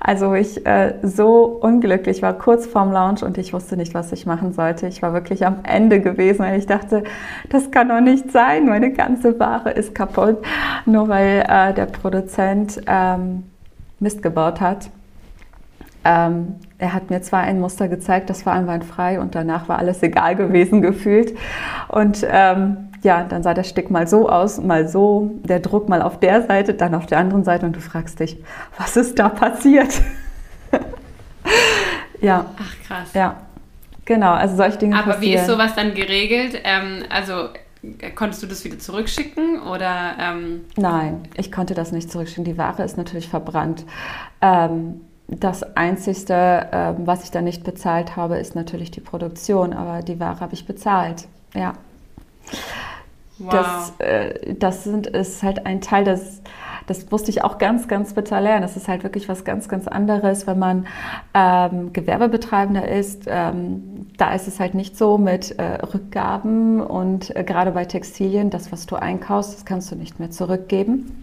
Also 0.00 0.34
ich 0.34 0.66
äh, 0.66 0.94
so 1.04 1.44
unglücklich 1.44 2.22
war, 2.22 2.32
kurz 2.32 2.66
vorm 2.66 2.90
Launch 2.90 3.22
und 3.22 3.38
ich 3.38 3.52
wusste 3.52 3.76
nicht, 3.76 3.94
was 3.94 4.10
ich 4.10 4.26
machen 4.26 4.52
sollte. 4.52 4.88
Ich 4.88 5.00
war 5.00 5.12
wirklich 5.12 5.46
am 5.46 5.60
Ende 5.62 6.00
gewesen, 6.00 6.40
weil 6.40 6.58
ich 6.58 6.66
dachte, 6.66 7.04
das 7.50 7.70
kann 7.70 7.88
doch 7.88 8.00
nicht 8.00 8.32
sein. 8.32 8.66
Meine 8.66 8.92
ganze 8.92 9.38
Ware 9.38 9.70
ist 9.70 9.94
kaputt, 9.94 10.38
nur 10.86 11.08
weil 11.08 11.44
äh, 11.48 11.72
der 11.72 11.86
Produzent 11.86 12.80
ähm, 12.88 13.44
Mist 14.00 14.24
gebaut 14.24 14.60
hat. 14.60 14.90
Ähm, 16.04 16.56
er 16.78 16.94
hat 16.94 17.10
mir 17.10 17.22
zwar 17.22 17.42
ein 17.42 17.60
Muster 17.60 17.86
gezeigt, 17.86 18.28
das 18.28 18.44
war 18.44 18.54
einwandfrei 18.54 19.20
und 19.20 19.36
danach 19.36 19.68
war 19.68 19.78
alles 19.78 20.02
egal 20.02 20.34
gewesen 20.34 20.82
gefühlt. 20.82 21.36
Und 21.86 22.26
ähm, 22.28 22.89
ja, 23.02 23.24
dann 23.24 23.42
sah 23.42 23.54
der 23.54 23.64
Stick 23.64 23.90
mal 23.90 24.06
so 24.06 24.28
aus, 24.28 24.60
mal 24.60 24.88
so, 24.88 25.30
der 25.42 25.60
Druck 25.60 25.88
mal 25.88 26.02
auf 26.02 26.20
der 26.20 26.42
Seite, 26.46 26.74
dann 26.74 26.94
auf 26.94 27.06
der 27.06 27.18
anderen 27.18 27.44
Seite 27.44 27.66
und 27.66 27.74
du 27.74 27.80
fragst 27.80 28.20
dich, 28.20 28.36
was 28.78 28.96
ist 28.96 29.18
da 29.18 29.28
passiert? 29.28 30.00
ja. 32.20 32.46
Ach 32.58 32.86
krass. 32.86 33.14
Ja, 33.14 33.36
genau, 34.04 34.32
also 34.32 34.56
solche 34.56 34.78
Dinge 34.78 34.96
Aber 34.96 35.14
passieren. 35.14 35.22
wie 35.22 35.34
ist 35.34 35.46
sowas 35.46 35.74
dann 35.74 35.94
geregelt? 35.94 36.60
Ähm, 36.64 37.04
also 37.08 37.48
konntest 38.14 38.42
du 38.42 38.46
das 38.46 38.64
wieder 38.64 38.78
zurückschicken 38.78 39.62
oder? 39.62 40.16
Ähm 40.20 40.64
Nein, 40.76 41.22
ich 41.36 41.50
konnte 41.50 41.74
das 41.74 41.92
nicht 41.92 42.10
zurückschicken. 42.10 42.44
Die 42.44 42.58
Ware 42.58 42.82
ist 42.82 42.96
natürlich 42.96 43.28
verbrannt. 43.28 43.84
Ähm, 44.42 45.00
das 45.28 45.62
Einzige, 45.76 46.68
ähm, 46.72 46.96
was 47.06 47.24
ich 47.24 47.30
da 47.30 47.40
nicht 47.40 47.64
bezahlt 47.64 48.16
habe, 48.16 48.38
ist 48.38 48.54
natürlich 48.54 48.90
die 48.90 49.00
Produktion, 49.00 49.72
aber 49.72 50.02
die 50.02 50.18
Ware 50.18 50.40
habe 50.40 50.54
ich 50.54 50.66
bezahlt. 50.66 51.26
Ja. 51.54 51.74
Wow. 53.40 53.50
Das, 53.50 53.92
äh, 53.98 54.54
das 54.54 54.84
sind, 54.84 55.06
ist 55.06 55.42
halt 55.42 55.66
ein 55.66 55.80
Teil 55.80 56.04
des 56.04 56.42
das 56.90 57.08
musste 57.08 57.30
ich 57.30 57.44
auch 57.44 57.58
ganz, 57.58 57.86
ganz 57.86 58.14
bitter 58.14 58.40
lernen. 58.40 58.62
Das 58.62 58.76
ist 58.76 58.88
halt 58.88 59.04
wirklich 59.04 59.28
was 59.28 59.44
ganz, 59.44 59.68
ganz 59.68 59.86
anderes, 59.86 60.48
wenn 60.48 60.58
man 60.58 60.88
ähm, 61.34 61.92
Gewerbebetreibender 61.92 62.88
ist. 62.88 63.26
Ähm, 63.28 64.08
da 64.16 64.34
ist 64.34 64.48
es 64.48 64.58
halt 64.58 64.74
nicht 64.74 64.98
so 64.98 65.16
mit 65.16 65.56
äh, 65.56 65.84
Rückgaben 65.84 66.80
und 66.80 67.34
äh, 67.36 67.44
gerade 67.44 67.70
bei 67.70 67.84
Textilien, 67.84 68.50
das, 68.50 68.72
was 68.72 68.86
du 68.86 68.96
einkaufst, 68.96 69.54
das 69.54 69.64
kannst 69.64 69.92
du 69.92 69.94
nicht 69.94 70.18
mehr 70.18 70.32
zurückgeben. 70.32 71.22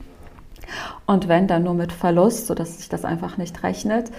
Und 1.05 1.27
wenn, 1.27 1.47
dann 1.47 1.63
nur 1.63 1.73
mit 1.73 1.91
Verlust, 1.91 2.47
sodass 2.47 2.77
sich 2.77 2.87
das 2.87 3.03
einfach 3.03 3.35
nicht 3.35 3.61
rechnet. 3.61 4.09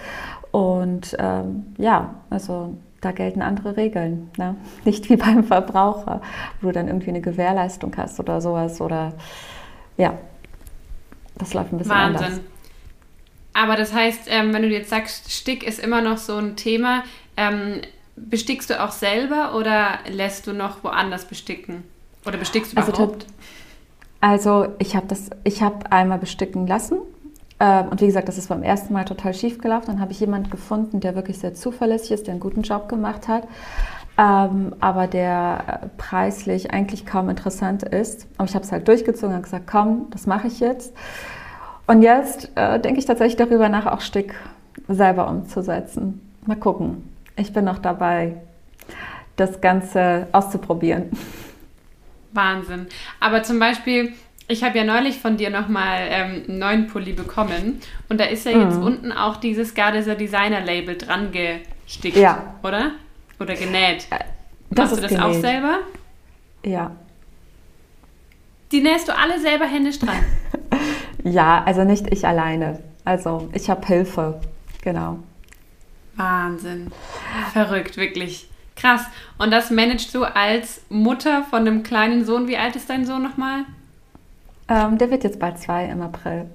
Und 0.51 1.15
ähm, 1.17 1.73
ja, 1.79 2.13
also 2.29 2.75
da 3.01 3.11
gelten 3.11 3.41
andere 3.41 3.77
Regeln. 3.77 4.29
Ne? 4.37 4.55
Nicht 4.85 5.09
wie 5.09 5.15
beim 5.15 5.43
Verbraucher, 5.43 6.21
wo 6.61 6.67
du 6.67 6.73
dann 6.73 6.87
irgendwie 6.87 7.09
eine 7.09 7.21
Gewährleistung 7.21 7.95
hast 7.97 8.19
oder 8.19 8.41
sowas. 8.41 8.81
Oder 8.81 9.13
ja, 9.97 10.17
das 11.37 11.53
läuft 11.53 11.73
ein 11.73 11.77
bisschen 11.77 11.93
Wahnsinn. 11.93 12.25
anders. 12.25 12.41
Aber 13.53 13.75
das 13.75 13.93
heißt, 13.93 14.27
ähm, 14.27 14.53
wenn 14.53 14.61
du 14.61 14.69
jetzt 14.69 14.89
sagst, 14.89 15.31
Stick 15.31 15.63
ist 15.63 15.79
immer 15.79 16.01
noch 16.01 16.17
so 16.17 16.37
ein 16.37 16.55
Thema, 16.55 17.03
ähm, 17.35 17.81
bestickst 18.15 18.69
du 18.69 18.81
auch 18.81 18.91
selber 18.91 19.55
oder 19.55 19.99
lässt 20.09 20.47
du 20.47 20.53
noch 20.53 20.83
woanders 20.83 21.25
besticken? 21.25 21.83
Oder 22.25 22.37
bestickst 22.37 22.73
du 22.73 22.77
also 22.77 22.91
überhaupt? 22.91 23.25
Also, 24.21 24.51
also 24.51 24.75
ich 24.79 24.95
habe 24.95 25.07
das, 25.07 25.29
ich 25.43 25.61
habe 25.61 25.91
einmal 25.91 26.19
besticken 26.19 26.67
lassen. 26.67 26.97
Ähm, 27.59 27.89
und 27.89 28.01
wie 28.01 28.05
gesagt, 28.05 28.27
das 28.27 28.37
ist 28.37 28.49
beim 28.49 28.63
ersten 28.63 28.93
Mal 28.93 29.05
total 29.05 29.33
schief 29.33 29.59
gelaufen. 29.59 29.87
Dann 29.87 29.99
habe 29.99 30.11
ich 30.11 30.19
jemanden 30.19 30.49
gefunden, 30.49 30.99
der 30.99 31.15
wirklich 31.15 31.39
sehr 31.39 31.53
zuverlässig 31.53 32.11
ist, 32.11 32.27
der 32.27 32.33
einen 32.33 32.41
guten 32.41 32.61
Job 32.61 32.87
gemacht 32.87 33.27
hat. 33.27 33.47
Ähm, 34.17 34.75
aber 34.79 35.07
der 35.07 35.63
äh, 35.83 35.87
preislich 35.97 36.71
eigentlich 36.71 37.05
kaum 37.05 37.29
interessant 37.29 37.83
ist. 37.83 38.27
Aber 38.37 38.47
ich 38.47 38.55
habe 38.55 38.65
es 38.65 38.71
halt 38.71 38.87
durchgezogen 38.87 39.35
und 39.35 39.43
gesagt, 39.43 39.65
komm, 39.67 40.07
das 40.11 40.27
mache 40.27 40.47
ich 40.47 40.59
jetzt. 40.59 40.93
Und 41.87 42.01
jetzt 42.01 42.51
äh, 42.55 42.79
denke 42.79 42.99
ich 42.99 43.05
tatsächlich 43.05 43.37
darüber 43.37 43.69
nach, 43.69 43.85
auch 43.85 44.01
Stick 44.01 44.35
selber 44.87 45.27
umzusetzen. 45.29 46.21
Mal 46.45 46.57
gucken. 46.57 47.09
Ich 47.35 47.53
bin 47.53 47.65
noch 47.65 47.79
dabei, 47.79 48.35
das 49.37 49.61
Ganze 49.61 50.27
auszuprobieren. 50.31 51.05
Wahnsinn. 52.31 52.87
Aber 53.19 53.43
zum 53.43 53.59
Beispiel, 53.59 54.13
ich 54.49 54.63
habe 54.63 54.77
ja 54.79 54.83
neulich 54.83 55.19
von 55.19 55.37
dir 55.37 55.51
nochmal 55.51 56.07
ähm, 56.09 56.43
einen 56.47 56.59
neuen 56.59 56.87
Pulli 56.87 57.13
bekommen 57.13 57.79
und 58.09 58.19
da 58.19 58.25
ist 58.25 58.45
ja 58.45 58.51
jetzt 58.51 58.77
mhm. 58.77 58.83
unten 58.83 59.11
auch 59.11 59.37
dieses 59.37 59.75
Gardeser 59.75 60.15
Designer 60.15 60.59
Label 60.59 60.97
dran 60.97 61.31
gestickt, 61.31 62.17
ja. 62.17 62.55
oder? 62.63 62.91
Oder 63.39 63.53
genäht. 63.53 64.07
Äh, 64.09 64.25
das 64.71 64.91
Machst 64.91 64.97
du 64.97 65.01
das 65.01 65.11
genäht. 65.11 65.23
auch 65.23 65.33
selber? 65.33 65.79
Ja. 66.65 66.91
Die 68.71 68.81
nähst 68.81 69.07
du 69.07 69.15
alle 69.15 69.39
selber 69.39 69.65
händisch 69.65 69.99
dran? 69.99 70.17
Ja, 71.25 71.63
also 71.65 71.83
nicht 71.83 72.07
ich 72.13 72.25
alleine. 72.25 72.79
Also 73.03 73.49
ich 73.51 73.69
habe 73.69 73.85
Hilfe, 73.85 74.39
genau. 74.81 75.19
Wahnsinn. 76.15 76.93
Verrückt, 77.51 77.97
wirklich. 77.97 78.49
Krass. 78.77 79.03
Und 79.37 79.51
das 79.51 79.69
managst 79.69 80.15
du 80.15 80.23
als 80.23 80.81
Mutter 80.87 81.43
von 81.43 81.67
einem 81.67 81.83
kleinen 81.83 82.23
Sohn. 82.23 82.47
Wie 82.47 82.55
alt 82.55 82.77
ist 82.77 82.89
dein 82.89 83.05
Sohn 83.05 83.21
nochmal? 83.21 83.65
Ähm, 84.69 84.97
der 84.97 85.09
wird 85.11 85.23
jetzt 85.23 85.39
bald 85.39 85.57
zwei 85.57 85.85
im 85.85 86.01
April. 86.01 86.45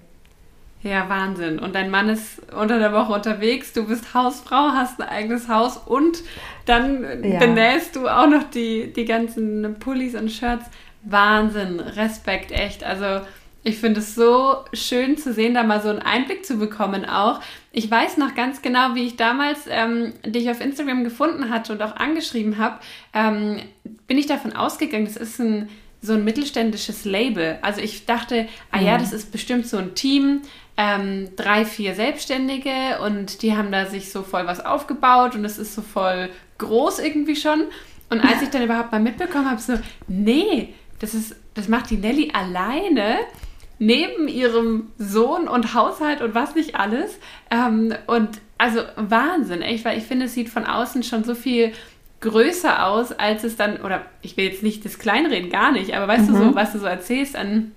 Ja, 0.82 1.08
Wahnsinn. 1.08 1.58
Und 1.58 1.74
dein 1.74 1.90
Mann 1.90 2.10
ist 2.10 2.42
unter 2.52 2.78
der 2.78 2.92
Woche 2.92 3.14
unterwegs, 3.14 3.72
du 3.72 3.86
bist 3.86 4.12
Hausfrau, 4.12 4.72
hast 4.74 5.00
ein 5.00 5.08
eigenes 5.08 5.48
Haus 5.48 5.78
und 5.78 6.18
dann 6.66 7.24
ja. 7.24 7.38
benähst 7.38 7.96
du 7.96 8.06
auch 8.06 8.28
noch 8.28 8.44
die, 8.44 8.92
die 8.92 9.06
ganzen 9.06 9.76
Pullis 9.80 10.14
und 10.14 10.30
Shirts. 10.30 10.66
Wahnsinn, 11.02 11.80
Respekt, 11.80 12.50
echt. 12.50 12.84
Also 12.84 13.26
ich 13.62 13.78
finde 13.78 14.00
es 14.00 14.14
so 14.14 14.56
schön 14.74 15.16
zu 15.16 15.32
sehen, 15.32 15.54
da 15.54 15.62
mal 15.62 15.80
so 15.80 15.88
einen 15.88 16.00
Einblick 16.00 16.44
zu 16.44 16.58
bekommen 16.58 17.06
auch. 17.06 17.40
Ich 17.72 17.90
weiß 17.90 18.18
noch 18.18 18.34
ganz 18.34 18.60
genau, 18.60 18.94
wie 18.94 19.06
ich 19.06 19.16
damals 19.16 19.60
ähm, 19.70 20.12
dich 20.24 20.50
auf 20.50 20.60
Instagram 20.60 21.02
gefunden 21.02 21.48
hatte 21.48 21.72
und 21.72 21.82
auch 21.82 21.96
angeschrieben 21.96 22.58
habe, 22.58 22.78
ähm, 23.14 23.60
bin 24.06 24.18
ich 24.18 24.26
davon 24.26 24.54
ausgegangen, 24.54 25.06
das 25.06 25.16
ist 25.16 25.40
ein 25.40 25.70
so 26.04 26.12
ein 26.12 26.24
mittelständisches 26.24 27.04
Label. 27.04 27.58
Also 27.62 27.80
ich 27.80 28.04
dachte, 28.04 28.46
ah 28.70 28.80
ja, 28.80 28.96
mhm. 28.96 29.00
das 29.00 29.12
ist 29.12 29.32
bestimmt 29.32 29.66
so 29.66 29.78
ein 29.78 29.94
Team, 29.94 30.42
ähm, 30.76 31.30
drei, 31.36 31.64
vier 31.64 31.94
Selbstständige 31.94 33.00
und 33.04 33.42
die 33.42 33.56
haben 33.56 33.72
da 33.72 33.86
sich 33.86 34.12
so 34.12 34.22
voll 34.22 34.46
was 34.46 34.64
aufgebaut 34.64 35.34
und 35.34 35.44
es 35.44 35.56
ist 35.56 35.74
so 35.74 35.82
voll 35.82 36.28
groß 36.58 36.98
irgendwie 36.98 37.36
schon. 37.36 37.64
Und 38.10 38.20
als 38.20 38.42
ich 38.42 38.50
dann 38.50 38.62
überhaupt 38.64 38.92
mal 38.92 39.00
mitbekommen 39.00 39.50
habe, 39.50 39.60
so, 39.60 39.74
nee, 40.06 40.74
das 40.98 41.14
ist, 41.14 41.36
das 41.54 41.68
macht 41.68 41.90
die 41.90 41.96
Nelly 41.96 42.32
alleine 42.34 43.18
neben 43.78 44.28
ihrem 44.28 44.92
Sohn 44.98 45.48
und 45.48 45.74
Haushalt 45.74 46.20
und 46.20 46.34
was 46.34 46.54
nicht 46.54 46.74
alles. 46.74 47.18
Ähm, 47.50 47.94
und 48.06 48.28
also 48.58 48.80
Wahnsinn, 48.96 49.62
echt, 49.62 49.84
weil 49.84 49.98
ich 49.98 50.04
finde, 50.04 50.26
es 50.26 50.34
sieht 50.34 50.48
von 50.48 50.64
außen 50.64 51.02
schon 51.02 51.24
so 51.24 51.34
viel 51.34 51.72
größer 52.24 52.86
aus, 52.86 53.12
als 53.12 53.44
es 53.44 53.56
dann, 53.56 53.80
oder 53.82 54.02
ich 54.22 54.36
will 54.36 54.46
jetzt 54.46 54.62
nicht 54.62 54.84
das 54.84 54.98
Kleinreden, 54.98 55.50
gar 55.50 55.70
nicht, 55.70 55.94
aber 55.94 56.08
weißt 56.08 56.28
mhm. 56.28 56.32
du 56.32 56.38
so, 56.38 56.54
was 56.54 56.72
du 56.72 56.78
so 56.80 56.86
erzählst 56.86 57.36
an, 57.36 57.72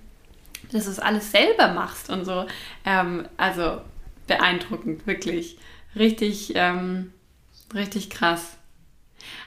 dass 0.72 0.84
du 0.84 0.90
es 0.90 0.98
alles 0.98 1.30
selber 1.30 1.68
machst 1.68 2.10
und 2.10 2.24
so. 2.24 2.46
Ähm, 2.84 3.26
also 3.36 3.80
beeindruckend, 4.26 5.06
wirklich. 5.06 5.58
Richtig, 5.96 6.52
ähm, 6.54 7.12
richtig 7.74 8.10
krass. 8.10 8.56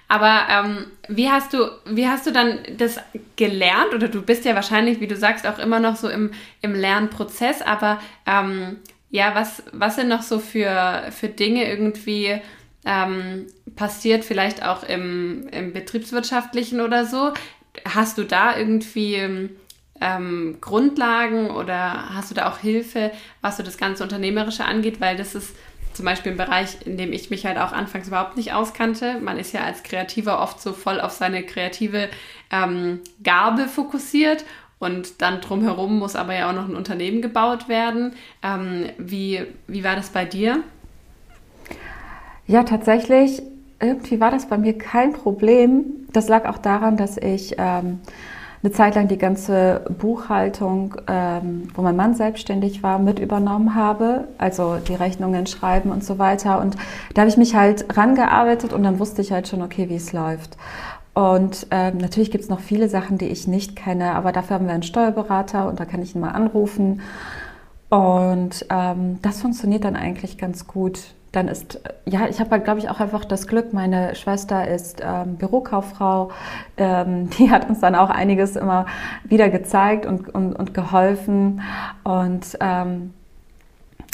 Aber 0.08 0.48
ähm, 0.50 0.88
wie 1.08 1.30
hast 1.30 1.54
du, 1.54 1.72
wie 1.86 2.08
hast 2.08 2.28
du 2.28 2.32
dann 2.32 2.60
das 2.78 3.00
gelernt? 3.38 3.94
Oder 3.94 4.08
du 4.08 4.22
bist 4.22 4.46
ja 4.46 4.56
wahrscheinlich, 4.56 5.00
wie 5.00 5.08
du 5.08 5.16
sagst, 5.16 5.48
auch 5.48 5.58
immer 5.58 5.80
noch 5.80 5.96
so 5.96 6.10
im, 6.10 6.32
im 6.62 6.76
Lernprozess, 6.76 7.62
aber 7.62 8.02
ähm, 8.26 8.78
ja, 9.10 9.36
was, 9.36 9.64
was 9.72 9.96
sind 9.96 10.10
noch 10.10 10.22
so 10.22 10.40
für, 10.40 11.04
für 11.12 11.28
Dinge 11.28 11.70
irgendwie 11.70 12.42
ähm, 12.86 13.48
passiert, 13.76 14.26
vielleicht 14.26 14.64
auch 14.64 14.84
im, 14.84 15.48
im 15.50 15.74
betriebswirtschaftlichen 15.74 16.82
oder 16.82 17.06
so? 17.06 17.34
Hast 17.86 18.18
du 18.18 18.24
da 18.24 18.58
irgendwie 18.58 19.50
ähm, 20.00 20.58
Grundlagen 20.62 21.52
oder 21.52 22.14
hast 22.14 22.32
du 22.32 22.36
da 22.36 22.50
auch 22.50 22.58
Hilfe, 22.58 23.12
was 23.42 23.58
so 23.58 23.64
das 23.64 23.78
ganze 23.78 24.04
Unternehmerische 24.04 24.66
angeht? 24.66 25.00
Weil 25.00 25.16
das 25.16 25.36
ist 25.36 25.56
zum 25.94 26.06
Beispiel 26.06 26.32
ein 26.32 26.38
Bereich, 26.38 26.86
in 26.86 26.98
dem 26.98 27.14
ich 27.14 27.30
mich 27.30 27.46
halt 27.46 27.58
auch 27.58 27.72
anfangs 27.72 28.08
überhaupt 28.08 28.38
nicht 28.38 28.54
auskannte. 28.54 29.20
Man 29.20 29.38
ist 29.38 29.54
ja 29.54 29.62
als 29.62 29.84
Kreativer 29.84 30.42
oft 30.42 30.62
so 30.62 30.74
voll 30.74 31.00
auf 31.00 31.12
seine 31.12 31.44
kreative 31.44 32.10
ähm, 32.50 33.02
Gabe 33.24 33.68
fokussiert 33.68 34.46
und 34.80 35.22
dann 35.22 35.42
drumherum 35.42 36.00
muss 36.00 36.16
aber 36.16 36.34
ja 36.34 36.50
auch 36.50 36.56
noch 36.56 36.68
ein 36.68 36.76
Unternehmen 36.76 37.22
gebaut 37.22 37.70
werden. 37.70 38.16
Ähm, 38.42 38.90
wie, 38.98 39.46
wie 39.68 39.84
war 39.84 39.96
das 39.96 40.10
bei 40.10 40.26
dir? 40.26 40.64
Ja, 42.52 42.64
tatsächlich, 42.64 43.42
irgendwie 43.80 44.20
war 44.20 44.30
das 44.30 44.48
bei 44.48 44.58
mir 44.58 44.78
kein 44.78 45.14
Problem. 45.14 45.86
Das 46.12 46.28
lag 46.28 46.50
auch 46.50 46.58
daran, 46.58 46.98
dass 46.98 47.16
ich 47.16 47.56
ähm, 47.58 48.02
eine 48.62 48.74
Zeit 48.74 48.96
lang 48.96 49.08
die 49.08 49.18
ganze 49.18 49.86
Buchhaltung, 49.98 50.98
ähm, 51.08 51.70
wo 51.74 51.82
mein 51.82 51.96
Mann 51.96 52.14
selbstständig 52.14 52.84
war, 52.84 53.00
mit 53.00 53.20
übernommen 53.20 53.74
habe, 53.74 54.28
also 54.38 54.80
die 54.86 54.96
Rechnungen 54.96 55.48
schreiben 55.48 55.92
und 55.92 56.04
so 56.04 56.20
weiter. 56.20 56.60
Und 56.60 56.76
da 57.14 57.22
habe 57.22 57.30
ich 57.30 57.38
mich 57.38 57.56
halt 57.56 57.86
rangearbeitet 57.96 58.74
und 58.74 58.84
dann 58.84 59.00
wusste 59.00 59.22
ich 59.22 59.32
halt 59.32 59.48
schon, 59.48 59.62
okay, 59.62 59.88
wie 59.88 59.96
es 59.96 60.12
läuft. 60.12 60.58
Und 61.14 61.68
ähm, 61.72 62.00
natürlich 62.00 62.32
gibt 62.32 62.44
es 62.44 62.50
noch 62.50 62.60
viele 62.60 62.90
Sachen, 62.90 63.18
die 63.18 63.28
ich 63.28 63.48
nicht 63.48 63.78
kenne, 63.78 64.14
aber 64.14 64.34
dafür 64.34 64.56
haben 64.56 64.66
wir 64.66 64.74
einen 64.74 64.84
Steuerberater 64.84 65.70
und 65.70 65.80
da 65.80 65.86
kann 65.86 66.02
ich 66.02 66.16
ihn 66.16 66.20
mal 66.20 66.32
anrufen. 66.32 67.00
Und 67.88 68.66
ähm, 68.70 69.20
das 69.22 69.40
funktioniert 69.40 69.86
dann 69.86 69.96
eigentlich 69.96 70.38
ganz 70.38 70.68
gut 70.68 71.14
dann 71.32 71.48
ist, 71.48 71.80
ja, 72.06 72.28
ich 72.28 72.40
habe 72.40 72.52
halt, 72.52 72.66
glaube 72.66 72.80
ich, 72.80 72.90
auch 72.90 73.00
einfach 73.00 73.24
das 73.24 73.48
Glück, 73.48 73.74
meine 73.74 74.16
Schwester 74.16 74.68
ist 74.68 75.02
ähm, 75.02 75.38
Bürokauffrau, 75.38 76.32
ähm, 76.78 77.30
die 77.40 77.50
hat 77.50 77.70
uns 77.70 77.80
dann 77.80 77.96
auch 77.96 78.10
einiges 78.10 78.56
immer 78.56 78.86
wieder 79.24 79.50
gezeigt 79.50 80.06
und, 80.06 80.34
und, 80.34 80.54
und 80.54 80.74
geholfen. 80.74 81.62
Und 82.04 82.58
ähm, 82.60 83.14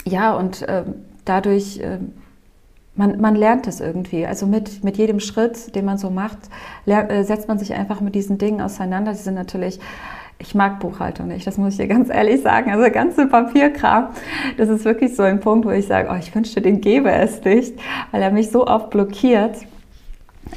ja, 0.04 0.34
und 0.34 0.64
ähm, 0.68 0.94
dadurch, 1.24 1.80
äh, 1.80 1.98
man, 2.94 3.20
man 3.20 3.34
lernt 3.34 3.66
es 3.66 3.80
irgendwie. 3.80 4.24
Also 4.24 4.46
mit, 4.46 4.84
mit 4.84 4.96
jedem 4.96 5.18
Schritt, 5.20 5.74
den 5.74 5.84
man 5.84 5.98
so 5.98 6.10
macht, 6.10 6.38
lernt, 6.84 7.10
äh, 7.10 7.24
setzt 7.24 7.48
man 7.48 7.58
sich 7.58 7.74
einfach 7.74 8.00
mit 8.00 8.14
diesen 8.14 8.38
Dingen 8.38 8.60
auseinander. 8.60 9.12
Die 9.12 9.18
sind 9.18 9.34
natürlich 9.34 9.80
ich 10.38 10.54
mag 10.54 10.78
Buchhaltung 10.78 11.28
nicht, 11.28 11.46
das 11.46 11.56
muss 11.58 11.72
ich 11.72 11.78
dir 11.78 11.88
ganz 11.88 12.10
ehrlich 12.10 12.42
sagen. 12.42 12.70
Also 12.70 12.90
ganze 12.92 13.26
Papierkram, 13.26 14.08
das 14.56 14.68
ist 14.68 14.84
wirklich 14.84 15.16
so 15.16 15.22
ein 15.24 15.40
Punkt, 15.40 15.66
wo 15.66 15.70
ich 15.70 15.86
sage, 15.86 16.08
oh, 16.12 16.16
ich 16.16 16.34
wünschte, 16.34 16.60
den 16.60 16.80
gäbe 16.80 17.10
es 17.10 17.42
nicht, 17.44 17.74
weil 18.12 18.22
er 18.22 18.30
mich 18.30 18.50
so 18.50 18.66
oft 18.66 18.90
blockiert. 18.90 19.56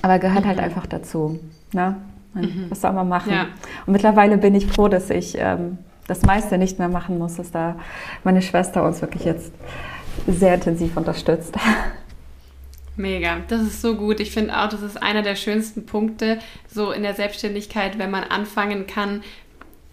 Aber 0.01 0.19
gehört 0.19 0.45
halt 0.45 0.57
mhm. 0.57 0.61
halt 0.61 0.69
einfach 0.69 0.85
dazu. 0.85 1.39
Ne? 1.73 1.95
mhm. 2.33 2.65
was 2.69 2.81
soll 2.81 2.93
man 2.93 3.09
machen? 3.09 3.31
Ja. 3.31 3.47
Und 3.85 3.93
mittlerweile 3.93 4.37
bin 4.37 4.55
ich 4.55 4.67
froh, 4.67 4.87
dass 4.87 5.09
ich 5.09 5.35
ähm, 5.37 5.77
das 6.07 6.23
meiste 6.23 6.57
nicht 6.57 6.79
mehr 6.79 6.89
machen 6.89 7.17
muss, 7.17 7.35
dass 7.35 7.51
da 7.51 7.75
meine 8.23 8.41
Schwester 8.41 8.83
uns 8.83 9.01
wirklich 9.01 9.25
jetzt 9.25 9.51
sehr 10.27 10.55
intensiv 10.55 10.97
unterstützt. 10.97 11.55
Mega, 12.97 13.37
das 13.47 13.61
ist 13.61 13.81
so 13.81 13.95
gut. 13.95 14.19
Ich 14.19 14.31
finde 14.31 14.57
auch, 14.57 14.67
das 14.67 14.81
ist 14.81 15.01
einer 15.01 15.21
der 15.21 15.35
schönsten 15.35 15.85
Punkte 15.85 16.39
so 16.67 16.91
in 16.91 17.03
der 17.03 17.13
Selbstständigkeit, 17.13 17.97
wenn 17.97 18.11
man 18.11 18.23
anfangen 18.23 18.85
kann, 18.85 19.23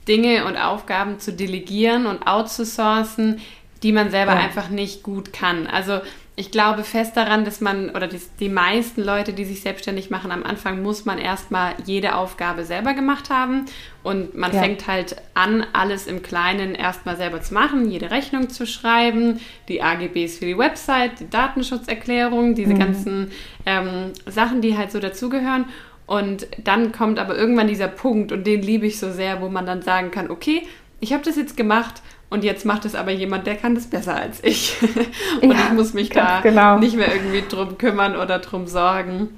Dinge 0.09 0.47
und 0.47 0.57
Aufgaben 0.57 1.21
zu 1.21 1.33
delegieren 1.33 2.07
und 2.07 2.27
outzusourcen, 2.27 3.41
die 3.83 3.93
man 3.93 4.11
selber 4.11 4.33
ja. 4.33 4.41
einfach 4.41 4.71
nicht 4.71 5.03
gut 5.03 5.33
kann. 5.33 5.67
Also 5.67 6.01
ich 6.39 6.53
glaube 6.53 6.85
fest 6.85 7.17
daran, 7.17 7.45
dass 7.45 7.61
man, 7.61 7.91
oder 7.91 8.07
die, 8.07 8.21
die 8.39 8.49
meisten 8.49 9.03
Leute, 9.03 9.33
die 9.33 9.45
sich 9.45 9.61
selbstständig 9.61 10.09
machen, 10.09 10.31
am 10.31 10.45
Anfang 10.45 10.83
muss 10.85 11.05
man 11.05 11.19
erstmal 11.19 11.75
jede 11.85 12.15
Aufgabe 12.15 12.65
selber 12.65 12.95
gemacht 12.95 13.29
haben. 13.29 13.65
Und 14.05 14.37
man 14.37 14.53
ja. 14.53 14.63
fängt 14.63 14.87
halt 14.87 15.17
an, 15.35 15.67
alles 15.73 16.07
im 16.07 16.23
Kleinen 16.23 16.77
erstmal 16.77 17.17
selber 17.17 17.43
zu 17.43 17.55
machen, 17.55 17.91
jede 17.91 18.13
Rechnung 18.13 18.51
zu 18.51 18.69
schreiben, 18.69 19.41
die 19.67 19.83
AGBs 19.83 20.39
für 20.39 20.47
die 20.47 20.57
Website, 20.57 21.19
die 21.19 21.29
Datenschutzerklärung, 21.29 22.55
diese 22.55 22.75
mhm. 22.75 22.79
ganzen 22.79 23.33
ähm, 23.67 24.13
Sachen, 24.27 24.61
die 24.61 24.79
halt 24.79 24.93
so 24.93 25.01
dazugehören. 25.01 25.65
Und 26.09 26.47
dann 26.65 26.91
kommt 26.91 27.19
aber 27.19 27.37
irgendwann 27.37 27.69
dieser 27.69 27.87
Punkt, 27.87 28.33
und 28.33 28.47
den 28.47 28.63
liebe 28.63 28.87
ich 28.87 28.99
so 28.99 29.13
sehr, 29.13 29.43
wo 29.43 29.51
man 29.51 29.67
dann 29.67 29.83
sagen 29.83 30.11
kann, 30.11 30.31
okay, 30.31 30.63
ich 31.01 31.13
habe 31.13 31.23
das 31.23 31.37
jetzt 31.37 31.55
gemacht 31.55 32.01
und 32.31 32.45
jetzt 32.45 32.65
macht 32.65 32.87
es 32.87 32.95
aber 32.95 33.11
jemand, 33.11 33.47
der 33.47 33.57
kann 33.57 33.75
das 33.75 33.89
besser 33.89 34.17
als 34.17 34.43
ich. 34.43 34.75
und 35.43 35.53
ja, 35.53 35.67
ich 35.67 35.73
muss 35.75 35.93
mich 35.93 36.09
da 36.09 36.41
genau. 36.41 36.79
nicht 36.79 36.97
mehr 36.97 37.15
irgendwie 37.15 37.45
drum 37.47 37.77
kümmern 37.77 38.17
oder 38.17 38.39
drum 38.39 38.67
sorgen. 38.67 39.37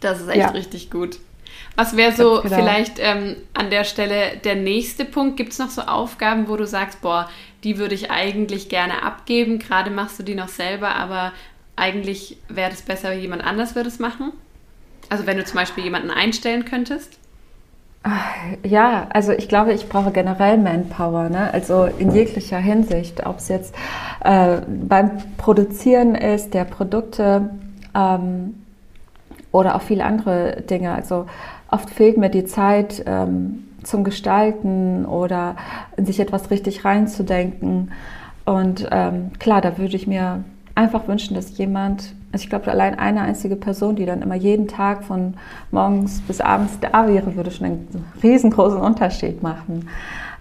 Das 0.00 0.22
ist 0.22 0.28
echt 0.28 0.38
ja. 0.38 0.48
richtig 0.48 0.90
gut. 0.90 1.18
Was 1.76 1.94
wäre 1.98 2.12
so 2.12 2.40
genau. 2.40 2.56
vielleicht 2.56 2.98
ähm, 2.98 3.36
an 3.52 3.68
der 3.68 3.84
Stelle 3.84 4.38
der 4.42 4.54
nächste 4.54 5.04
Punkt? 5.04 5.36
Gibt 5.36 5.52
es 5.52 5.58
noch 5.58 5.68
so 5.68 5.82
Aufgaben, 5.82 6.48
wo 6.48 6.56
du 6.56 6.66
sagst, 6.66 7.02
boah, 7.02 7.28
die 7.62 7.76
würde 7.76 7.94
ich 7.94 8.10
eigentlich 8.10 8.70
gerne 8.70 9.02
abgeben? 9.02 9.58
Gerade 9.58 9.90
machst 9.90 10.18
du 10.18 10.22
die 10.22 10.34
noch 10.34 10.48
selber, 10.48 10.96
aber 10.96 11.32
eigentlich 11.76 12.38
wäre 12.48 12.72
es 12.72 12.80
besser, 12.80 13.12
jemand 13.12 13.44
anders 13.44 13.74
würde 13.74 13.90
es 13.90 13.98
machen? 13.98 14.32
Also 15.10 15.26
wenn 15.26 15.36
du 15.36 15.44
zum 15.44 15.56
Beispiel 15.56 15.84
jemanden 15.84 16.10
einstellen 16.10 16.64
könntest? 16.64 17.18
Ja, 18.64 19.08
also 19.10 19.32
ich 19.32 19.46
glaube, 19.48 19.74
ich 19.74 19.88
brauche 19.90 20.10
generell 20.10 20.56
Manpower, 20.56 21.28
ne? 21.28 21.52
also 21.52 21.84
in 21.84 22.12
jeglicher 22.12 22.56
Hinsicht, 22.56 23.26
ob 23.26 23.38
es 23.38 23.48
jetzt 23.48 23.74
äh, 24.24 24.62
beim 24.66 25.10
Produzieren 25.36 26.14
ist, 26.14 26.54
der 26.54 26.64
Produkte 26.64 27.50
ähm, 27.94 28.54
oder 29.52 29.74
auch 29.74 29.82
viele 29.82 30.04
andere 30.04 30.62
Dinge. 30.62 30.94
Also 30.94 31.26
oft 31.70 31.90
fehlt 31.90 32.16
mir 32.16 32.30
die 32.30 32.46
Zeit 32.46 33.02
ähm, 33.04 33.64
zum 33.82 34.02
Gestalten 34.02 35.04
oder 35.04 35.56
in 35.98 36.06
sich 36.06 36.20
etwas 36.20 36.50
richtig 36.50 36.86
reinzudenken. 36.86 37.92
Und 38.46 38.88
ähm, 38.90 39.32
klar, 39.38 39.60
da 39.60 39.76
würde 39.76 39.96
ich 39.96 40.06
mir 40.06 40.42
einfach 40.74 41.06
wünschen, 41.06 41.34
dass 41.34 41.58
jemand 41.58 42.14
also 42.32 42.44
ich 42.44 42.50
glaube, 42.50 42.70
allein 42.70 42.98
eine 42.98 43.22
einzige 43.22 43.56
Person, 43.56 43.96
die 43.96 44.06
dann 44.06 44.22
immer 44.22 44.36
jeden 44.36 44.68
Tag 44.68 45.04
von 45.04 45.34
morgens 45.70 46.20
bis 46.22 46.40
abends 46.40 46.78
da 46.80 47.08
wäre, 47.08 47.34
würde 47.34 47.50
schon 47.50 47.66
einen 47.66 48.04
riesengroßen 48.22 48.80
Unterschied 48.80 49.42
machen. 49.42 49.88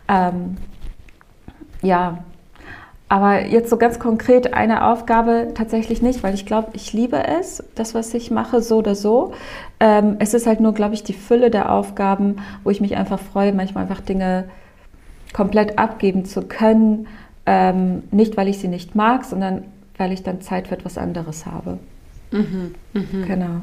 Ähm, 0.08 0.58
ja, 1.82 2.20
aber 3.08 3.48
jetzt 3.48 3.72
so 3.72 3.78
ganz 3.78 3.98
konkret 3.98 4.54
eine 4.54 4.86
Aufgabe 4.86 5.48
tatsächlich 5.56 6.04
nicht, 6.04 6.22
weil 6.22 6.36
ich 6.36 6.46
glaube, 6.46 6.70
ich 6.74 6.94
liebe 6.94 7.28
es, 7.28 7.64
das, 7.74 7.96
was 7.96 8.14
ich 8.14 8.30
mache, 8.30 8.62
so 8.62 8.78
oder 8.78 8.94
so. 8.94 9.34
Ähm, 9.80 10.18
es 10.20 10.36
ist 10.36 10.46
halt 10.46 10.60
nur, 10.60 10.76
glaube 10.76 10.94
ich, 10.94 11.04
die 11.04 11.14
Fülle 11.14 11.50
der 11.50 11.72
Aufgaben, 11.72 12.36
wo 12.64 12.70
ich 12.70 12.82
mich 12.82 12.96
einfach 12.98 13.20
freue, 13.20 13.52
manchmal 13.52 13.86
einfach 13.86 14.02
Dinge 14.02 14.46
komplett 15.34 15.80
abgeben 15.80 16.26
zu 16.26 16.44
können. 16.44 17.08
Ähm, 17.48 18.04
nicht, 18.12 18.38
weil 18.38 18.48
ich 18.48 18.60
sie 18.60 18.68
nicht 18.68 18.94
mag, 18.94 19.26
sondern 19.26 19.64
weil 20.00 20.12
ich 20.12 20.24
dann 20.24 20.42
Zeit 20.42 20.70
für 20.70 20.76
etwas 20.76 20.98
anderes 20.98 21.46
habe. 21.46 21.78
Mhm, 22.32 22.74
mh. 22.94 23.28
Genau. 23.28 23.62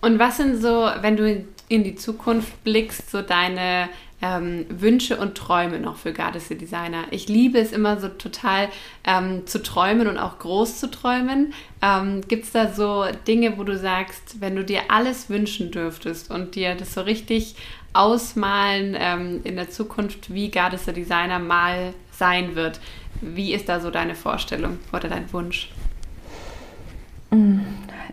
Und 0.00 0.18
was 0.18 0.38
sind 0.38 0.60
so, 0.60 0.88
wenn 1.00 1.16
du 1.16 1.44
in 1.68 1.84
die 1.84 1.94
Zukunft 1.94 2.64
blickst, 2.64 3.10
so 3.10 3.22
deine 3.22 3.88
ähm, 4.22 4.66
Wünsche 4.68 5.16
und 5.18 5.36
Träume 5.36 5.78
noch 5.78 5.96
für 5.96 6.12
Gardese 6.12 6.56
Designer? 6.56 7.04
Ich 7.10 7.28
liebe 7.28 7.58
es 7.58 7.72
immer 7.72 8.00
so 8.00 8.08
total 8.08 8.68
ähm, 9.06 9.46
zu 9.46 9.62
träumen 9.62 10.06
und 10.06 10.18
auch 10.18 10.38
groß 10.38 10.80
zu 10.80 10.90
träumen. 10.90 11.52
Ähm, 11.82 12.22
Gibt 12.26 12.44
es 12.44 12.52
da 12.52 12.72
so 12.72 13.04
Dinge, 13.26 13.58
wo 13.58 13.64
du 13.64 13.76
sagst, 13.76 14.40
wenn 14.40 14.56
du 14.56 14.64
dir 14.64 14.82
alles 14.88 15.28
wünschen 15.28 15.70
dürftest 15.70 16.30
und 16.30 16.54
dir 16.54 16.74
das 16.74 16.94
so 16.94 17.02
richtig 17.02 17.54
ausmalen 17.92 18.96
ähm, 18.98 19.40
in 19.44 19.56
der 19.56 19.70
Zukunft, 19.70 20.32
wie 20.32 20.50
Gardese 20.50 20.92
Designer 20.92 21.38
mal 21.38 21.94
sein 22.10 22.54
wird, 22.54 22.80
wie 23.20 23.52
ist 23.52 23.68
da 23.68 23.80
so 23.80 23.90
deine 23.90 24.14
Vorstellung 24.14 24.78
oder 24.92 25.08
dein 25.08 25.32
Wunsch? 25.32 25.70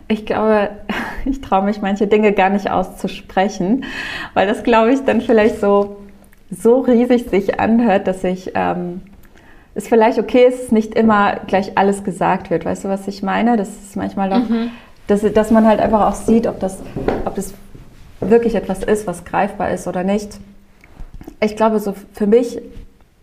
Ich 0.08 0.26
glaube, 0.26 0.70
ich 1.24 1.40
traue 1.40 1.64
mich 1.64 1.80
manche 1.80 2.06
Dinge 2.06 2.32
gar 2.32 2.50
nicht 2.50 2.70
auszusprechen, 2.70 3.84
weil 4.34 4.46
das, 4.46 4.62
glaube 4.62 4.92
ich, 4.92 5.04
dann 5.04 5.20
vielleicht 5.20 5.60
so, 5.60 5.96
so 6.50 6.80
riesig 6.80 7.30
sich 7.30 7.60
anhört, 7.60 8.06
dass 8.06 8.24
ich 8.24 8.52
ähm, 8.54 9.02
es 9.74 9.88
vielleicht 9.88 10.18
okay 10.18 10.44
ist, 10.46 10.70
nicht 10.72 10.94
immer 10.94 11.36
gleich 11.46 11.78
alles 11.78 12.04
gesagt 12.04 12.50
wird. 12.50 12.64
Weißt 12.64 12.84
du, 12.84 12.88
was 12.88 13.08
ich 13.08 13.22
meine? 13.22 13.56
Das 13.56 13.68
ist 13.68 13.96
manchmal 13.96 14.28
doch, 14.28 14.48
mhm. 14.48 14.70
dass, 15.06 15.22
dass 15.32 15.50
man 15.50 15.66
halt 15.66 15.80
einfach 15.80 16.08
auch 16.08 16.14
sieht, 16.14 16.46
ob 16.46 16.60
das, 16.60 16.78
ob 17.24 17.34
das 17.34 17.54
wirklich 18.20 18.54
etwas 18.54 18.82
ist, 18.82 19.06
was 19.06 19.24
greifbar 19.24 19.70
ist 19.70 19.86
oder 19.86 20.04
nicht. 20.04 20.38
Ich 21.40 21.56
glaube, 21.56 21.80
so 21.80 21.94
für 22.12 22.26
mich 22.26 22.60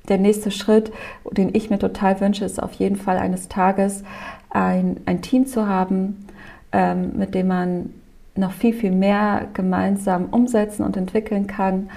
der 0.09 0.17
nächste 0.17 0.51
Schritt, 0.51 0.91
den 1.31 1.53
ich 1.53 1.69
mir 1.69 1.79
total 1.79 2.19
wünsche, 2.19 2.45
ist 2.45 2.61
auf 2.61 2.73
jeden 2.73 2.95
Fall 2.95 3.17
eines 3.17 3.47
Tages 3.47 4.03
ein, 4.49 4.97
ein 5.05 5.21
Team 5.21 5.45
zu 5.45 5.67
haben, 5.67 6.25
ähm, 6.71 7.17
mit 7.17 7.35
dem 7.35 7.47
man 7.47 7.93
noch 8.35 8.51
viel, 8.51 8.73
viel 8.73 8.91
mehr 8.91 9.47
gemeinsam 9.53 10.25
umsetzen 10.25 10.83
und 10.83 10.97
entwickeln 10.97 11.47
kann. 11.47 11.89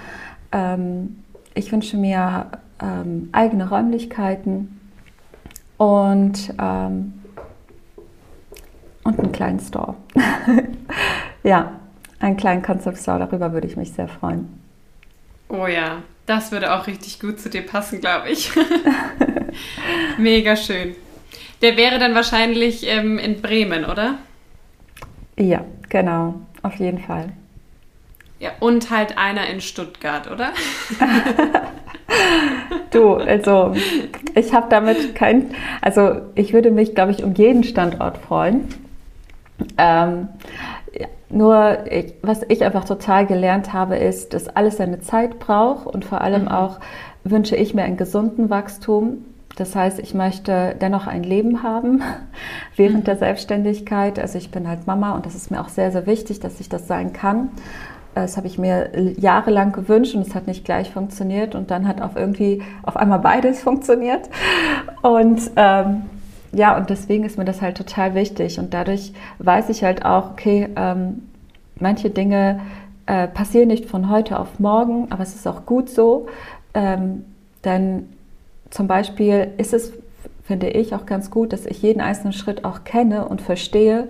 Ähm, 0.51 1.23
ich 1.55 1.71
wünsche 1.71 1.97
mir 1.97 2.47
ähm, 2.81 3.29
eigene 3.31 3.69
Räumlichkeiten 3.69 4.79
und, 5.77 6.53
ähm, 6.59 7.13
und 9.03 9.19
einen 9.19 9.31
kleinen 9.31 9.59
Store. 9.59 9.95
ja, 11.43 11.71
einen 12.19 12.37
kleinen 12.37 12.61
Concept 12.61 12.97
Store, 12.97 13.19
darüber 13.19 13.53
würde 13.53 13.67
ich 13.67 13.77
mich 13.77 13.93
sehr 13.93 14.07
freuen. 14.07 14.61
Oh 15.49 15.67
ja, 15.67 16.01
das 16.25 16.51
würde 16.51 16.73
auch 16.73 16.87
richtig 16.87 17.19
gut 17.19 17.39
zu 17.39 17.49
dir 17.49 17.65
passen, 17.65 17.99
glaube 17.99 18.29
ich. 18.29 18.51
Mega 20.17 20.55
schön. 20.55 20.95
Der 21.61 21.77
wäre 21.77 21.99
dann 21.99 22.15
wahrscheinlich 22.15 22.87
ähm, 22.87 23.17
in 23.19 23.41
Bremen, 23.41 23.85
oder? 23.85 24.15
Ja, 25.37 25.65
genau, 25.89 26.35
auf 26.61 26.75
jeden 26.75 26.99
Fall. 26.99 27.33
Ja, 28.39 28.51
und 28.59 28.89
halt 28.89 29.17
einer 29.17 29.47
in 29.47 29.61
Stuttgart, 29.61 30.29
oder? 30.29 30.51
du, 32.91 33.13
also 33.15 33.73
ich 34.35 34.53
habe 34.53 34.67
damit 34.69 35.15
kein, 35.15 35.55
also 35.81 36.21
ich 36.35 36.53
würde 36.53 36.71
mich, 36.71 36.93
glaube 36.93 37.13
ich, 37.13 37.23
um 37.23 37.33
jeden 37.35 37.63
Standort 37.63 38.17
freuen. 38.17 38.67
Ähm, 39.77 40.27
nur, 41.29 41.91
ich, 41.91 42.13
was 42.21 42.41
ich 42.47 42.63
einfach 42.63 42.85
total 42.85 43.25
gelernt 43.25 43.73
habe, 43.73 43.97
ist, 43.97 44.33
dass 44.33 44.47
alles 44.47 44.77
seine 44.77 45.01
Zeit 45.01 45.39
braucht 45.39 45.87
und 45.87 46.05
vor 46.05 46.21
allem 46.21 46.43
mhm. 46.43 46.47
auch 46.49 46.79
wünsche 47.23 47.55
ich 47.55 47.73
mir 47.73 47.83
einen 47.83 47.97
gesunden 47.97 48.49
Wachstum. 48.49 49.25
Das 49.55 49.75
heißt, 49.75 49.99
ich 49.99 50.13
möchte 50.13 50.75
dennoch 50.79 51.07
ein 51.07 51.23
Leben 51.23 51.63
haben 51.63 52.01
während 52.75 52.99
mhm. 52.99 53.03
der 53.05 53.17
Selbstständigkeit. 53.17 54.19
Also 54.19 54.37
ich 54.37 54.51
bin 54.51 54.67
halt 54.67 54.87
Mama 54.87 55.15
und 55.15 55.25
das 55.25 55.35
ist 55.35 55.51
mir 55.51 55.61
auch 55.61 55.69
sehr, 55.69 55.91
sehr 55.91 56.05
wichtig, 56.05 56.39
dass 56.39 56.59
ich 56.59 56.69
das 56.69 56.87
sein 56.87 57.13
kann. 57.13 57.49
Das 58.15 58.37
habe 58.37 58.45
ich 58.45 58.59
mir 58.59 58.91
jahrelang 59.17 59.71
gewünscht 59.71 60.13
und 60.13 60.21
es 60.21 60.35
hat 60.35 60.45
nicht 60.45 60.65
gleich 60.65 60.91
funktioniert 60.91 61.55
und 61.55 61.71
dann 61.71 61.87
hat 61.87 61.99
auch 61.99 62.15
irgendwie 62.15 62.61
auf 62.83 62.95
einmal 62.95 63.19
beides 63.19 63.61
funktioniert. 63.63 64.29
Und 65.01 65.49
ähm, 65.55 66.03
ja, 66.53 66.77
und 66.77 66.89
deswegen 66.89 67.23
ist 67.23 67.37
mir 67.37 67.45
das 67.45 67.61
halt 67.61 67.77
total 67.77 68.15
wichtig. 68.15 68.59
Und 68.59 68.73
dadurch 68.73 69.13
weiß 69.39 69.69
ich 69.69 69.83
halt 69.83 70.05
auch, 70.05 70.31
okay, 70.31 70.69
ähm, 70.75 71.23
manche 71.79 72.09
Dinge 72.09 72.61
äh, 73.05 73.27
passieren 73.27 73.67
nicht 73.67 73.85
von 73.85 74.09
heute 74.09 74.39
auf 74.39 74.59
morgen, 74.59 75.07
aber 75.11 75.23
es 75.23 75.35
ist 75.35 75.47
auch 75.47 75.65
gut 75.65 75.89
so. 75.89 76.27
Ähm, 76.73 77.25
denn 77.65 78.09
zum 78.69 78.87
Beispiel 78.87 79.49
ist 79.57 79.73
es, 79.73 79.93
finde 80.43 80.69
ich, 80.69 80.93
auch 80.93 81.05
ganz 81.05 81.31
gut, 81.31 81.53
dass 81.53 81.65
ich 81.65 81.81
jeden 81.81 82.01
einzelnen 82.01 82.33
Schritt 82.33 82.65
auch 82.65 82.83
kenne 82.83 83.27
und 83.27 83.41
verstehe. 83.41 84.09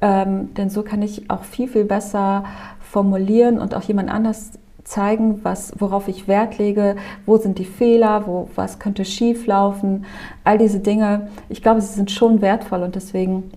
Ähm, 0.00 0.54
denn 0.54 0.70
so 0.70 0.82
kann 0.82 1.02
ich 1.02 1.28
auch 1.30 1.44
viel, 1.44 1.68
viel 1.68 1.84
besser 1.84 2.44
formulieren 2.80 3.58
und 3.58 3.74
auch 3.74 3.82
jemand 3.82 4.10
anders 4.10 4.52
zeigen, 4.84 5.44
was, 5.44 5.72
worauf 5.78 6.08
ich 6.08 6.28
Wert 6.28 6.58
lege, 6.58 6.96
wo 7.26 7.36
sind 7.36 7.58
die 7.58 7.64
Fehler, 7.64 8.26
wo, 8.26 8.48
was 8.54 8.78
könnte 8.78 9.04
schief 9.04 9.46
laufen, 9.46 10.06
all 10.44 10.58
diese 10.58 10.80
Dinge. 10.80 11.28
Ich 11.48 11.62
glaube, 11.62 11.80
sie 11.80 11.94
sind 11.94 12.10
schon 12.10 12.40
wertvoll 12.40 12.82
und 12.82 12.94
deswegen 12.94 13.50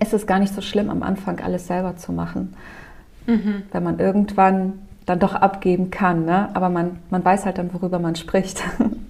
ist 0.00 0.12
es 0.12 0.26
gar 0.26 0.38
nicht 0.38 0.54
so 0.54 0.60
schlimm, 0.60 0.90
am 0.90 1.02
Anfang 1.02 1.40
alles 1.40 1.66
selber 1.66 1.96
zu 1.96 2.12
machen. 2.12 2.54
Mhm. 3.26 3.62
Wenn 3.72 3.82
man 3.82 3.98
irgendwann 3.98 4.74
dann 5.06 5.20
doch 5.20 5.34
abgeben 5.34 5.90
kann. 5.90 6.24
Ne? 6.24 6.50
Aber 6.54 6.68
man, 6.68 6.98
man 7.10 7.24
weiß 7.24 7.46
halt 7.46 7.58
dann, 7.58 7.72
worüber 7.72 7.98
man 7.98 8.16
spricht. 8.16 8.62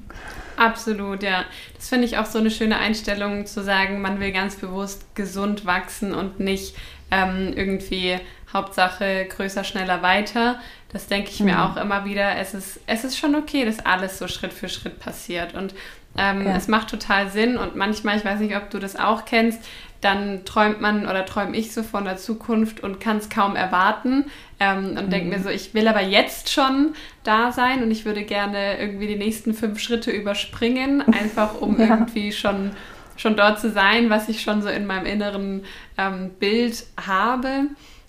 Absolut, 0.56 1.22
ja. 1.22 1.44
Das 1.74 1.88
finde 1.88 2.06
ich 2.06 2.16
auch 2.18 2.26
so 2.26 2.38
eine 2.38 2.50
schöne 2.50 2.78
Einstellung 2.78 3.46
zu 3.46 3.62
sagen, 3.62 4.00
man 4.00 4.20
will 4.20 4.32
ganz 4.32 4.56
bewusst 4.56 5.14
gesund 5.14 5.66
wachsen 5.66 6.14
und 6.14 6.40
nicht 6.40 6.76
ähm, 7.10 7.52
irgendwie 7.54 8.18
Hauptsache 8.56 9.26
größer, 9.28 9.64
schneller, 9.64 10.02
weiter. 10.02 10.58
Das 10.92 11.06
denke 11.06 11.30
ich 11.30 11.40
mhm. 11.40 11.46
mir 11.46 11.64
auch 11.64 11.76
immer 11.76 12.04
wieder. 12.04 12.36
Es 12.36 12.54
ist, 12.54 12.80
es 12.86 13.04
ist 13.04 13.18
schon 13.18 13.34
okay, 13.34 13.64
dass 13.64 13.84
alles 13.84 14.18
so 14.18 14.28
Schritt 14.28 14.52
für 14.52 14.68
Schritt 14.68 14.98
passiert. 14.98 15.54
Und 15.54 15.74
ähm, 16.18 16.46
ja. 16.46 16.56
es 16.56 16.68
macht 16.68 16.88
total 16.88 17.30
Sinn. 17.30 17.56
Und 17.58 17.76
manchmal, 17.76 18.16
ich 18.16 18.24
weiß 18.24 18.40
nicht, 18.40 18.56
ob 18.56 18.70
du 18.70 18.78
das 18.78 18.96
auch 18.96 19.24
kennst, 19.24 19.60
dann 20.00 20.44
träumt 20.44 20.80
man 20.80 21.04
oder 21.04 21.24
träume 21.24 21.56
ich 21.56 21.72
so 21.72 21.82
von 21.82 22.04
der 22.04 22.16
Zukunft 22.16 22.80
und 22.82 23.00
kann 23.00 23.16
es 23.16 23.28
kaum 23.28 23.56
erwarten 23.56 24.26
ähm, 24.60 24.96
und 24.96 25.06
mhm. 25.06 25.10
denke 25.10 25.28
mir 25.36 25.42
so, 25.42 25.48
ich 25.48 25.74
will 25.74 25.88
aber 25.88 26.02
jetzt 26.02 26.50
schon 26.50 26.94
da 27.24 27.50
sein 27.52 27.82
und 27.82 27.90
ich 27.90 28.04
würde 28.04 28.22
gerne 28.22 28.78
irgendwie 28.78 29.06
die 29.06 29.16
nächsten 29.16 29.54
fünf 29.54 29.80
Schritte 29.80 30.10
überspringen, 30.10 31.02
einfach 31.12 31.60
um 31.60 31.78
ja. 31.80 31.86
irgendwie 31.86 32.32
schon, 32.32 32.72
schon 33.16 33.36
dort 33.36 33.58
zu 33.58 33.70
sein, 33.70 34.10
was 34.10 34.28
ich 34.28 34.42
schon 34.42 34.62
so 34.62 34.68
in 34.68 34.86
meinem 34.86 35.06
inneren 35.06 35.64
ähm, 35.98 36.30
Bild 36.38 36.84
habe. 37.04 37.64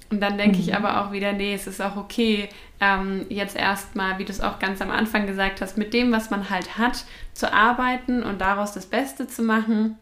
Und 0.10 0.22
dann 0.22 0.38
denke 0.38 0.58
mhm. 0.58 0.64
ich 0.64 0.76
aber 0.76 1.02
auch 1.02 1.12
wieder, 1.12 1.34
nee, 1.34 1.54
es 1.54 1.68
ist 1.68 1.82
auch 1.82 1.98
okay, 1.98 2.50
ähm, 2.80 3.26
jetzt 3.30 3.56
erstmal, 3.56 4.20
wie 4.20 4.26
du 4.26 4.32
es 4.32 4.42
auch 4.42 4.60
ganz 4.60 4.82
am 4.82 4.92
Anfang 4.92 5.28
gesagt 5.28 5.62
hast, 5.62 5.78
mit 5.78 5.94
dem, 5.94 6.12
was 6.12 6.30
man 6.30 6.50
halt 6.50 6.78
hat, 6.78 7.06
zu 7.34 7.52
arbeiten 7.52 8.24
und 8.24 8.40
daraus 8.40 8.74
das 8.74 8.86
Beste 8.86 9.28
zu 9.28 9.42
machen 9.42 9.98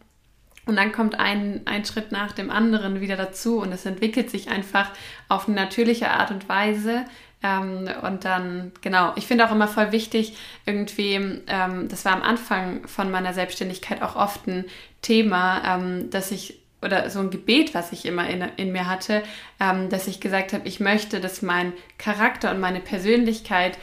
und 0.65 0.75
dann 0.77 0.91
kommt 0.91 1.19
ein, 1.19 1.61
ein 1.65 1.85
Schritt 1.85 2.11
nach 2.11 2.31
dem 2.31 2.49
anderen 2.49 2.99
wieder 3.01 3.15
dazu 3.15 3.59
und 3.59 3.71
es 3.71 3.85
entwickelt 3.85 4.31
sich 4.31 4.49
einfach 4.49 4.89
auf 5.29 5.47
eine 5.47 5.55
natürliche 5.55 6.09
Art 6.09 6.31
und 6.31 6.49
Weise. 6.49 7.05
Ähm, 7.43 7.87
und 8.01 8.25
dann, 8.25 8.71
genau, 8.81 9.13
ich 9.15 9.27
finde 9.27 9.47
auch 9.47 9.51
immer 9.51 9.67
voll 9.67 9.91
wichtig, 9.91 10.35
irgendwie, 10.65 11.13
ähm, 11.47 11.87
das 11.87 12.03
war 12.05 12.13
am 12.13 12.23
Anfang 12.23 12.87
von 12.87 13.11
meiner 13.11 13.33
Selbstständigkeit 13.33 14.01
auch 14.01 14.15
oft 14.15 14.47
ein 14.47 14.65
Thema, 15.01 15.75
ähm, 15.75 16.09
dass 16.09 16.31
ich 16.31 16.59
oder 16.85 17.09
so 17.09 17.19
ein 17.19 17.29
Gebet, 17.29 17.73
was 17.73 17.91
ich 17.91 18.05
immer 18.05 18.29
in, 18.29 18.41
in 18.57 18.71
mir 18.71 18.87
hatte, 18.87 19.23
ähm, 19.59 19.89
dass 19.89 20.07
ich 20.07 20.19
gesagt 20.19 20.53
habe, 20.53 20.67
ich 20.67 20.79
möchte, 20.79 21.19
dass 21.19 21.41
mein 21.41 21.73
Charakter 21.97 22.51
und 22.51 22.59
meine 22.59 22.79
Persönlichkeit 22.79 23.77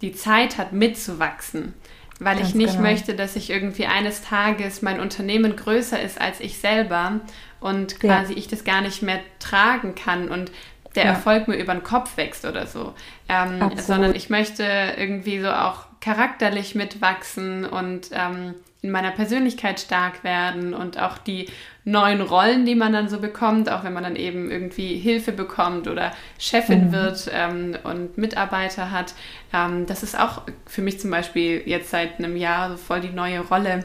die 0.00 0.12
Zeit 0.12 0.56
hat, 0.56 0.72
mitzuwachsen 0.72 1.74
weil 2.20 2.36
Ganz 2.36 2.50
ich 2.50 2.54
nicht 2.54 2.76
genau. 2.76 2.88
möchte, 2.88 3.14
dass 3.14 3.36
ich 3.36 3.50
irgendwie 3.50 3.86
eines 3.86 4.22
Tages 4.22 4.82
mein 4.82 5.00
Unternehmen 5.00 5.56
größer 5.56 6.00
ist 6.00 6.20
als 6.20 6.40
ich 6.40 6.58
selber 6.58 7.20
und 7.60 7.98
quasi 8.00 8.32
ja. 8.32 8.38
ich 8.38 8.48
das 8.48 8.64
gar 8.64 8.80
nicht 8.80 9.02
mehr 9.02 9.20
tragen 9.38 9.94
kann 9.94 10.28
und 10.28 10.50
der 10.94 11.04
ja. 11.04 11.10
Erfolg 11.10 11.48
mir 11.48 11.56
über 11.56 11.72
den 11.72 11.82
Kopf 11.82 12.16
wächst 12.16 12.44
oder 12.44 12.66
so, 12.66 12.94
ähm, 13.28 13.72
sondern 13.76 14.14
ich 14.14 14.30
möchte 14.30 14.64
irgendwie 14.96 15.40
so 15.40 15.50
auch 15.50 15.86
charakterlich 16.00 16.76
mitwachsen 16.76 17.64
und 17.64 18.10
ähm, 18.12 18.54
in 18.80 18.90
meiner 18.90 19.10
Persönlichkeit 19.10 19.80
stark 19.80 20.22
werden 20.22 20.72
und 20.72 21.00
auch 21.00 21.18
die 21.18 21.48
neuen 21.84 22.22
Rollen, 22.22 22.64
die 22.64 22.74
man 22.74 22.92
dann 22.92 23.08
so 23.08 23.20
bekommt, 23.20 23.70
auch 23.70 23.84
wenn 23.84 23.92
man 23.92 24.02
dann 24.02 24.16
eben 24.16 24.50
irgendwie 24.50 24.96
Hilfe 24.96 25.32
bekommt 25.32 25.86
oder 25.86 26.12
Chefin 26.38 26.86
mhm. 26.86 26.92
wird 26.92 27.30
ähm, 27.32 27.76
und 27.84 28.16
Mitarbeiter 28.16 28.90
hat. 28.90 29.14
Ähm, 29.52 29.86
das 29.86 30.02
ist 30.02 30.18
auch 30.18 30.42
für 30.66 30.80
mich 30.80 30.98
zum 30.98 31.10
Beispiel 31.10 31.62
jetzt 31.66 31.90
seit 31.90 32.18
einem 32.18 32.36
Jahr 32.36 32.70
so 32.70 32.76
voll 32.78 33.00
die 33.00 33.10
neue 33.10 33.40
Rolle, 33.40 33.84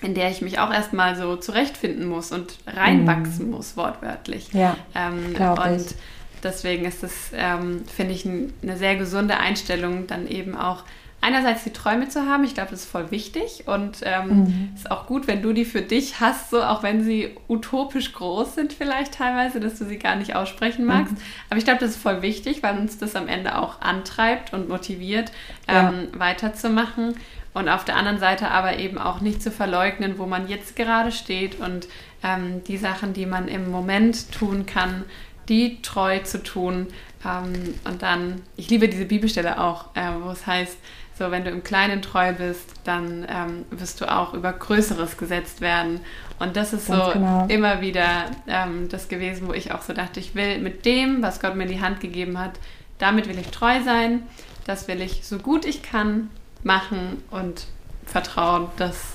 in 0.00 0.14
der 0.14 0.30
ich 0.30 0.40
mich 0.40 0.58
auch 0.58 0.72
erstmal 0.72 1.14
so 1.14 1.36
zurechtfinden 1.36 2.08
muss 2.08 2.32
und 2.32 2.56
reinwachsen 2.66 3.46
mhm. 3.46 3.52
muss, 3.52 3.76
wortwörtlich. 3.76 4.50
Ja, 4.54 4.76
ähm, 4.94 5.34
und 5.36 5.76
ich. 5.76 5.94
deswegen 6.42 6.86
ist 6.86 7.02
das, 7.02 7.32
ähm, 7.34 7.84
finde 7.84 8.14
ich, 8.14 8.26
eine 8.26 8.78
sehr 8.78 8.96
gesunde 8.96 9.36
Einstellung, 9.36 10.06
dann 10.06 10.26
eben 10.26 10.56
auch 10.56 10.84
einerseits 11.20 11.64
die 11.64 11.72
Träume 11.72 12.08
zu 12.08 12.26
haben, 12.26 12.44
ich 12.44 12.54
glaube, 12.54 12.70
das 12.70 12.80
ist 12.80 12.90
voll 12.90 13.10
wichtig 13.10 13.64
und 13.66 13.98
ähm, 14.02 14.28
mhm. 14.28 14.72
ist 14.74 14.90
auch 14.90 15.06
gut, 15.06 15.26
wenn 15.26 15.42
du 15.42 15.52
die 15.52 15.64
für 15.64 15.82
dich 15.82 16.20
hast, 16.20 16.50
so 16.50 16.62
auch 16.62 16.82
wenn 16.82 17.04
sie 17.04 17.36
utopisch 17.48 18.12
groß 18.12 18.54
sind 18.54 18.72
vielleicht 18.72 19.14
teilweise, 19.14 19.60
dass 19.60 19.78
du 19.78 19.84
sie 19.84 19.98
gar 19.98 20.16
nicht 20.16 20.34
aussprechen 20.34 20.86
magst. 20.86 21.12
Mhm. 21.12 21.18
Aber 21.50 21.58
ich 21.58 21.64
glaube, 21.64 21.80
das 21.80 21.90
ist 21.90 22.02
voll 22.02 22.22
wichtig, 22.22 22.62
weil 22.62 22.78
uns 22.78 22.98
das 22.98 23.16
am 23.16 23.28
Ende 23.28 23.58
auch 23.58 23.80
antreibt 23.80 24.52
und 24.52 24.68
motiviert, 24.68 25.30
ähm, 25.68 26.08
ja. 26.12 26.18
weiterzumachen. 26.18 27.14
Und 27.52 27.68
auf 27.68 27.84
der 27.84 27.96
anderen 27.96 28.20
Seite 28.20 28.48
aber 28.48 28.78
eben 28.78 28.96
auch 28.96 29.20
nicht 29.20 29.42
zu 29.42 29.50
verleugnen, 29.50 30.18
wo 30.18 30.26
man 30.26 30.48
jetzt 30.48 30.76
gerade 30.76 31.10
steht 31.10 31.58
und 31.58 31.88
ähm, 32.22 32.62
die 32.64 32.76
Sachen, 32.76 33.12
die 33.12 33.26
man 33.26 33.48
im 33.48 33.70
Moment 33.70 34.30
tun 34.30 34.66
kann, 34.66 35.04
die 35.48 35.82
treu 35.82 36.20
zu 36.20 36.42
tun. 36.42 36.86
Ähm, 37.26 37.74
und 37.84 38.02
dann, 38.02 38.40
ich 38.56 38.70
liebe 38.70 38.88
diese 38.88 39.04
Bibelstelle 39.04 39.60
auch, 39.60 39.94
äh, 39.94 40.10
wo 40.22 40.30
es 40.30 40.46
heißt, 40.46 40.78
so, 41.20 41.30
wenn 41.30 41.44
du 41.44 41.50
im 41.50 41.62
Kleinen 41.62 42.00
treu 42.00 42.32
bist, 42.32 42.66
dann 42.84 43.26
ähm, 43.28 43.66
wirst 43.70 44.00
du 44.00 44.10
auch 44.10 44.32
über 44.32 44.54
Größeres 44.54 45.18
gesetzt 45.18 45.60
werden. 45.60 46.00
Und 46.38 46.56
das 46.56 46.72
ist 46.72 46.88
Ganz 46.88 47.04
so 47.04 47.12
genau. 47.12 47.44
immer 47.48 47.82
wieder 47.82 48.24
ähm, 48.48 48.88
das 48.88 49.08
gewesen, 49.08 49.46
wo 49.46 49.52
ich 49.52 49.70
auch 49.70 49.82
so 49.82 49.92
dachte, 49.92 50.18
ich 50.18 50.34
will 50.34 50.60
mit 50.60 50.86
dem, 50.86 51.22
was 51.22 51.38
Gott 51.38 51.56
mir 51.56 51.64
in 51.64 51.68
die 51.68 51.82
Hand 51.82 52.00
gegeben 52.00 52.38
hat, 52.38 52.52
damit 52.96 53.28
will 53.28 53.38
ich 53.38 53.48
treu 53.48 53.82
sein. 53.84 54.22
Das 54.64 54.88
will 54.88 55.02
ich 55.02 55.26
so 55.26 55.36
gut 55.36 55.66
ich 55.66 55.82
kann 55.82 56.30
machen 56.64 57.22
und 57.30 57.66
vertrauen, 58.06 58.68
dass 58.78 59.12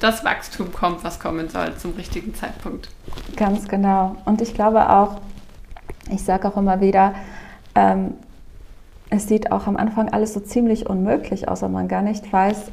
das 0.00 0.24
Wachstum 0.24 0.72
kommt, 0.72 1.04
was 1.04 1.20
kommen 1.20 1.50
soll 1.50 1.76
zum 1.76 1.92
richtigen 1.96 2.34
Zeitpunkt. 2.34 2.88
Ganz 3.36 3.68
genau. 3.68 4.16
Und 4.24 4.40
ich 4.40 4.54
glaube 4.54 4.88
auch, 4.88 5.20
ich 6.10 6.22
sage 6.24 6.48
auch 6.48 6.56
immer 6.56 6.80
wieder, 6.80 7.14
ähm, 7.74 8.14
es 9.12 9.28
sieht 9.28 9.52
auch 9.52 9.66
am 9.66 9.76
Anfang 9.76 10.08
alles 10.08 10.32
so 10.32 10.40
ziemlich 10.40 10.88
unmöglich 10.88 11.46
aus, 11.46 11.60
wenn 11.60 11.72
man 11.72 11.86
gar 11.86 12.00
nicht 12.00 12.32
weiß, 12.32 12.70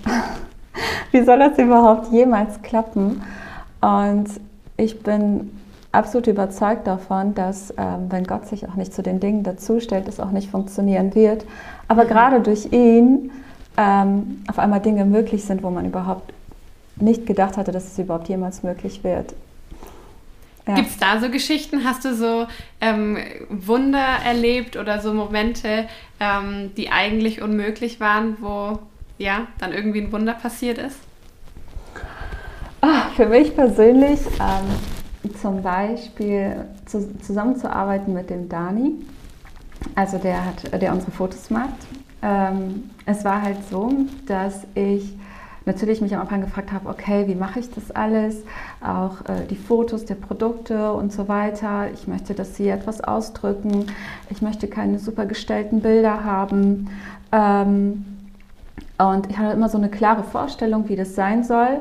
wie 1.11 1.23
soll 1.23 1.37
das 1.39 1.57
überhaupt 1.57 2.13
jemals 2.13 2.61
klappen. 2.61 3.21
Und 3.81 4.27
ich 4.77 5.03
bin 5.03 5.51
absolut 5.91 6.27
überzeugt 6.27 6.87
davon, 6.87 7.35
dass 7.35 7.73
ähm, 7.77 8.05
wenn 8.07 8.23
Gott 8.23 8.47
sich 8.47 8.65
auch 8.69 8.75
nicht 8.75 8.93
zu 8.93 9.03
den 9.03 9.19
Dingen 9.19 9.43
dazustellt, 9.43 10.07
es 10.07 10.21
auch 10.21 10.31
nicht 10.31 10.49
funktionieren 10.49 11.13
wird. 11.13 11.43
Aber 11.89 12.05
gerade 12.05 12.39
durch 12.39 12.71
ihn 12.71 13.31
ähm, 13.75 14.41
auf 14.47 14.59
einmal 14.59 14.79
Dinge 14.79 15.03
möglich 15.03 15.43
sind, 15.43 15.61
wo 15.61 15.69
man 15.69 15.85
überhaupt 15.85 16.31
nicht 16.95 17.25
gedacht 17.25 17.57
hatte, 17.57 17.73
dass 17.73 17.85
es 17.85 17.99
überhaupt 17.99 18.29
jemals 18.29 18.63
möglich 18.63 19.03
wird. 19.03 19.33
Ja. 20.69 20.75
Gibt 20.75 20.89
es 20.89 20.97
da 20.97 21.19
so 21.19 21.31
Geschichten? 21.31 21.83
Hast 21.83 22.05
du 22.05 22.13
so 22.13 22.45
ähm, 22.79 23.17
Wunder 23.49 24.05
erlebt 24.23 24.77
oder 24.77 25.01
so 25.01 25.15
Momente, 25.15 25.87
ähm, 26.19 26.69
die 26.77 26.91
eigentlich 26.91 27.41
unmöglich 27.41 27.99
waren, 27.99 28.37
wo 28.39 28.77
ja 29.17 29.47
dann 29.57 29.73
irgendwie 29.73 30.01
ein 30.01 30.11
Wunder 30.11 30.33
passiert 30.33 30.77
ist? 30.77 30.99
Oh, 32.83 33.15
für 33.15 33.25
mich 33.25 33.55
persönlich 33.55 34.19
ähm, 34.39 35.33
zum 35.41 35.63
Beispiel 35.63 36.65
zu, 36.85 37.17
zusammenzuarbeiten 37.19 38.13
mit 38.13 38.29
dem 38.29 38.47
Dani, 38.47 38.93
also 39.95 40.19
der 40.19 40.45
hat, 40.45 40.79
der 40.79 40.93
unsere 40.93 41.09
Fotos 41.09 41.49
macht. 41.49 41.73
Ähm, 42.21 42.91
es 43.07 43.25
war 43.25 43.41
halt 43.41 43.57
so, 43.71 43.91
dass 44.27 44.67
ich 44.75 45.15
natürlich 45.69 46.01
mich 46.01 46.15
am 46.15 46.21
Anfang 46.21 46.41
gefragt 46.41 46.71
habe, 46.71 46.89
okay, 46.89 47.27
wie 47.27 47.35
mache 47.35 47.59
ich 47.59 47.69
das 47.69 47.91
alles? 47.91 48.43
Auch 48.81 49.21
äh, 49.29 49.45
die 49.49 49.55
Fotos 49.55 50.05
der 50.05 50.15
Produkte 50.15 50.91
und 50.93 51.13
so 51.13 51.27
weiter. 51.27 51.91
Ich 51.93 52.07
möchte, 52.07 52.33
dass 52.33 52.55
sie 52.55 52.69
etwas 52.69 53.01
ausdrücken. 53.01 53.85
Ich 54.29 54.41
möchte 54.41 54.67
keine 54.67 54.97
super 54.97 55.25
gestellten 55.27 55.81
Bilder 55.81 56.23
haben. 56.23 56.89
Ähm, 57.31 58.05
und 58.97 59.29
ich 59.29 59.37
hatte 59.37 59.53
immer 59.53 59.69
so 59.69 59.77
eine 59.77 59.89
klare 59.89 60.23
Vorstellung, 60.23 60.89
wie 60.89 60.95
das 60.95 61.13
sein 61.13 61.43
soll. 61.43 61.79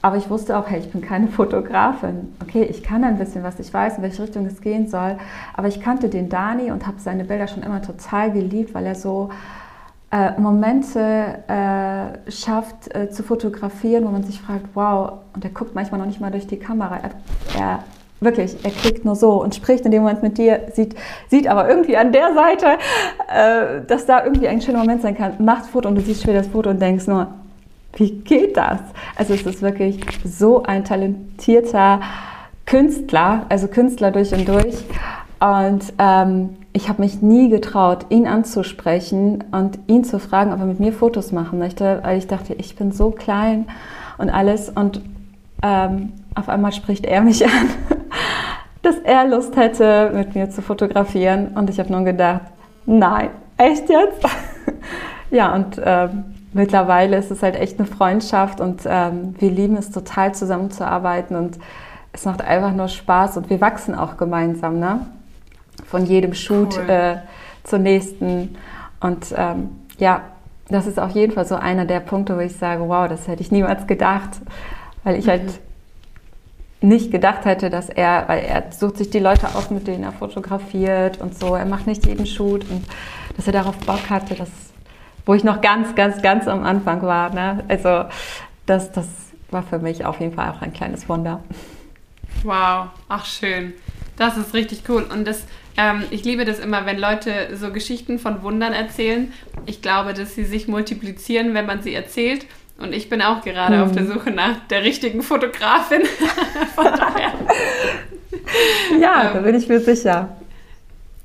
Aber 0.00 0.16
ich 0.16 0.30
wusste 0.30 0.56
auch, 0.56 0.68
hey, 0.68 0.78
ich 0.78 0.92
bin 0.92 1.00
keine 1.00 1.26
Fotografin. 1.38 2.34
Okay, 2.40 2.62
ich 2.62 2.84
kann 2.84 3.02
ein 3.02 3.18
bisschen 3.18 3.42
was, 3.42 3.58
ich 3.58 3.74
weiß, 3.74 3.96
in 3.96 4.02
welche 4.04 4.22
Richtung 4.22 4.46
es 4.46 4.60
gehen 4.60 4.86
soll. 4.86 5.16
Aber 5.54 5.66
ich 5.66 5.80
kannte 5.80 6.08
den 6.08 6.28
Dani 6.28 6.70
und 6.70 6.86
habe 6.86 7.00
seine 7.00 7.24
Bilder 7.24 7.48
schon 7.48 7.64
immer 7.64 7.82
total 7.82 8.30
geliebt, 8.30 8.74
weil 8.74 8.86
er 8.86 8.94
so 8.94 9.30
äh, 10.14 10.40
Momente 10.40 11.00
äh, 11.48 12.30
schafft 12.30 12.94
äh, 12.94 13.10
zu 13.10 13.24
fotografieren, 13.24 14.04
wo 14.04 14.10
man 14.10 14.22
sich 14.22 14.40
fragt, 14.40 14.66
wow, 14.74 15.14
und 15.34 15.44
er 15.44 15.50
guckt 15.50 15.74
manchmal 15.74 15.98
noch 15.98 16.06
nicht 16.06 16.20
mal 16.20 16.30
durch 16.30 16.46
die 16.46 16.58
Kamera. 16.58 16.98
Er, 16.98 17.10
er 17.60 17.84
wirklich, 18.20 18.56
er 18.64 18.70
klickt 18.70 19.04
nur 19.04 19.16
so 19.16 19.42
und 19.42 19.56
spricht 19.56 19.84
in 19.84 19.90
dem 19.90 20.02
Moment 20.02 20.22
mit 20.22 20.38
dir, 20.38 20.68
sieht, 20.72 20.94
sieht 21.28 21.48
aber 21.48 21.68
irgendwie 21.68 21.96
an 21.96 22.12
der 22.12 22.32
Seite, 22.32 22.78
äh, 23.28 23.84
dass 23.88 24.06
da 24.06 24.24
irgendwie 24.24 24.46
ein 24.46 24.62
schöner 24.62 24.78
Moment 24.78 25.02
sein 25.02 25.16
kann. 25.16 25.34
Macht 25.44 25.66
Foto 25.66 25.88
und 25.88 25.96
du 25.96 26.00
siehst 26.00 26.22
später 26.22 26.38
das 26.38 26.48
Foto 26.48 26.70
und 26.70 26.80
denkst 26.80 27.08
nur, 27.08 27.26
wie 27.96 28.12
geht 28.12 28.56
das? 28.56 28.78
Also 29.16 29.34
es 29.34 29.42
ist 29.42 29.62
wirklich 29.62 30.00
so 30.24 30.62
ein 30.62 30.84
talentierter 30.84 32.00
Künstler, 32.66 33.46
also 33.48 33.66
Künstler 33.66 34.12
durch 34.12 34.32
und 34.32 34.46
durch. 34.46 34.84
Und 35.40 35.92
ähm, 35.98 36.50
ich 36.74 36.90
habe 36.90 37.00
mich 37.00 37.22
nie 37.22 37.48
getraut, 37.48 38.06
ihn 38.10 38.26
anzusprechen 38.26 39.44
und 39.52 39.78
ihn 39.86 40.04
zu 40.04 40.18
fragen, 40.18 40.52
ob 40.52 40.58
er 40.58 40.66
mit 40.66 40.80
mir 40.80 40.92
Fotos 40.92 41.32
machen 41.32 41.58
möchte, 41.58 42.00
weil 42.02 42.18
ich 42.18 42.26
dachte, 42.26 42.52
ich 42.52 42.76
bin 42.76 42.92
so 42.92 43.10
klein 43.10 43.66
und 44.18 44.28
alles. 44.28 44.68
Und 44.68 45.00
ähm, 45.62 46.12
auf 46.34 46.50
einmal 46.50 46.72
spricht 46.72 47.06
er 47.06 47.22
mich 47.22 47.42
an, 47.46 47.70
dass 48.82 48.98
er 48.98 49.26
Lust 49.26 49.56
hätte, 49.56 50.10
mit 50.12 50.34
mir 50.34 50.50
zu 50.50 50.60
fotografieren. 50.60 51.52
Und 51.54 51.70
ich 51.70 51.78
habe 51.78 51.90
nun 51.90 52.04
gedacht, 52.04 52.42
nein, 52.84 53.30
Echt 53.56 53.88
jetzt? 53.88 54.26
ja, 55.30 55.54
und 55.54 55.80
ähm, 55.84 56.24
mittlerweile 56.52 57.16
ist 57.16 57.30
es 57.30 57.42
halt 57.42 57.56
echt 57.56 57.78
eine 57.78 57.86
Freundschaft 57.86 58.60
und 58.60 58.82
ähm, 58.84 59.34
wir 59.38 59.50
lieben 59.50 59.76
es 59.76 59.90
total 59.90 60.34
zusammenzuarbeiten 60.34 61.36
und 61.36 61.58
es 62.12 62.24
macht 62.24 62.42
einfach 62.42 62.72
nur 62.72 62.88
Spaß 62.88 63.36
und 63.36 63.50
wir 63.50 63.60
wachsen 63.60 63.94
auch 63.94 64.16
gemeinsam, 64.16 64.78
ne? 64.78 65.00
Von 65.84 66.06
jedem 66.06 66.34
Shoot 66.34 66.76
cool. 66.76 66.90
äh, 66.90 67.16
zur 67.64 67.78
nächsten. 67.78 68.56
Und 69.00 69.34
ähm, 69.36 69.70
ja, 69.98 70.22
das 70.68 70.86
ist 70.86 70.98
auf 70.98 71.12
jeden 71.12 71.32
Fall 71.32 71.46
so 71.46 71.56
einer 71.56 71.84
der 71.84 72.00
Punkte, 72.00 72.36
wo 72.36 72.40
ich 72.40 72.56
sage, 72.56 72.88
wow, 72.88 73.08
das 73.08 73.28
hätte 73.28 73.42
ich 73.42 73.52
niemals 73.52 73.86
gedacht, 73.86 74.30
weil 75.02 75.18
ich 75.18 75.28
halt 75.28 75.42
mhm. 75.42 75.48
halt 75.48 75.60
nicht 76.84 77.10
gedacht 77.10 77.44
hätte, 77.44 77.70
dass 77.70 77.88
er, 77.88 78.24
weil 78.28 78.44
er 78.44 78.70
sucht 78.70 78.98
sich 78.98 79.10
die 79.10 79.18
Leute 79.18 79.48
aus, 79.54 79.70
mit 79.70 79.86
denen 79.86 80.04
er 80.04 80.12
fotografiert 80.12 81.20
und 81.20 81.38
so, 81.38 81.54
er 81.54 81.64
macht 81.64 81.86
nicht 81.86 82.06
jeden 82.06 82.26
Shoot 82.26 82.68
und 82.70 82.84
dass 83.36 83.46
er 83.46 83.52
darauf 83.52 83.76
Bock 83.78 84.10
hatte, 84.10 84.34
das, 84.34 84.50
wo 85.26 85.34
ich 85.34 85.44
noch 85.44 85.60
ganz, 85.60 85.94
ganz, 85.94 86.22
ganz 86.22 86.46
am 86.46 86.62
Anfang 86.64 87.02
war. 87.02 87.30
Ne? 87.34 87.64
Also 87.68 88.04
das, 88.66 88.92
das 88.92 89.06
war 89.50 89.62
für 89.62 89.78
mich 89.78 90.04
auf 90.04 90.20
jeden 90.20 90.34
Fall 90.34 90.50
auch 90.50 90.62
ein 90.62 90.72
kleines 90.72 91.08
Wunder. 91.08 91.42
Wow, 92.42 92.88
ach 93.08 93.24
schön. 93.24 93.72
Das 94.16 94.36
ist 94.36 94.54
richtig 94.54 94.82
cool. 94.88 95.04
Und 95.10 95.26
das, 95.26 95.44
ähm, 95.76 96.04
ich 96.10 96.24
liebe 96.24 96.44
das 96.44 96.58
immer, 96.58 96.86
wenn 96.86 96.98
Leute 96.98 97.48
so 97.54 97.72
Geschichten 97.72 98.18
von 98.18 98.42
Wundern 98.42 98.72
erzählen. 98.72 99.32
Ich 99.66 99.82
glaube, 99.82 100.14
dass 100.14 100.34
sie 100.34 100.44
sich 100.44 100.68
multiplizieren, 100.68 101.54
wenn 101.54 101.66
man 101.66 101.82
sie 101.82 101.94
erzählt. 101.94 102.46
Und 102.78 102.92
ich 102.92 103.08
bin 103.08 103.22
auch 103.22 103.42
gerade 103.42 103.76
hm. 103.76 103.82
auf 103.84 103.92
der 103.92 104.06
Suche 104.06 104.30
nach 104.30 104.66
der 104.68 104.82
richtigen 104.82 105.22
Fotografin. 105.22 106.02
Von 106.74 106.86
daher. 106.86 107.32
ja, 109.00 109.28
ähm, 109.28 109.34
da 109.34 109.40
bin 109.40 109.54
ich 109.54 109.68
mir 109.68 109.80
sicher. 109.80 110.36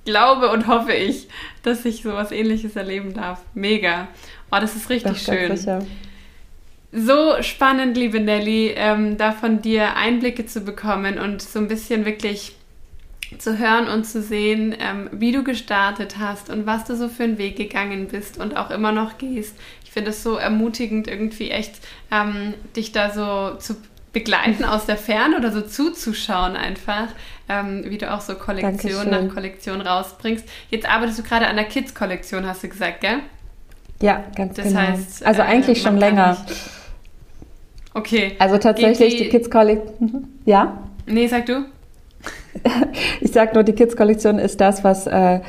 Glaube 0.06 0.52
und 0.52 0.68
hoffe 0.68 0.93
ich, 0.93 1.28
dass 1.64 1.86
ich 1.86 2.02
sowas 2.02 2.32
ähnliches 2.32 2.76
erleben 2.76 3.14
darf. 3.14 3.41
Mega. 3.54 4.08
Oh, 4.52 4.58
das 4.60 4.76
ist 4.76 4.89
richtig 4.89 5.14
das 5.14 5.24
schön. 5.24 5.56
Sicher. 5.56 5.86
So 6.91 7.41
spannend, 7.41 7.97
liebe 7.97 8.20
Nelly, 8.20 8.74
ähm, 8.76 9.18
da 9.18 9.32
von 9.32 9.62
dir 9.62 9.95
Einblicke 9.95 10.47
zu 10.47 10.62
bekommen 10.62 11.20
und 11.20 11.41
so 11.41 11.60
ein 11.60 11.68
bisschen 11.68 12.06
wirklich 12.06 12.56
zu 13.38 13.58
hören 13.60 13.88
und 13.88 14.06
zu 14.06 14.22
sehen, 14.22 14.76
ähm, 14.80 15.10
wie 15.12 15.32
du 15.32 15.44
gestartet 15.44 16.18
hast 16.18 16.50
und 16.50 16.66
was 16.66 16.86
du 16.86 16.96
so 16.96 17.10
für 17.10 17.24
einen 17.24 17.38
Weg 17.38 17.58
gegangen 17.58 18.08
bist 18.08 18.40
und 18.40 18.58
auch 18.58 18.72
immer 18.72 18.92
noch 18.92 19.18
gehst 19.18 19.56
ich 19.90 19.94
finde 19.94 20.12
es 20.12 20.22
so 20.22 20.36
ermutigend, 20.36 21.08
irgendwie 21.08 21.50
echt 21.50 21.74
ähm, 22.12 22.54
dich 22.76 22.92
da 22.92 23.10
so 23.10 23.58
zu 23.58 23.76
begleiten 24.14 24.64
aus 24.64 24.86
der 24.86 24.98
Ferne 24.98 25.36
oder 25.36 25.52
so 25.52 25.62
zuzuschauen 25.62 26.56
einfach, 26.56 27.08
ähm, 27.50 27.84
wie 27.88 27.98
du 27.98 28.14
auch 28.14 28.22
so 28.22 28.36
Kollektion 28.36 29.10
nach 29.10 29.34
Kollektion 29.34 29.82
rausbringst. 29.82 30.48
Jetzt 30.70 30.88
arbeitest 30.88 31.18
du 31.18 31.24
gerade 31.24 31.48
an 31.48 31.56
der 31.56 31.66
Kids-Kollektion, 31.66 32.46
hast 32.46 32.64
du 32.64 32.70
gesagt, 32.70 33.02
gell? 33.02 33.22
Ja, 34.00 34.26
ganz 34.36 34.58
das 34.58 34.68
genau. 34.68 34.80
Heißt, 34.80 35.26
also 35.26 35.42
äh, 35.42 35.46
eigentlich 35.46 35.82
schon 35.82 35.98
länger. 35.98 36.38
Okay. 37.96 38.36
Also 38.38 38.60
tatsächlich 38.60 39.18
die, 39.18 39.24
die 39.24 39.30
Kids-Kollektion. 39.30 40.28
Ja? 40.46 40.84
Nee, 41.08 41.26
sag 41.26 41.48
du. 41.48 41.66
Ich 43.22 43.32
sag 43.32 43.54
nur, 43.54 43.64
die 43.64 43.74
Kids-Kollektion 43.74 44.40
ist 44.40 44.60
das, 44.62 44.84
was 44.84 45.08
äh, 45.08 45.42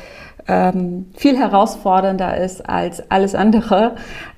ähm, 0.47 1.05
viel 1.15 1.37
herausfordernder 1.37 2.37
ist 2.37 2.67
als 2.67 3.09
alles 3.11 3.35
andere. 3.35 3.95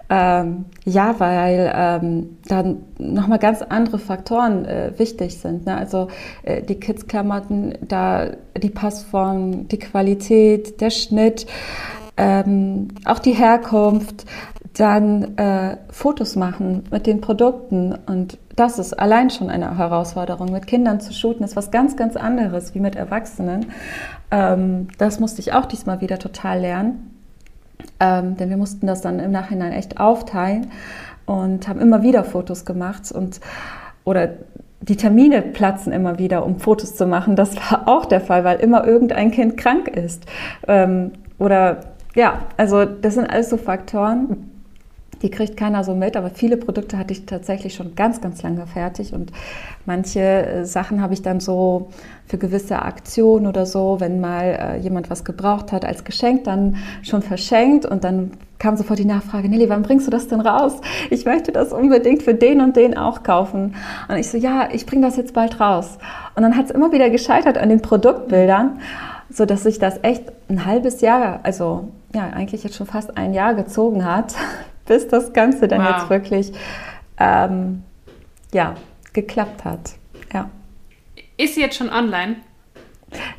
Ähm, 0.10 0.66
ja, 0.86 1.20
weil 1.20 1.72
ähm, 1.74 2.38
dann 2.48 2.84
nochmal 3.00 3.40
ganz 3.40 3.62
andere 3.62 3.98
Faktoren 3.98 4.66
äh, 4.66 4.92
wichtig 4.98 5.40
sind. 5.40 5.66
Ne? 5.66 5.78
Also 5.78 6.10
äh, 6.44 6.62
die 6.62 6.76
Kids-Klamotten, 6.76 7.78
da 7.82 8.32
die 8.62 8.70
Passform, 8.70 9.68
die 9.70 9.80
Qualität, 9.80 10.82
der 10.82 10.90
Schnitt, 10.90 11.48
ähm, 12.18 12.90
auch 13.06 13.20
die 13.20 13.32
Herkunft, 13.32 14.26
dann 14.74 15.38
äh, 15.38 15.78
Fotos 15.90 16.36
machen 16.36 16.84
mit 16.90 17.06
den 17.06 17.22
Produkten 17.22 17.96
und 18.08 18.40
das 18.56 18.80
ist 18.80 18.94
allein 18.94 19.30
schon 19.30 19.50
eine 19.50 19.78
Herausforderung. 19.78 20.52
Mit 20.52 20.68
Kindern 20.68 21.00
zu 21.00 21.14
shooten 21.14 21.44
ist 21.44 21.56
was 21.56 21.72
ganz, 21.72 21.96
ganz 21.96 22.16
anderes 22.16 22.74
wie 22.74 22.80
mit 22.80 22.96
Erwachsenen. 22.96 23.68
Ähm, 24.32 24.88
das 24.98 25.20
musste 25.20 25.42
ich 25.42 25.54
auch 25.54 25.66
diesmal 25.66 26.02
wieder 26.02 26.18
total 26.18 26.60
lernen. 26.60 27.12
Ähm, 28.00 28.38
denn 28.38 28.50
wir 28.50 28.58
mussten 28.58 28.88
das 28.88 29.02
dann 29.02 29.20
im 29.20 29.32
Nachhinein 29.32 29.74
echt 29.74 30.00
aufteilen 30.00 30.72
und 31.26 31.68
haben 31.68 31.80
immer 31.80 32.02
wieder 32.02 32.24
Fotos 32.24 32.66
gemacht 32.66 33.12
und 33.12 33.40
oder 34.04 34.30
die 34.82 34.98
Termine 34.98 35.42
platzen 35.42 35.94
immer 35.94 36.20
wieder, 36.20 36.46
um 36.46 36.60
Fotos 36.60 36.96
zu 36.96 37.06
machen. 37.06 37.36
Das 37.36 37.56
war 37.56 37.84
auch 37.88 38.06
der 38.06 38.22
Fall, 38.22 38.44
weil 38.44 38.60
immer 38.60 38.86
irgendein 38.86 39.32
Kind 39.32 39.58
krank 39.58 39.88
ist. 39.88 40.26
Ähm, 40.68 41.12
oder 41.38 41.82
ja, 42.16 42.42
also 42.58 42.86
das 42.86 43.16
sind 43.16 43.30
alles 43.30 43.50
so 43.50 43.58
Faktoren, 43.58 44.52
die 45.24 45.32
kriegt 45.32 45.56
keiner 45.56 45.84
so 45.86 45.96
mit, 45.96 46.18
aber 46.18 46.30
viele 46.30 46.58
Produkte 46.58 46.98
hatte 46.98 47.14
ich 47.14 47.26
tatsächlich 47.26 47.74
schon 47.74 47.96
ganz, 47.96 48.20
ganz 48.20 48.44
lange 48.44 48.68
fertig 48.68 49.14
und 49.14 49.32
manche 49.86 50.20
äh, 50.20 50.66
Sachen 50.66 51.02
habe 51.02 51.14
ich 51.14 51.22
dann 51.22 51.40
so 51.40 51.88
für 52.28 52.38
gewisse 52.38 52.82
Aktionen 52.82 53.48
oder 53.48 53.66
so, 53.66 54.00
wenn 54.00 54.20
mal 54.20 54.44
äh, 54.44 54.78
jemand 54.78 55.10
was 55.10 55.24
gebraucht 55.24 55.72
hat 55.72 55.86
als 55.86 56.04
Geschenk, 56.04 56.44
dann 56.44 56.76
schon 57.02 57.22
verschenkt 57.22 57.86
und 57.86 58.04
dann 58.04 58.32
kam 58.60 58.76
sofort 58.76 59.00
die 59.00 59.06
Nachfrage, 59.06 59.48
Nelly, 59.48 59.70
wann 59.70 59.82
bringst 59.82 60.08
du 60.08 60.12
das 60.12 60.28
denn 60.28 60.42
raus? 60.42 60.76
Ich 61.10 61.26
möchte 61.26 61.52
das 61.52 61.72
unbedingt 61.72 62.22
für 62.24 62.34
den 62.34 62.62
und 62.62 62.76
den 62.76 62.98
auch 62.98 63.24
kaufen. 63.24 63.76
Und 64.08 64.16
ich 64.16 64.30
so, 64.30 64.38
ja, 64.38 64.70
ich 64.72 64.86
bringe 64.86 65.06
das 65.06 65.18
jetzt 65.18 65.34
bald 65.34 65.60
raus. 65.60 65.98
Und 66.36 66.44
dann 66.44 66.56
hat 66.56 66.66
es 66.66 66.72
immer 66.72 66.92
wieder 66.94 67.10
gescheitert 67.10 67.58
an 67.58 67.68
den 67.68 67.82
Produktbildern, 67.82 68.80
so 69.30 69.46
dass 69.46 69.64
sich 69.64 69.80
das 69.80 70.00
echt 70.02 70.32
ein 70.50 70.66
halbes 70.66 71.02
Jahr, 71.02 71.42
also 71.44 71.90
ja, 72.16 72.30
eigentlich 72.30 72.64
jetzt 72.64 72.76
schon 72.76 72.88
fast 72.88 73.18
ein 73.18 73.34
Jahr 73.34 73.54
gezogen 73.54 74.06
hat, 74.06 74.34
bis 74.86 75.08
das 75.08 75.34
Ganze 75.34 75.68
dann 75.68 75.82
wow. 75.82 75.92
jetzt 75.92 76.10
wirklich 76.10 76.52
ähm, 77.20 77.84
ja, 78.54 78.76
geklappt 79.14 79.66
hat. 79.66 79.94
Ja. 80.34 80.50
Ist 81.38 81.56
sie 81.56 81.62
jetzt 81.62 81.78
schon 81.78 81.90
online? 81.90 82.38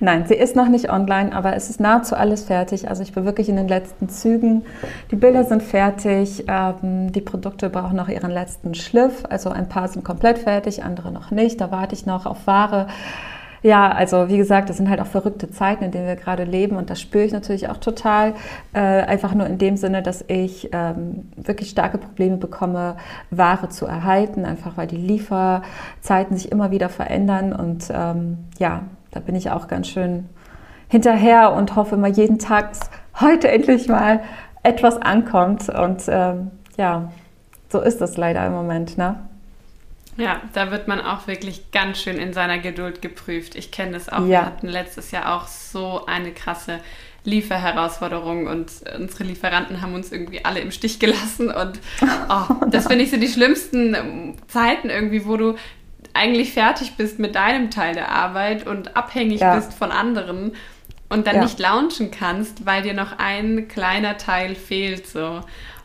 Nein, 0.00 0.24
sie 0.26 0.34
ist 0.34 0.54
noch 0.56 0.68
nicht 0.68 0.90
online, 0.90 1.34
aber 1.34 1.56
es 1.56 1.68
ist 1.70 1.80
nahezu 1.80 2.14
alles 2.14 2.44
fertig. 2.44 2.88
Also 2.88 3.02
ich 3.02 3.12
bin 3.12 3.24
wirklich 3.24 3.48
in 3.48 3.56
den 3.56 3.68
letzten 3.68 4.08
Zügen. 4.08 4.64
Die 5.10 5.16
Bilder 5.16 5.44
sind 5.44 5.62
fertig, 5.62 6.44
ähm, 6.48 7.12
die 7.12 7.20
Produkte 7.20 7.70
brauchen 7.70 7.96
noch 7.96 8.08
ihren 8.08 8.30
letzten 8.30 8.74
Schliff. 8.74 9.24
Also 9.28 9.50
ein 9.50 9.68
paar 9.68 9.88
sind 9.88 10.04
komplett 10.04 10.38
fertig, 10.38 10.84
andere 10.84 11.10
noch 11.10 11.30
nicht. 11.30 11.60
Da 11.60 11.70
warte 11.70 11.94
ich 11.94 12.06
noch 12.06 12.26
auf 12.26 12.46
Ware. 12.46 12.86
Ja, 13.64 13.90
also 13.90 14.28
wie 14.28 14.36
gesagt, 14.36 14.68
das 14.68 14.76
sind 14.76 14.90
halt 14.90 15.00
auch 15.00 15.06
verrückte 15.06 15.50
Zeiten, 15.50 15.84
in 15.84 15.90
denen 15.90 16.06
wir 16.06 16.16
gerade 16.16 16.44
leben 16.44 16.76
und 16.76 16.90
das 16.90 17.00
spüre 17.00 17.24
ich 17.24 17.32
natürlich 17.32 17.70
auch 17.70 17.78
total. 17.78 18.34
Äh, 18.74 18.80
einfach 18.80 19.32
nur 19.34 19.46
in 19.46 19.56
dem 19.56 19.78
Sinne, 19.78 20.02
dass 20.02 20.22
ich 20.28 20.68
ähm, 20.72 21.30
wirklich 21.34 21.70
starke 21.70 21.96
Probleme 21.96 22.36
bekomme, 22.36 22.96
Ware 23.30 23.70
zu 23.70 23.86
erhalten, 23.86 24.44
einfach 24.44 24.76
weil 24.76 24.86
die 24.86 24.98
Lieferzeiten 24.98 26.36
sich 26.36 26.52
immer 26.52 26.72
wieder 26.72 26.90
verändern 26.90 27.54
und 27.54 27.86
ähm, 27.90 28.36
ja, 28.58 28.82
da 29.12 29.20
bin 29.20 29.34
ich 29.34 29.50
auch 29.50 29.66
ganz 29.66 29.88
schön 29.88 30.28
hinterher 30.88 31.54
und 31.54 31.74
hoffe 31.74 31.94
immer 31.94 32.08
jeden 32.08 32.38
Tag, 32.38 32.68
dass 32.68 32.90
heute 33.18 33.48
endlich 33.50 33.88
mal 33.88 34.20
etwas 34.62 35.00
ankommt 35.00 35.70
und 35.70 36.02
ähm, 36.08 36.50
ja, 36.76 37.10
so 37.70 37.80
ist 37.80 38.02
das 38.02 38.18
leider 38.18 38.46
im 38.46 38.52
Moment, 38.52 38.98
ne? 38.98 39.20
Ja, 40.16 40.42
da 40.52 40.70
wird 40.70 40.86
man 40.86 41.00
auch 41.00 41.26
wirklich 41.26 41.70
ganz 41.72 42.00
schön 42.00 42.18
in 42.18 42.32
seiner 42.32 42.58
Geduld 42.58 43.02
geprüft. 43.02 43.54
Ich 43.56 43.70
kenne 43.70 43.92
das 43.92 44.08
auch. 44.08 44.20
Ja. 44.20 44.26
Wir 44.26 44.46
hatten 44.46 44.68
letztes 44.68 45.10
Jahr 45.10 45.34
auch 45.34 45.48
so 45.48 46.06
eine 46.06 46.32
krasse 46.32 46.80
Lieferherausforderung 47.24 48.46
und 48.46 48.70
unsere 48.96 49.24
Lieferanten 49.24 49.80
haben 49.80 49.94
uns 49.94 50.12
irgendwie 50.12 50.44
alle 50.44 50.60
im 50.60 50.70
Stich 50.70 50.98
gelassen. 50.98 51.50
Und 51.50 51.80
oh, 52.28 52.66
das 52.70 52.86
finde 52.86 53.04
ich 53.04 53.10
so 53.10 53.16
die 53.16 53.28
schlimmsten 53.28 54.36
Zeiten 54.46 54.90
irgendwie, 54.90 55.26
wo 55.26 55.36
du 55.36 55.56
eigentlich 56.12 56.52
fertig 56.52 56.96
bist 56.96 57.18
mit 57.18 57.34
deinem 57.34 57.70
Teil 57.70 57.94
der 57.94 58.10
Arbeit 58.10 58.66
und 58.66 58.96
abhängig 58.96 59.40
ja. 59.40 59.56
bist 59.56 59.74
von 59.74 59.90
anderen 59.90 60.52
und 61.08 61.26
dann 61.26 61.36
ja. 61.36 61.42
nicht 61.42 61.58
launchen 61.58 62.10
kannst, 62.10 62.66
weil 62.66 62.82
dir 62.82 62.94
noch 62.94 63.18
ein 63.18 63.68
kleiner 63.68 64.16
Teil 64.16 64.54
fehlt. 64.54 65.06
So. 65.06 65.40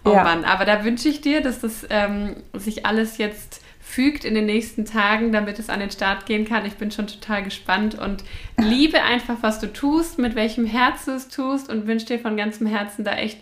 Oh 0.06 0.14
ja. 0.14 0.24
Mann, 0.24 0.46
aber 0.46 0.66
da 0.66 0.84
wünsche 0.84 1.10
ich 1.10 1.22
dir, 1.22 1.42
dass 1.42 1.62
das 1.62 1.86
ähm, 1.90 2.36
sich 2.54 2.86
alles 2.86 3.18
jetzt 3.18 3.62
fügt 3.90 4.24
in 4.24 4.36
den 4.36 4.46
nächsten 4.46 4.86
Tagen, 4.86 5.32
damit 5.32 5.58
es 5.58 5.68
an 5.68 5.80
den 5.80 5.90
Start 5.90 6.28
gehen 6.28 6.46
kann. 6.46 6.64
Ich 6.64 6.76
bin 6.76 6.92
schon 6.92 7.08
total 7.08 7.42
gespannt 7.42 7.96
und 7.96 8.24
liebe 8.56 9.02
einfach, 9.02 9.38
was 9.42 9.60
du 9.60 9.74
tust, 9.74 10.20
mit 10.20 10.36
welchem 10.36 10.68
Herz 10.68 11.06
du 11.06 11.12
es 11.12 11.28
tust 11.28 11.70
und 11.70 11.88
wünsche 11.88 12.06
dir 12.06 12.20
von 12.20 12.38
ganzem 12.38 12.68
Herzen 12.68 13.04
da 13.04 13.14
echt 13.14 13.40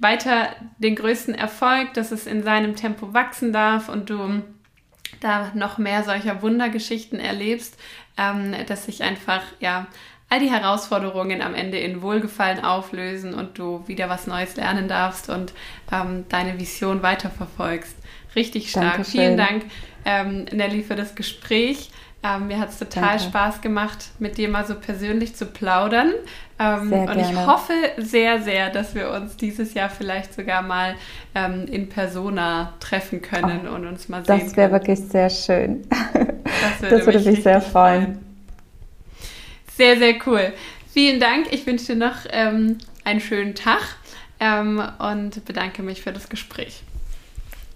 weiter 0.00 0.48
den 0.78 0.96
größten 0.96 1.36
Erfolg, 1.36 1.94
dass 1.94 2.10
es 2.10 2.26
in 2.26 2.42
seinem 2.42 2.74
Tempo 2.74 3.14
wachsen 3.14 3.52
darf 3.52 3.88
und 3.88 4.10
du 4.10 4.42
da 5.20 5.52
noch 5.54 5.78
mehr 5.78 6.02
solcher 6.02 6.42
Wundergeschichten 6.42 7.20
erlebst, 7.20 7.78
ähm, 8.18 8.52
dass 8.66 8.86
sich 8.86 9.04
einfach, 9.04 9.42
ja, 9.60 9.86
all 10.28 10.40
die 10.40 10.50
Herausforderungen 10.50 11.40
am 11.40 11.54
Ende 11.54 11.78
in 11.78 12.02
Wohlgefallen 12.02 12.64
auflösen 12.64 13.32
und 13.32 13.58
du 13.58 13.86
wieder 13.86 14.08
was 14.08 14.26
Neues 14.26 14.56
lernen 14.56 14.88
darfst 14.88 15.30
und 15.30 15.52
ähm, 15.92 16.24
deine 16.28 16.58
Vision 16.58 17.04
weiterverfolgst. 17.04 17.96
Richtig 18.36 18.70
stark. 18.70 18.96
Dankeschön. 18.96 19.20
Vielen 19.20 19.36
Dank, 19.36 19.64
ähm, 20.04 20.44
Nelly, 20.52 20.82
für 20.82 20.96
das 20.96 21.14
Gespräch. 21.14 21.90
Ähm, 22.22 22.46
mir 22.46 22.58
hat 22.58 22.70
es 22.70 22.78
total 22.78 23.18
Danke. 23.18 23.24
Spaß 23.24 23.60
gemacht, 23.60 24.06
mit 24.18 24.38
dir 24.38 24.48
mal 24.48 24.64
so 24.66 24.74
persönlich 24.74 25.36
zu 25.36 25.44
plaudern. 25.44 26.12
Ähm, 26.58 26.90
und 26.90 27.18
ich 27.18 27.36
hoffe 27.36 27.74
sehr, 27.98 28.40
sehr, 28.40 28.70
dass 28.70 28.94
wir 28.94 29.10
uns 29.10 29.36
dieses 29.36 29.74
Jahr 29.74 29.90
vielleicht 29.90 30.32
sogar 30.32 30.62
mal 30.62 30.94
ähm, 31.34 31.66
in 31.66 31.90
Persona 31.90 32.72
treffen 32.80 33.20
können 33.20 33.68
oh, 33.70 33.74
und 33.74 33.86
uns 33.86 34.08
mal 34.08 34.24
sehen. 34.24 34.40
Das 34.40 34.56
wäre 34.56 34.72
wirklich 34.72 35.00
sehr 35.00 35.28
schön. 35.28 35.86
Das 35.90 36.80
würde, 36.80 36.96
das 36.96 37.06
würde 37.06 37.30
mich 37.30 37.42
sehr 37.42 37.60
freuen. 37.60 38.02
freuen. 38.02 38.18
Sehr, 39.76 39.98
sehr 39.98 40.14
cool. 40.26 40.52
Vielen 40.92 41.20
Dank. 41.20 41.52
Ich 41.52 41.66
wünsche 41.66 41.92
dir 41.94 41.96
noch 41.96 42.24
ähm, 42.30 42.78
einen 43.04 43.20
schönen 43.20 43.54
Tag 43.54 43.82
ähm, 44.40 44.80
und 44.98 45.44
bedanke 45.44 45.82
mich 45.82 46.00
für 46.00 46.12
das 46.12 46.28
Gespräch. 46.28 46.82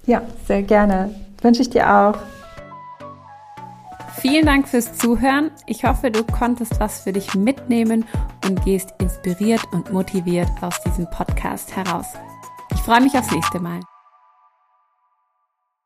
Ja, 0.09 0.23
sehr 0.47 0.63
gerne. 0.63 1.15
Wünsche 1.43 1.61
ich 1.61 1.69
dir 1.69 1.87
auch. 1.95 2.19
Vielen 4.21 4.47
Dank 4.47 4.67
fürs 4.67 4.97
Zuhören. 4.97 5.51
Ich 5.67 5.85
hoffe, 5.85 6.11
du 6.11 6.25
konntest 6.25 6.81
was 6.81 7.03
für 7.03 7.13
dich 7.13 7.35
mitnehmen 7.35 8.07
und 8.47 8.65
gehst 8.65 8.95
inspiriert 9.01 9.63
und 9.71 9.93
motiviert 9.93 10.49
aus 10.63 10.83
diesem 10.83 11.09
Podcast 11.11 11.77
heraus. 11.77 12.07
Ich 12.73 12.81
freue 12.81 13.03
mich 13.03 13.13
aufs 13.19 13.31
nächste 13.31 13.61
Mal. 13.61 13.81